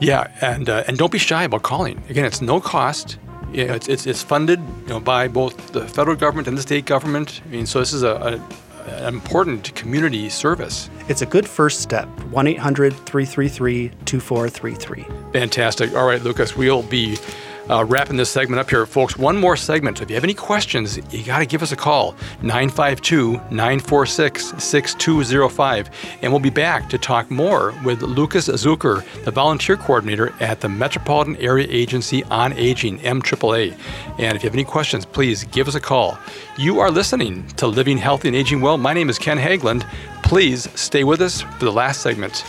Yeah, 0.00 0.32
and 0.40 0.68
uh, 0.68 0.84
and 0.86 0.96
don't 0.96 1.12
be 1.12 1.18
shy 1.18 1.44
about 1.44 1.62
calling. 1.62 2.02
Again, 2.08 2.24
it's 2.24 2.40
no 2.40 2.60
cost 2.60 3.18
know, 3.54 3.74
it's, 3.74 3.88
it's, 3.88 4.06
it's 4.06 4.22
funded 4.22 4.60
you 4.82 4.88
know, 4.88 5.00
by 5.00 5.28
both 5.28 5.72
the 5.72 5.86
federal 5.86 6.16
government 6.16 6.48
and 6.48 6.58
the 6.58 6.62
state 6.62 6.86
government. 6.86 7.40
I 7.44 7.48
mean, 7.48 7.66
so 7.66 7.78
this 7.78 7.92
is 7.92 8.02
a, 8.02 8.14
a 8.14 8.40
an 8.86 9.14
important 9.14 9.74
community 9.74 10.28
service. 10.28 10.90
It's 11.08 11.22
a 11.22 11.26
good 11.26 11.48
first 11.48 11.80
step. 11.80 12.06
1 12.24 12.46
800 12.46 12.92
333 12.92 13.90
2433. 14.04 15.06
Fantastic. 15.32 15.94
All 15.94 16.06
right, 16.06 16.20
Lukus, 16.20 16.56
we'll 16.56 16.82
be 16.82 17.16
uh, 17.70 17.84
wrapping 17.84 18.16
this 18.16 18.30
segment 18.30 18.60
up 18.60 18.68
here, 18.68 18.84
folks. 18.86 19.16
One 19.16 19.36
more 19.36 19.56
segment. 19.56 20.00
If 20.00 20.10
you 20.10 20.14
have 20.14 20.24
any 20.24 20.34
questions, 20.34 20.98
you 21.12 21.24
got 21.24 21.38
to 21.38 21.46
give 21.46 21.62
us 21.62 21.72
a 21.72 21.76
call 21.76 22.14
952 22.42 23.32
946 23.50 24.62
6205. 24.62 25.90
And 26.22 26.32
we'll 26.32 26.40
be 26.40 26.50
back 26.50 26.88
to 26.90 26.98
talk 26.98 27.30
more 27.30 27.74
with 27.84 28.00
Lukus 28.00 28.48
Zuker, 28.48 29.04
the 29.24 29.30
volunteer 29.30 29.76
coordinator 29.76 30.34
at 30.40 30.60
the 30.60 30.68
Metropolitan 30.68 31.36
Area 31.36 31.66
Agency 31.70 32.24
on 32.24 32.52
Aging, 32.54 32.98
MAAA. 32.98 33.76
And 34.18 34.36
if 34.36 34.42
you 34.42 34.48
have 34.48 34.54
any 34.54 34.64
questions, 34.64 35.04
please 35.06 35.44
give 35.44 35.68
us 35.68 35.74
a 35.74 35.80
call. 35.80 36.18
You 36.58 36.80
are 36.80 36.90
listening 36.90 37.46
to 37.56 37.66
Living 37.66 37.98
Healthy 37.98 38.28
and 38.28 38.36
Aging 38.36 38.60
Well. 38.60 38.78
My 38.78 38.92
name 38.92 39.08
is 39.08 39.18
Ken 39.18 39.38
Haglind. 39.38 39.86
Please 40.22 40.68
stay 40.78 41.04
with 41.04 41.20
us 41.20 41.42
for 41.42 41.64
the 41.64 41.72
last 41.72 42.00
segment. 42.00 42.44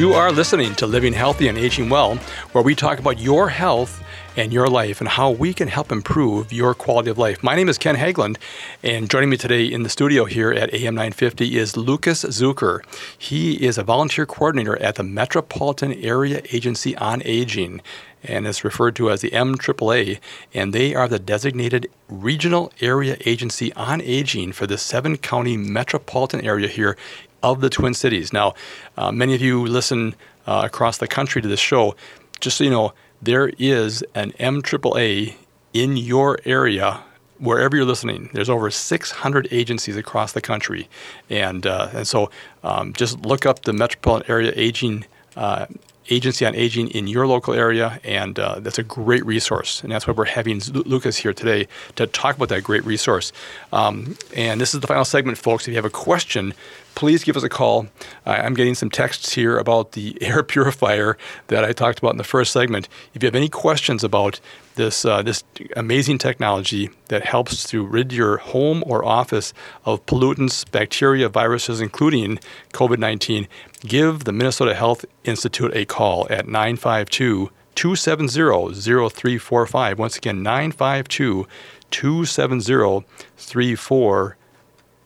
You 0.00 0.14
are 0.14 0.32
listening 0.32 0.74
to 0.76 0.86
Living 0.86 1.12
Healthy 1.12 1.48
and 1.48 1.58
Aging 1.58 1.90
Well, 1.90 2.16
where 2.52 2.64
we 2.64 2.74
talk 2.74 2.98
about 2.98 3.18
your 3.18 3.50
health 3.50 4.02
and 4.34 4.50
your 4.50 4.66
life 4.66 5.02
and 5.02 5.08
how 5.10 5.30
we 5.30 5.52
can 5.52 5.68
help 5.68 5.92
improve 5.92 6.54
your 6.54 6.72
quality 6.72 7.10
of 7.10 7.18
life. 7.18 7.42
My 7.42 7.54
name 7.54 7.68
is 7.68 7.76
Ken 7.76 7.96
Haglind, 7.96 8.38
and 8.82 9.10
joining 9.10 9.28
me 9.28 9.36
today 9.36 9.66
in 9.66 9.82
the 9.82 9.90
studio 9.90 10.24
here 10.24 10.52
at 10.52 10.72
AM 10.72 10.94
950 10.94 11.58
is 11.58 11.74
Lukus 11.74 12.24
Zuker. 12.24 12.80
He 13.18 13.62
is 13.62 13.76
a 13.76 13.82
volunteer 13.82 14.24
coordinator 14.24 14.80
at 14.80 14.94
the 14.94 15.02
Metropolitan 15.02 15.92
Area 15.92 16.40
Agency 16.50 16.96
on 16.96 17.20
Aging 17.26 17.82
and 18.22 18.46
is 18.46 18.64
referred 18.64 18.96
to 18.96 19.10
as 19.10 19.20
the 19.20 19.30
MAAA, 19.30 20.18
and 20.54 20.72
they 20.72 20.94
are 20.94 21.08
the 21.08 21.18
designated 21.18 21.88
regional 22.08 22.72
area 22.80 23.16
agency 23.26 23.72
on 23.74 24.00
aging 24.00 24.52
for 24.52 24.66
the 24.66 24.78
seven 24.78 25.16
county 25.16 25.56
metropolitan 25.56 26.40
area 26.40 26.68
here 26.68 26.96
of 27.42 27.60
the 27.60 27.70
Twin 27.70 27.94
Cities. 27.94 28.32
Now, 28.32 28.54
uh, 28.96 29.12
many 29.12 29.34
of 29.34 29.40
you 29.40 29.66
listen 29.66 30.14
uh, 30.46 30.62
across 30.64 30.98
the 30.98 31.08
country 31.08 31.42
to 31.42 31.48
this 31.48 31.60
show. 31.60 31.94
Just 32.40 32.56
so 32.56 32.64
you 32.64 32.70
know, 32.70 32.92
there 33.20 33.48
is 33.58 34.02
an 34.14 34.32
MAAA 34.32 35.34
in 35.72 35.96
your 35.96 36.38
area 36.44 37.02
wherever 37.40 37.74
you're 37.74 37.86
listening, 37.86 38.28
there's 38.32 38.50
over 38.50 38.70
600 38.70 39.48
agencies 39.50 39.96
across 39.96 40.32
the 40.32 40.40
country, 40.40 40.88
and 41.28 41.66
uh, 41.66 41.88
and 41.92 42.06
so 42.06 42.30
um, 42.62 42.92
just 42.92 43.20
look 43.22 43.46
up 43.46 43.62
the 43.62 43.72
Metropolitan 43.72 44.30
Area 44.30 44.52
Aging 44.54 45.06
uh, 45.36 45.66
Agency 46.10 46.44
on 46.44 46.54
Aging 46.54 46.88
in 46.88 47.06
your 47.06 47.26
local 47.26 47.54
area, 47.54 48.00
and 48.04 48.38
uh, 48.38 48.60
that's 48.60 48.78
a 48.78 48.82
great 48.82 49.24
resource. 49.24 49.82
And 49.82 49.92
that's 49.92 50.06
why 50.06 50.12
we're 50.12 50.24
having 50.26 50.60
Lukus 50.60 51.16
here 51.16 51.32
today 51.32 51.68
to 51.96 52.06
talk 52.06 52.36
about 52.36 52.48
that 52.50 52.62
great 52.62 52.84
resource. 52.84 53.32
Um, 53.72 54.16
and 54.36 54.60
this 54.60 54.74
is 54.74 54.80
the 54.80 54.86
final 54.86 55.04
segment, 55.04 55.38
folks. 55.38 55.64
If 55.64 55.68
you 55.68 55.76
have 55.76 55.84
a 55.84 55.90
question, 55.90 56.52
please 56.94 57.24
give 57.24 57.36
us 57.36 57.42
a 57.42 57.48
call. 57.48 57.86
Uh, 58.26 58.30
I'm 58.30 58.54
getting 58.54 58.74
some 58.74 58.90
texts 58.90 59.32
here 59.32 59.56
about 59.56 59.92
the 59.92 60.18
air 60.20 60.42
purifier 60.42 61.16
that 61.46 61.64
I 61.64 61.72
talked 61.72 61.98
about 61.98 62.12
in 62.12 62.18
the 62.18 62.24
first 62.24 62.52
segment. 62.52 62.88
If 63.14 63.22
you 63.22 63.26
have 63.26 63.34
any 63.34 63.48
questions 63.48 64.04
about 64.04 64.40
this 64.76 65.04
uh, 65.04 65.22
this 65.22 65.44
amazing 65.76 66.18
technology 66.18 66.90
that 67.08 67.24
helps 67.24 67.64
to 67.64 67.84
rid 67.84 68.12
your 68.12 68.38
home 68.38 68.82
or 68.86 69.04
office 69.04 69.52
of 69.84 70.04
pollutants, 70.06 70.70
bacteria, 70.70 71.28
viruses, 71.28 71.80
including 71.80 72.38
COVID 72.72 72.98
19, 72.98 73.46
give 73.80 74.24
the 74.24 74.32
Minnesota 74.32 74.74
Health 74.74 75.04
Institute 75.24 75.74
a 75.74 75.84
call 75.84 76.26
at 76.30 76.46
952 76.46 77.50
270 77.74 78.74
0345. 78.74 79.98
Once 79.98 80.16
again, 80.16 80.42
952 80.42 81.46
270 81.90 83.04
3445 83.36 84.36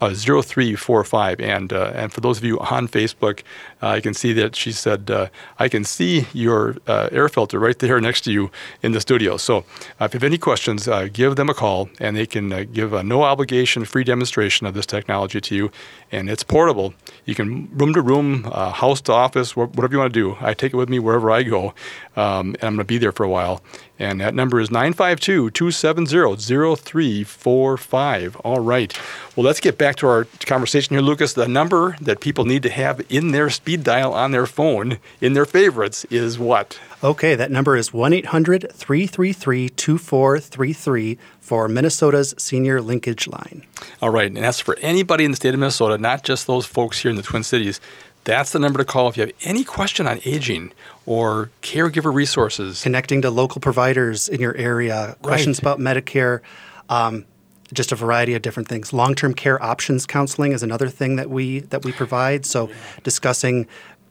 uh, 0.01 0.13
0345. 0.15 1.41
And, 1.41 1.73
uh, 1.73 1.93
and 1.95 2.13
for 2.13 2.21
those 2.21 2.39
of 2.39 2.45
you 2.45 2.59
on 2.61 2.89
Facebook, 2.89 3.43
I 3.87 4.01
can 4.01 4.15
see 4.15 4.33
that 4.35 4.57
she 4.57 4.73
said, 4.73 5.11
uh, 5.11 5.29
I 5.59 5.69
can 5.69 5.85
see 5.85 6.27
your 6.33 6.77
uh, 6.87 7.09
air 7.13 7.29
filter 7.29 7.59
right 7.59 7.79
there 7.79 8.01
next 8.01 8.23
to 8.23 8.33
you 8.33 8.51
in 8.83 8.93
the 8.93 9.01
studio. 9.01 9.37
So 9.37 9.59
uh, 10.01 10.07
if 10.07 10.15
you 10.15 10.19
have 10.19 10.25
any 10.25 10.39
questions, 10.39 10.89
give 11.13 11.37
them 11.37 11.51
a 11.51 11.55
call 11.55 11.91
and 12.01 12.17
they 12.17 12.27
can 12.27 12.73
give 12.73 12.93
a 12.93 13.03
no 13.03 13.23
obligation 13.23 13.85
free 13.85 14.05
demonstration 14.05 14.67
of 14.67 14.75
this 14.75 14.87
technology 14.87 15.41
to 15.41 15.55
you. 15.55 15.71
And 16.11 16.31
it's 16.31 16.43
portable. 16.43 16.95
You 17.25 17.35
can 17.35 17.69
room 17.77 17.93
to 17.95 18.01
room, 18.01 18.45
house 18.45 19.01
to 19.03 19.13
office, 19.13 19.57
whatever 19.57 19.93
you 19.93 19.99
want 19.99 20.15
to 20.15 20.21
do. 20.21 20.37
I 20.41 20.55
take 20.55 20.73
it 20.73 20.77
with 20.77 20.89
me 20.89 20.99
wherever 20.99 21.31
I 21.31 21.43
go. 21.43 21.75
Um, 22.17 22.55
and 22.55 22.65
I'm 22.65 22.75
going 22.75 22.79
to 22.79 22.85
be 22.85 22.99
there 22.99 23.13
for 23.13 23.25
a 23.25 23.29
while. 23.29 23.63
And 23.99 24.21
that 24.21 24.35
number 24.35 24.61
is 24.61 24.71
952 24.71 25.51
270 25.51 26.37
0345. 26.37 28.37
All 28.37 28.61
right. 28.61 28.97
Well, 29.37 29.47
let's 29.47 29.61
get 29.61 29.79
back 29.79 29.97
to 29.97 30.09
our 30.09 30.27
conversation 30.47 30.97
here, 30.97 31.05
Lukus. 31.05 31.35
The 31.35 31.47
number 31.47 31.97
that 32.01 32.21
people 32.21 32.45
need 32.45 32.65
to 32.65 32.71
have 32.71 33.01
in 33.09 33.31
their 33.31 33.51
speed 33.51 33.74
dial 33.77 34.13
on 34.13 34.31
their 34.31 34.47
phone, 34.47 34.99
in 35.21 35.33
their 35.33 35.45
favorites, 35.45 36.05
is 36.07 36.39
what? 36.39 36.79
Okay, 37.03 37.35
that 37.35 37.51
number 37.51 37.77
is 37.77 37.93
1 37.93 38.13
800 38.13 38.73
333 38.73 39.69
2433 39.69 41.19
for 41.41 41.69
Minnesota's 41.69 42.35
senior 42.39 42.81
linkage 42.81 43.29
line. 43.29 43.65
All 44.01 44.11
right. 44.11 44.27
And 44.27 44.37
that's 44.37 44.61
for 44.61 44.79
anybody 44.81 45.25
in 45.25 45.31
the 45.31 45.37
state 45.37 45.53
of 45.53 45.61
Minnesota, 45.61 45.99
not 45.99 46.25
just 46.25 46.47
those 46.47 46.65
folks 46.65 47.01
here 47.01 47.11
in 47.11 47.17
the 47.17 47.23
Twin 47.23 47.43
Cities. 47.43 47.81
That's 48.25 48.53
the 48.53 48.59
number 48.59 48.79
to 48.79 48.85
call 48.87 49.09
if 49.09 49.19
you 49.19 49.23
have 49.23 49.33
any 49.43 49.65
question 49.65 50.07
on 50.07 50.21
aging 50.25 50.73
or 51.05 51.51
caregiver 51.61 52.13
resources. 52.13 52.83
Connecting 52.83 53.21
to 53.23 53.31
local 53.31 53.61
providers 53.61 54.29
in 54.29 54.41
your 54.41 54.57
area, 54.57 55.17
questions 55.21 55.63
right. 55.63 55.75
about 55.75 55.79
Medicare, 55.79 56.41
um, 56.89 57.27
just 57.73 57.93
a 57.93 57.97
variety 57.97 58.35
of 58.35 58.43
different 58.43 58.69
things. 58.69 58.93
Long-term 58.93 59.35
care 59.35 59.63
options 59.63 60.07
counseling 60.07 60.53
is 60.53 60.63
another 60.63 60.89
thing 60.89 61.17
that 61.17 61.31
we 61.31 61.61
that 61.61 61.85
we 61.85 61.93
provide. 61.93 62.45
So 62.47 62.71
discussing 63.03 63.67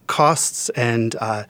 costs 0.08 0.70
and 0.70 1.16
uh, 1.20 1.44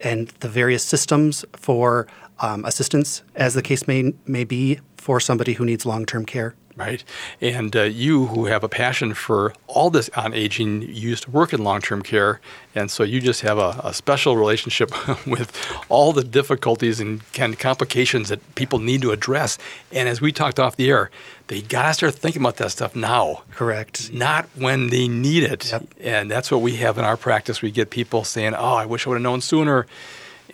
and 0.00 0.28
the 0.40 0.48
various 0.48 0.84
systems 0.84 1.44
for 1.52 2.06
um, 2.40 2.64
assistance, 2.64 3.22
as 3.34 3.54
the 3.54 3.62
case 3.62 3.88
may 3.88 4.12
may 4.26 4.44
be, 4.44 4.80
for 4.96 5.20
somebody 5.20 5.54
who 5.54 5.64
needs 5.64 5.86
long-term 5.86 6.26
care 6.26 6.54
right? 6.78 7.02
And 7.40 7.74
uh, 7.74 7.82
you, 7.82 8.26
who 8.26 8.46
have 8.46 8.62
a 8.62 8.68
passion 8.68 9.12
for 9.12 9.52
all 9.66 9.90
this 9.90 10.08
on 10.10 10.32
aging, 10.32 10.82
you 10.82 11.10
used 11.10 11.24
to 11.24 11.30
work 11.30 11.52
in 11.52 11.64
long 11.64 11.80
term 11.80 12.02
care. 12.02 12.40
And 12.74 12.90
so 12.90 13.02
you 13.02 13.20
just 13.20 13.40
have 13.40 13.58
a, 13.58 13.80
a 13.82 13.92
special 13.92 14.36
relationship 14.36 14.90
with 15.26 15.52
all 15.88 16.12
the 16.12 16.22
difficulties 16.22 17.00
and 17.00 17.20
kind 17.32 17.52
of 17.52 17.58
complications 17.58 18.28
that 18.28 18.54
people 18.54 18.78
need 18.78 19.02
to 19.02 19.10
address. 19.10 19.58
And 19.92 20.08
as 20.08 20.20
we 20.20 20.32
talked 20.32 20.60
off 20.60 20.76
the 20.76 20.88
air, 20.88 21.10
they 21.48 21.60
got 21.60 21.88
to 21.88 21.94
start 21.94 22.14
thinking 22.14 22.42
about 22.42 22.56
that 22.58 22.70
stuff 22.70 22.94
now. 22.94 23.42
Correct. 23.52 24.12
Not 24.12 24.48
when 24.54 24.88
they 24.88 25.08
need 25.08 25.42
it. 25.42 25.72
Yep. 25.72 25.86
And 26.00 26.30
that's 26.30 26.50
what 26.50 26.60
we 26.60 26.76
have 26.76 26.96
in 26.98 27.04
our 27.04 27.16
practice. 27.16 27.60
We 27.60 27.70
get 27.70 27.90
people 27.90 28.22
saying, 28.22 28.54
oh, 28.54 28.74
I 28.74 28.86
wish 28.86 29.06
I 29.06 29.10
would 29.10 29.16
have 29.16 29.22
known 29.22 29.40
sooner. 29.40 29.86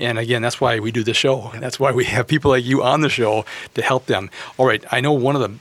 And 0.01 0.19
again, 0.19 0.43
that's 0.43 0.61
why 0.61 0.81
we 0.81 0.91
do 0.91 1.05
the 1.05 1.15
show. 1.15 1.51
And 1.53 1.63
that's 1.63 1.79
why 1.79 1.93
we 1.93 2.05
have 2.07 2.27
people 2.27 2.51
like 2.51 2.65
you 2.65 2.83
on 2.83 3.01
the 3.01 3.09
show 3.09 3.45
to 3.75 3.83
help 3.83 4.07
them. 4.07 4.31
All 4.57 4.67
right, 4.67 4.85
I 4.91 5.01
know 5.01 5.13
one 5.13 5.37
of 5.37 5.43
the 5.43 5.59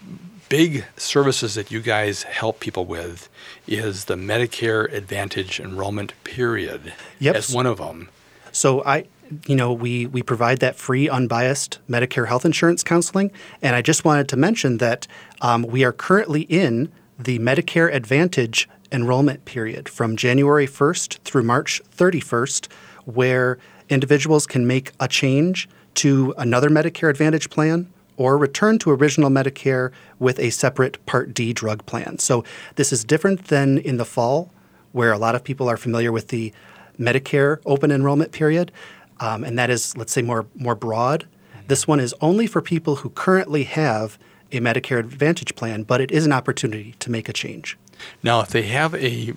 big 0.53 0.85
services 0.97 1.55
that 1.55 1.71
you 1.71 1.81
guys 1.81 2.21
help 2.21 2.59
people 2.59 2.85
with 2.85 3.27
is 3.67 4.05
the 4.05 4.13
Medicare 4.13 4.85
Advantage 4.93 5.59
enrollment 5.59 6.13
period 6.23 6.93
yep. 7.17 7.35
as 7.35 7.51
one 7.51 7.65
of 7.65 7.79
them. 7.79 8.07
So 8.51 8.83
I 8.85 9.07
you 9.47 9.55
know, 9.55 9.73
we, 9.73 10.05
we 10.05 10.21
provide 10.21 10.59
that 10.59 10.75
free, 10.75 11.09
unbiased 11.09 11.79
Medicare 11.89 12.27
health 12.27 12.45
insurance 12.45 12.83
counseling. 12.83 13.31
And 13.63 13.75
I 13.75 13.81
just 13.81 14.05
wanted 14.05 14.29
to 14.29 14.37
mention 14.37 14.77
that 14.77 15.07
um, 15.41 15.63
we 15.63 15.83
are 15.83 15.91
currently 15.91 16.41
in 16.41 16.91
the 17.17 17.39
Medicare 17.39 17.91
Advantage 17.91 18.69
enrollment 18.91 19.45
period 19.45 19.89
from 19.89 20.15
January 20.15 20.67
1st 20.67 21.17
through 21.21 21.41
March 21.41 21.81
31st, 21.97 22.71
where 23.05 23.57
individuals 23.89 24.45
can 24.45 24.67
make 24.67 24.91
a 24.99 25.07
change 25.07 25.67
to 25.95 26.35
another 26.37 26.69
Medicare 26.69 27.09
Advantage 27.09 27.49
plan 27.49 27.91
or 28.17 28.37
return 28.37 28.79
to 28.79 28.91
original 28.91 29.29
Medicare 29.29 29.91
with 30.19 30.39
a 30.39 30.49
separate 30.49 31.03
Part 31.05 31.33
D 31.33 31.53
drug 31.53 31.85
plan. 31.85 32.19
So 32.19 32.43
this 32.75 32.93
is 32.93 33.03
different 33.03 33.47
than 33.47 33.77
in 33.77 33.97
the 33.97 34.05
fall, 34.05 34.51
where 34.91 35.11
a 35.11 35.17
lot 35.17 35.35
of 35.35 35.43
people 35.43 35.69
are 35.69 35.77
familiar 35.77 36.11
with 36.11 36.27
the 36.27 36.53
Medicare 36.99 37.59
open 37.65 37.91
enrollment 37.91 38.31
period, 38.31 38.71
um, 39.19 39.43
and 39.43 39.57
that 39.57 39.69
is, 39.69 39.97
let's 39.97 40.13
say, 40.13 40.21
more 40.21 40.45
more 40.55 40.75
broad. 40.75 41.27
This 41.67 41.87
one 41.87 41.99
is 41.99 42.13
only 42.21 42.45
for 42.45 42.61
people 42.61 42.97
who 42.97 43.09
currently 43.09 43.63
have 43.63 44.19
a 44.51 44.59
Medicare 44.59 44.99
Advantage 44.99 45.55
plan, 45.55 45.83
but 45.83 46.01
it 46.01 46.11
is 46.11 46.25
an 46.25 46.31
opportunity 46.31 46.93
to 46.99 47.09
make 47.09 47.27
a 47.27 47.33
change. 47.33 47.77
Now, 48.21 48.41
if 48.41 48.49
they 48.49 48.63
have 48.63 48.93
a 48.95 49.33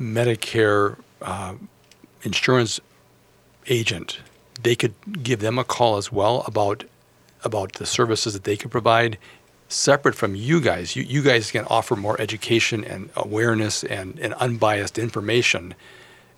Medicare 0.00 0.96
uh, 1.20 1.54
insurance 2.22 2.80
agent, 3.66 4.20
they 4.62 4.74
could 4.74 4.94
give 5.22 5.40
them 5.40 5.58
a 5.58 5.64
call 5.64 5.96
as 5.96 6.10
well 6.10 6.42
about 6.46 6.84
about 7.44 7.74
the 7.74 7.86
services 7.86 8.32
that 8.32 8.44
they 8.44 8.56
can 8.56 8.70
provide 8.70 9.18
separate 9.68 10.14
from 10.14 10.34
you 10.34 10.60
guys. 10.60 10.96
You, 10.96 11.02
you 11.02 11.22
guys 11.22 11.50
can 11.50 11.64
offer 11.66 11.96
more 11.96 12.20
education 12.20 12.84
and 12.84 13.10
awareness 13.16 13.84
and, 13.84 14.18
and 14.18 14.34
unbiased 14.34 14.98
information 14.98 15.74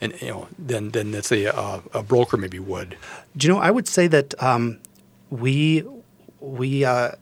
and 0.01 0.21
you 0.21 0.29
know 0.29 0.49
than 0.59 0.91
than 0.91 1.13
let's 1.13 1.29
say 1.29 1.45
a, 1.45 1.83
a, 1.95 2.03
broker 2.03 2.37
maybe 2.37 2.59
would. 2.59 2.97
Do 3.37 3.47
you 3.47 3.53
know? 3.53 3.61
I 3.61 3.71
would 3.71 3.89
say 3.89 4.07
that 4.09 4.41
um, 4.43 4.79
we 5.31 5.85
we 6.41 6.85
uh, 6.85 7.13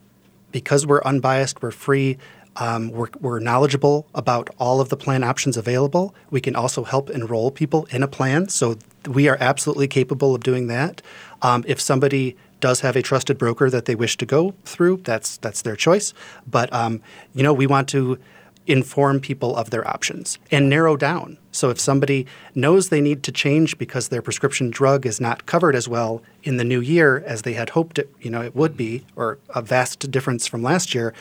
because 0.53 0.87
we're 0.87 1.03
unbiased, 1.03 1.63
we're 1.63 1.71
free. 1.71 2.19
Um, 2.57 2.91
we're, 2.91 3.09
we're 3.21 3.41
knowledgeable 3.41 4.07
about 4.15 4.49
all 4.61 4.81
of 4.81 4.89
the 4.89 4.97
plan 4.97 5.25
options 5.25 5.57
available. 5.57 6.15
We 6.31 6.41
can 6.41 6.55
also 6.55 6.85
help 6.85 7.11
enroll 7.11 7.51
people 7.51 7.87
in 7.87 8.05
a 8.05 8.07
plan, 8.07 8.49
so 8.49 8.79
we 9.09 9.27
are 9.27 9.37
absolutely 9.41 9.89
capable 9.89 10.37
of 10.37 10.45
doing 10.45 10.69
that. 10.69 11.03
Um, 11.43 11.65
if 11.67 11.81
somebody 11.81 12.37
does 12.65 12.81
have 12.81 12.97
a 12.97 13.03
trusted 13.03 13.37
broker 13.37 13.69
that 13.69 13.85
they 13.85 13.95
wish 13.95 14.17
to 14.17 14.25
go 14.25 14.55
through, 14.65 14.97
that's 15.05 15.37
that's 15.37 15.61
their 15.61 15.77
choice. 15.77 16.15
But 16.47 16.73
um, 16.73 17.03
you 17.35 17.43
know, 17.43 17.53
we 17.53 17.67
want 17.67 17.91
to 17.91 18.19
inform 18.67 19.21
people 19.21 19.55
of 19.55 19.69
their 19.69 19.87
options 19.87 20.39
and 20.51 20.71
narrow 20.71 20.97
down. 20.97 21.37
So 21.53 21.69
if 21.69 21.79
somebody 21.79 22.27
knows 22.55 22.89
they 22.89 23.03
need 23.03 23.23
to 23.25 23.33
change 23.33 23.77
because 23.77 24.09
their 24.09 24.23
prescription 24.23 24.71
drug 24.71 25.05
is 25.05 25.21
not 25.21 25.45
covered 25.45 25.77
as 25.77 25.87
well 25.87 26.23
in 26.43 26.57
the 26.57 26.65
new 26.65 26.81
year 26.81 27.23
as 27.27 27.43
they 27.43 27.53
had 27.53 27.69
hoped 27.69 27.99
it, 27.99 28.09
you 28.23 28.31
know, 28.31 28.41
it 28.41 28.57
would 28.57 28.79
be, 28.79 29.05
or 29.15 29.39
a 29.55 29.61
vast 29.61 30.11
difference 30.11 30.47
from 30.47 30.63
last 30.63 30.95
year, 30.95 31.13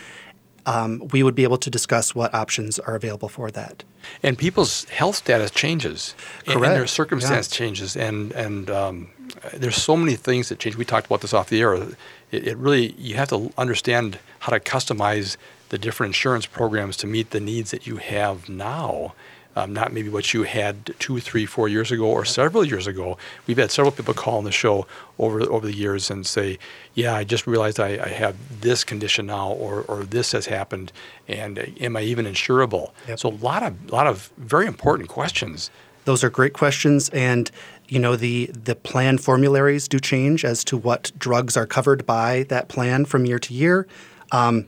um, 0.66 1.06
we 1.12 1.24
would 1.24 1.36
be 1.36 1.44
able 1.44 1.58
to 1.58 1.70
discuss 1.70 2.16
what 2.16 2.34
options 2.34 2.80
are 2.80 2.96
available 2.96 3.28
for 3.28 3.52
that. 3.52 3.84
And 4.22 4.38
people's 4.38 4.86
health 4.86 5.18
status 5.18 5.52
changes, 5.52 6.16
Correct, 6.46 6.66
and 6.66 6.76
their 6.76 6.88
circumstance 6.88 7.50
changes, 7.50 7.98
and 7.98 8.32
and 8.32 8.70
um, 8.70 9.10
there's 9.54 9.82
so 9.82 9.96
many 9.96 10.16
things 10.16 10.50
that 10.50 10.60
change. 10.60 10.76
We 10.76 10.86
talked 10.86 11.08
about 11.08 11.22
this 11.22 11.34
off 11.34 11.50
the 11.50 11.62
air. 11.62 11.74
It, 11.74 11.96
it 12.32 12.58
really 12.58 12.94
you 12.94 13.16
have 13.16 13.30
to 13.30 13.52
understand 13.58 14.20
how 14.40 14.52
to 14.52 14.60
customize 14.60 15.38
the 15.70 15.78
different 15.78 16.10
insurance 16.10 16.46
programs 16.46 16.98
to 16.98 17.08
meet 17.08 17.32
the 17.32 17.40
needs 17.40 17.72
that 17.72 17.88
you 17.88 17.98
have 17.98 18.48
now. 18.50 19.14
Um, 19.56 19.72
not 19.72 19.94
maybe 19.94 20.10
what 20.10 20.34
you 20.34 20.44
had 20.44 20.96
two, 20.98 21.20
three, 21.20 21.46
four 21.46 21.70
years 21.70 21.92
ago 21.92 22.06
or 22.06 22.26
several 22.26 22.66
years 22.66 22.88
ago. 22.88 23.20
We've 23.46 23.58
had 23.58 23.70
several 23.70 23.92
people 23.92 24.16
call 24.16 24.40
on 24.40 24.46
the 24.46 24.52
show 24.52 24.88
over 25.20 25.42
over 25.42 25.68
the 25.68 25.76
years 25.76 26.10
and 26.10 26.26
say, 26.26 26.58
"Yeah, 26.96 27.14
I 27.14 27.24
just 27.24 27.46
realized 27.46 27.80
I, 27.80 28.04
I 28.04 28.08
have 28.08 28.36
this 28.62 28.84
condition 28.84 29.28
now, 29.28 29.52
or, 29.52 29.82
or 29.82 30.06
this 30.06 30.32
has 30.32 30.48
happened, 30.48 30.92
and 31.28 31.60
uh, 31.60 31.66
am 31.80 31.96
I 31.96 32.02
even 32.02 32.26
insurable?" 32.26 32.94
Yep. 33.08 33.20
So 33.20 33.30
a 33.30 33.38
lot 33.50 33.62
of 33.62 33.92
lot 33.92 34.08
of 34.08 34.32
very 34.38 34.66
important 34.66 35.10
questions. 35.10 35.70
Those 36.06 36.24
are 36.24 36.32
great 36.32 36.54
questions, 36.54 37.10
and 37.10 37.52
you 37.88 38.00
know 38.00 38.16
the 38.16 38.48
the 38.48 38.76
plan 38.76 39.18
formularies 39.18 39.88
do 39.88 40.00
change 40.00 40.46
as 40.46 40.64
to 40.66 40.78
what 40.78 41.12
drugs 41.18 41.58
are 41.58 41.66
covered 41.66 42.06
by 42.06 42.44
that 42.50 42.68
plan 42.68 43.06
from 43.06 43.26
year 43.26 43.40
to 43.40 43.54
year. 43.54 43.88
Um, 44.32 44.68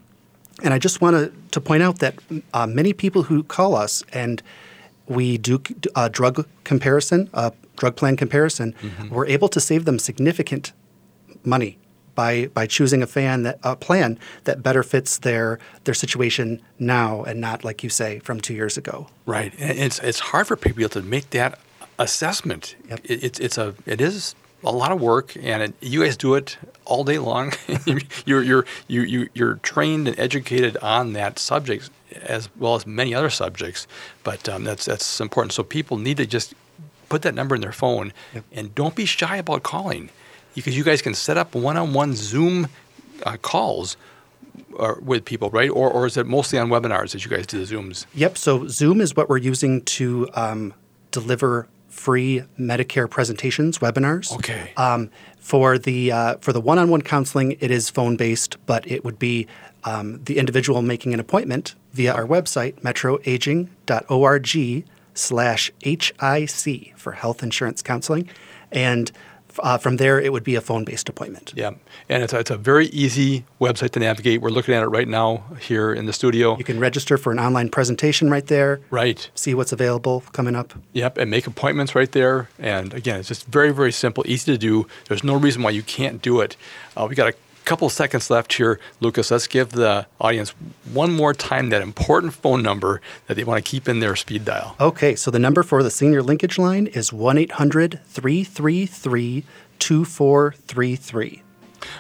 and 0.64 0.74
I 0.74 0.80
just 0.80 1.02
want 1.02 1.16
to, 1.18 1.34
to 1.52 1.60
point 1.60 1.84
out 1.84 2.00
that 2.00 2.16
uh, 2.54 2.66
many 2.66 2.94
people 2.94 3.24
who 3.24 3.44
call 3.44 3.76
us 3.76 4.04
and 4.14 4.42
we 5.08 5.38
do 5.38 5.62
a 5.96 6.10
drug 6.10 6.48
comparison, 6.64 7.30
a 7.34 7.52
drug 7.76 7.96
plan 7.96 8.16
comparison, 8.16 8.74
we're 9.12 9.26
able 9.28 9.50
to 9.50 9.60
save 9.60 9.86
them 9.86 10.00
significant 10.00 10.72
money 11.44 11.78
by 12.16 12.48
by 12.48 12.66
choosing 12.66 13.04
a 13.04 13.08
fan 13.08 13.44
that 13.44 13.60
a 13.64 13.76
plan 13.76 14.18
that 14.46 14.64
better 14.64 14.82
fits 14.82 15.18
their 15.20 15.60
their 15.84 15.94
situation 15.94 16.62
now 16.80 17.24
and 17.24 17.42
not 17.42 17.64
like 17.64 17.84
you 17.84 17.90
say 17.90 18.20
from 18.20 18.40
two 18.40 18.54
years 18.54 18.78
ago. 18.78 19.08
Right, 19.26 19.54
and 19.60 19.78
it's 19.78 20.00
it's 20.00 20.20
hard 20.20 20.48
for 20.48 20.56
people 20.56 20.88
to 20.90 21.02
make 21.02 21.30
that 21.32 21.60
assessment. 22.00 22.76
Yep. 22.90 23.00
It, 23.06 23.24
it's 23.24 23.40
it's 23.40 23.58
a 23.58 23.74
it 23.86 24.02
is 24.02 24.36
a 24.64 24.72
lot 24.72 24.92
of 24.92 25.00
work, 25.02 25.36
and 25.42 25.62
it, 25.64 25.74
you 25.82 26.04
guys 26.04 26.18
do 26.18 26.34
it 26.36 26.58
all 26.86 27.04
day 27.04 27.18
long. 27.20 27.54
you're 28.26 28.44
you're 28.44 28.66
you 28.88 29.02
you 29.04 29.30
you're 29.34 29.56
trained 29.56 30.08
and 30.08 30.20
educated 30.20 30.78
on 30.78 31.14
that 31.14 31.40
subject 31.40 31.90
as 32.24 32.50
well 32.58 32.76
as 32.76 32.88
many 32.88 33.14
other 33.14 33.30
subjects, 33.30 33.88
but 34.24 34.48
um, 34.50 34.64
that's 34.64 34.86
that's 34.86 35.20
important. 35.20 35.54
So 35.54 35.64
people 35.64 35.98
need 35.98 36.18
to 36.18 36.26
just 36.26 36.54
put 37.10 37.22
that 37.24 37.36
number 37.36 37.56
in 37.56 37.62
their 37.62 37.72
phone, 37.74 38.12
Yep. 38.34 38.44
and 38.54 38.76
don't 38.76 38.96
be 38.96 39.06
shy 39.06 39.38
about 39.38 39.64
calling, 39.64 40.10
because 40.56 40.76
you 40.78 40.84
guys 40.84 41.02
can 41.02 41.14
set 41.14 41.38
up 41.38 41.54
one-on-one 41.54 42.16
Zoom 42.16 42.68
uh, 43.24 43.38
calls. 43.42 43.98
uh 44.80 44.96
with 45.02 45.24
people, 45.26 45.50
right? 45.52 45.70
Or, 45.70 45.90
or 45.92 46.06
is 46.08 46.18
it 46.18 46.26
mostly 46.26 46.58
on 46.60 46.70
webinars 46.70 47.12
that 47.12 47.24
you 47.26 47.30
guys 47.30 47.46
do 47.46 47.64
the 47.64 47.76
Zooms? 47.76 48.06
Yep. 48.16 48.38
So 48.38 48.68
Zoom 48.68 49.02
is 49.02 49.16
what 49.16 49.28
we're 49.30 49.38
using 49.54 49.82
to 49.98 50.28
um, 50.34 50.74
deliver 51.12 51.68
free 51.96 52.44
Medicare 52.60 53.10
presentations, 53.10 53.80
webinars. 53.80 54.34
Okay. 54.36 54.72
Um, 54.78 55.10
for 55.40 55.78
the 55.78 56.12
uh, 56.12 56.36
for 56.42 56.54
the 56.54 56.62
one-on-one 56.62 57.04
counseling, 57.04 57.54
it 57.60 57.72
is 57.72 57.90
phone-based, 57.90 58.58
but 58.66 58.90
it 58.90 59.06
would 59.06 59.18
be 59.18 59.48
um, 59.86 60.22
the 60.26 60.38
individual 60.38 60.82
making 60.82 61.14
an 61.14 61.20
appointment 61.20 61.76
via 61.94 62.14
our 62.14 62.26
website, 62.26 62.82
metroaging.org 62.82 64.86
slash 65.14 65.72
HIC 65.82 66.98
for 66.98 67.12
health 67.14 67.42
insurance 67.42 67.82
counseling. 67.82 68.30
And 68.72 69.12
uh, 69.64 69.78
from 69.78 69.98
there, 69.98 70.20
it 70.20 70.32
would 70.32 70.44
be 70.44 70.56
a 70.56 70.62
phone-based 70.62 71.10
appointment. 71.10 71.54
Yeah, 71.56 71.72
and 72.10 72.24
it's 72.24 72.34
a, 72.34 72.40
it's 72.40 72.52
a 72.52 72.58
very 72.58 72.88
easy 72.88 73.46
website 73.60 73.92
to 73.92 74.00
navigate. 74.00 74.42
We're 74.42 74.50
looking 74.50 74.74
at 74.74 74.84
it 74.84 74.88
right 74.88 75.08
now 75.08 75.44
here 75.60 75.94
in 75.94 76.06
the 76.06 76.14
studio. 76.14 76.58
You 76.58 76.64
can 76.64 76.80
register 76.80 77.18
for 77.18 77.32
an 77.32 77.40
online 77.40 77.70
presentation 77.70 78.30
right 78.30 78.46
there, 78.48 78.82
Right. 78.90 79.30
see 79.36 79.54
what's 79.54 79.72
available 79.72 80.24
coming 80.32 80.56
up. 80.56 80.74
Yep, 80.94 81.18
and 81.18 81.30
make 81.32 81.48
appointments 81.48 81.96
right 81.96 82.12
there. 82.12 82.50
And 82.60 82.94
again, 82.94 83.20
it's 83.20 83.28
just 83.30 83.46
very, 83.48 83.72
very 83.72 83.92
simple, 83.92 84.24
easy 84.28 84.52
to 84.52 84.58
do. 84.58 84.88
There's 85.08 85.24
no 85.24 85.36
reason 85.36 85.64
why 85.64 85.72
you 85.72 85.84
can't 85.84 86.22
do 86.22 86.42
it. 86.42 86.56
Uh, 86.98 87.08
we 87.10 87.16
got 87.16 87.30
a 87.30 87.34
couple 87.66 87.90
seconds 87.90 88.30
left 88.30 88.54
here, 88.54 88.80
Lukus. 89.02 89.32
Let's 89.32 89.48
give 89.48 89.72
the 89.72 90.06
audience 90.22 90.52
one 90.94 91.12
more 91.12 91.34
time 91.34 91.70
that 91.70 91.82
important 91.82 92.34
phone 92.34 92.62
number 92.62 93.02
that 93.28 93.34
they 93.36 93.44
want 93.44 93.64
to 93.64 93.70
keep 93.70 93.90
in 93.90 94.00
their 94.00 94.16
speed 94.16 94.46
dial. 94.46 94.76
Okay, 94.80 95.16
so 95.16 95.32
the 95.32 95.40
number 95.40 95.64
for 95.64 95.84
the 95.84 95.92
senior 95.92 96.22
linkage 96.22 96.58
line 96.58 96.88
is 96.88 97.12
1 97.12 97.38
800 97.38 98.00
333 98.06 99.44
2433. 99.80 101.42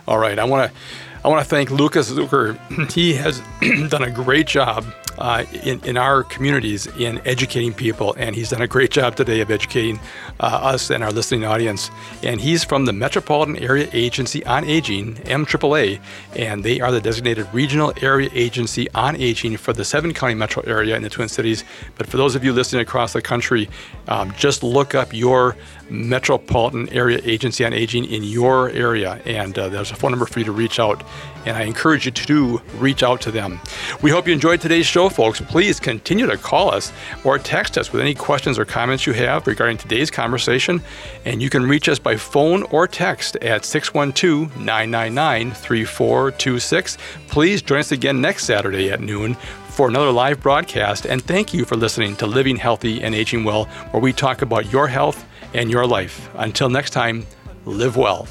All 0.07 0.17
right, 0.17 0.39
I 0.39 0.43
want 0.45 0.71
to 0.71 0.77
I 1.25 1.27
want 1.27 1.43
to 1.43 1.49
thank 1.49 1.69
Lukus 1.69 2.13
Zuker. 2.13 2.55
He 2.93 3.15
has 3.15 3.41
done 3.89 4.03
a 4.03 4.11
great 4.11 4.45
job 4.45 4.85
uh, 5.17 5.43
in, 5.63 5.83
in 5.83 5.97
our 5.97 6.23
communities 6.23 6.85
in 6.99 7.19
educating 7.25 7.73
people, 7.73 8.13
and 8.17 8.35
he's 8.35 8.49
done 8.49 8.61
a 8.61 8.67
great 8.67 8.91
job 8.91 9.15
today 9.15 9.41
of 9.41 9.49
educating 9.49 9.99
uh, 10.39 10.45
us 10.45 10.91
and 10.91 11.03
our 11.03 11.11
listening 11.11 11.43
audience. 11.43 11.89
And 12.21 12.39
he's 12.39 12.63
from 12.63 12.85
the 12.85 12.93
Metropolitan 12.93 13.57
Area 13.57 13.89
Agency 13.91 14.45
on 14.45 14.65
Aging, 14.65 15.15
MAAA, 15.15 15.99
and 16.35 16.63
they 16.63 16.79
are 16.79 16.91
the 16.91 17.01
designated 17.01 17.47
regional 17.53 17.91
area 18.01 18.29
agency 18.33 18.87
on 18.93 19.15
aging 19.15 19.57
for 19.57 19.73
the 19.73 19.85
seven 19.85 20.13
county 20.13 20.35
metro 20.35 20.61
area 20.63 20.95
in 20.95 21.01
the 21.01 21.09
Twin 21.09 21.29
Cities. 21.29 21.63
But 21.97 22.07
for 22.07 22.17
those 22.17 22.35
of 22.35 22.43
you 22.43 22.53
listening 22.53 22.81
across 22.81 23.13
the 23.13 23.21
country, 23.21 23.67
um, 24.07 24.31
just 24.37 24.61
look 24.61 24.93
up 24.93 25.13
your 25.13 25.55
Metropolitan 25.89 26.89
Area 26.89 27.19
Agency 27.23 27.63
on 27.63 27.73
Aging 27.73 28.05
in 28.05 28.23
your 28.23 28.69
area, 28.69 29.21
and 29.25 29.57
uh, 29.57 29.69
there's 29.69 29.91
a 29.91 29.95
phone 29.95 30.11
number 30.11 30.25
for 30.25 30.39
you 30.39 30.45
to 30.45 30.51
reach 30.51 30.79
out. 30.79 31.03
And 31.45 31.55
I 31.55 31.63
encourage 31.63 32.05
you 32.05 32.11
to 32.11 32.59
reach 32.77 33.03
out 33.03 33.21
to 33.21 33.31
them. 33.31 33.59
We 34.01 34.09
hope 34.09 34.27
you 34.27 34.33
enjoyed 34.33 34.61
today's 34.61 34.87
show, 34.87 35.09
folks. 35.09 35.39
Please 35.41 35.79
continue 35.79 36.25
to 36.25 36.37
call 36.37 36.73
us 36.73 36.91
or 37.23 37.37
text 37.37 37.77
us 37.77 37.91
with 37.91 38.01
any 38.01 38.15
questions 38.15 38.57
or 38.57 38.65
comments 38.65 39.05
you 39.05 39.13
have 39.13 39.45
regarding 39.45 39.77
today's 39.77 40.09
conversation. 40.09 40.81
And 41.23 41.41
you 41.41 41.49
can 41.49 41.63
reach 41.63 41.87
us 41.87 41.99
by 41.99 42.17
phone 42.17 42.63
or 42.63 42.87
text 42.87 43.35
at 43.37 43.63
612 43.63 44.57
999 44.57 45.51
3426. 45.51 46.97
Please 47.27 47.61
join 47.61 47.79
us 47.79 47.91
again 47.91 48.21
next 48.21 48.45
Saturday 48.45 48.91
at 48.91 49.01
noon 49.01 49.35
for 49.75 49.89
another 49.89 50.11
live 50.11 50.41
broadcast. 50.41 51.05
And 51.05 51.21
thank 51.21 51.53
you 51.53 51.65
for 51.65 51.75
listening 51.75 52.15
to 52.17 52.25
Living 52.25 52.55
Healthy 52.55 53.03
and 53.03 53.13
Aging 53.13 53.43
Well, 53.43 53.65
where 53.91 54.01
we 54.01 54.13
talk 54.13 54.41
about 54.41 54.71
your 54.71 54.87
health 54.87 55.25
and 55.53 55.69
your 55.69 55.85
life. 55.85 56.29
Until 56.35 56.69
next 56.69 56.91
time, 56.91 57.25
live 57.65 57.97
well. 57.97 58.27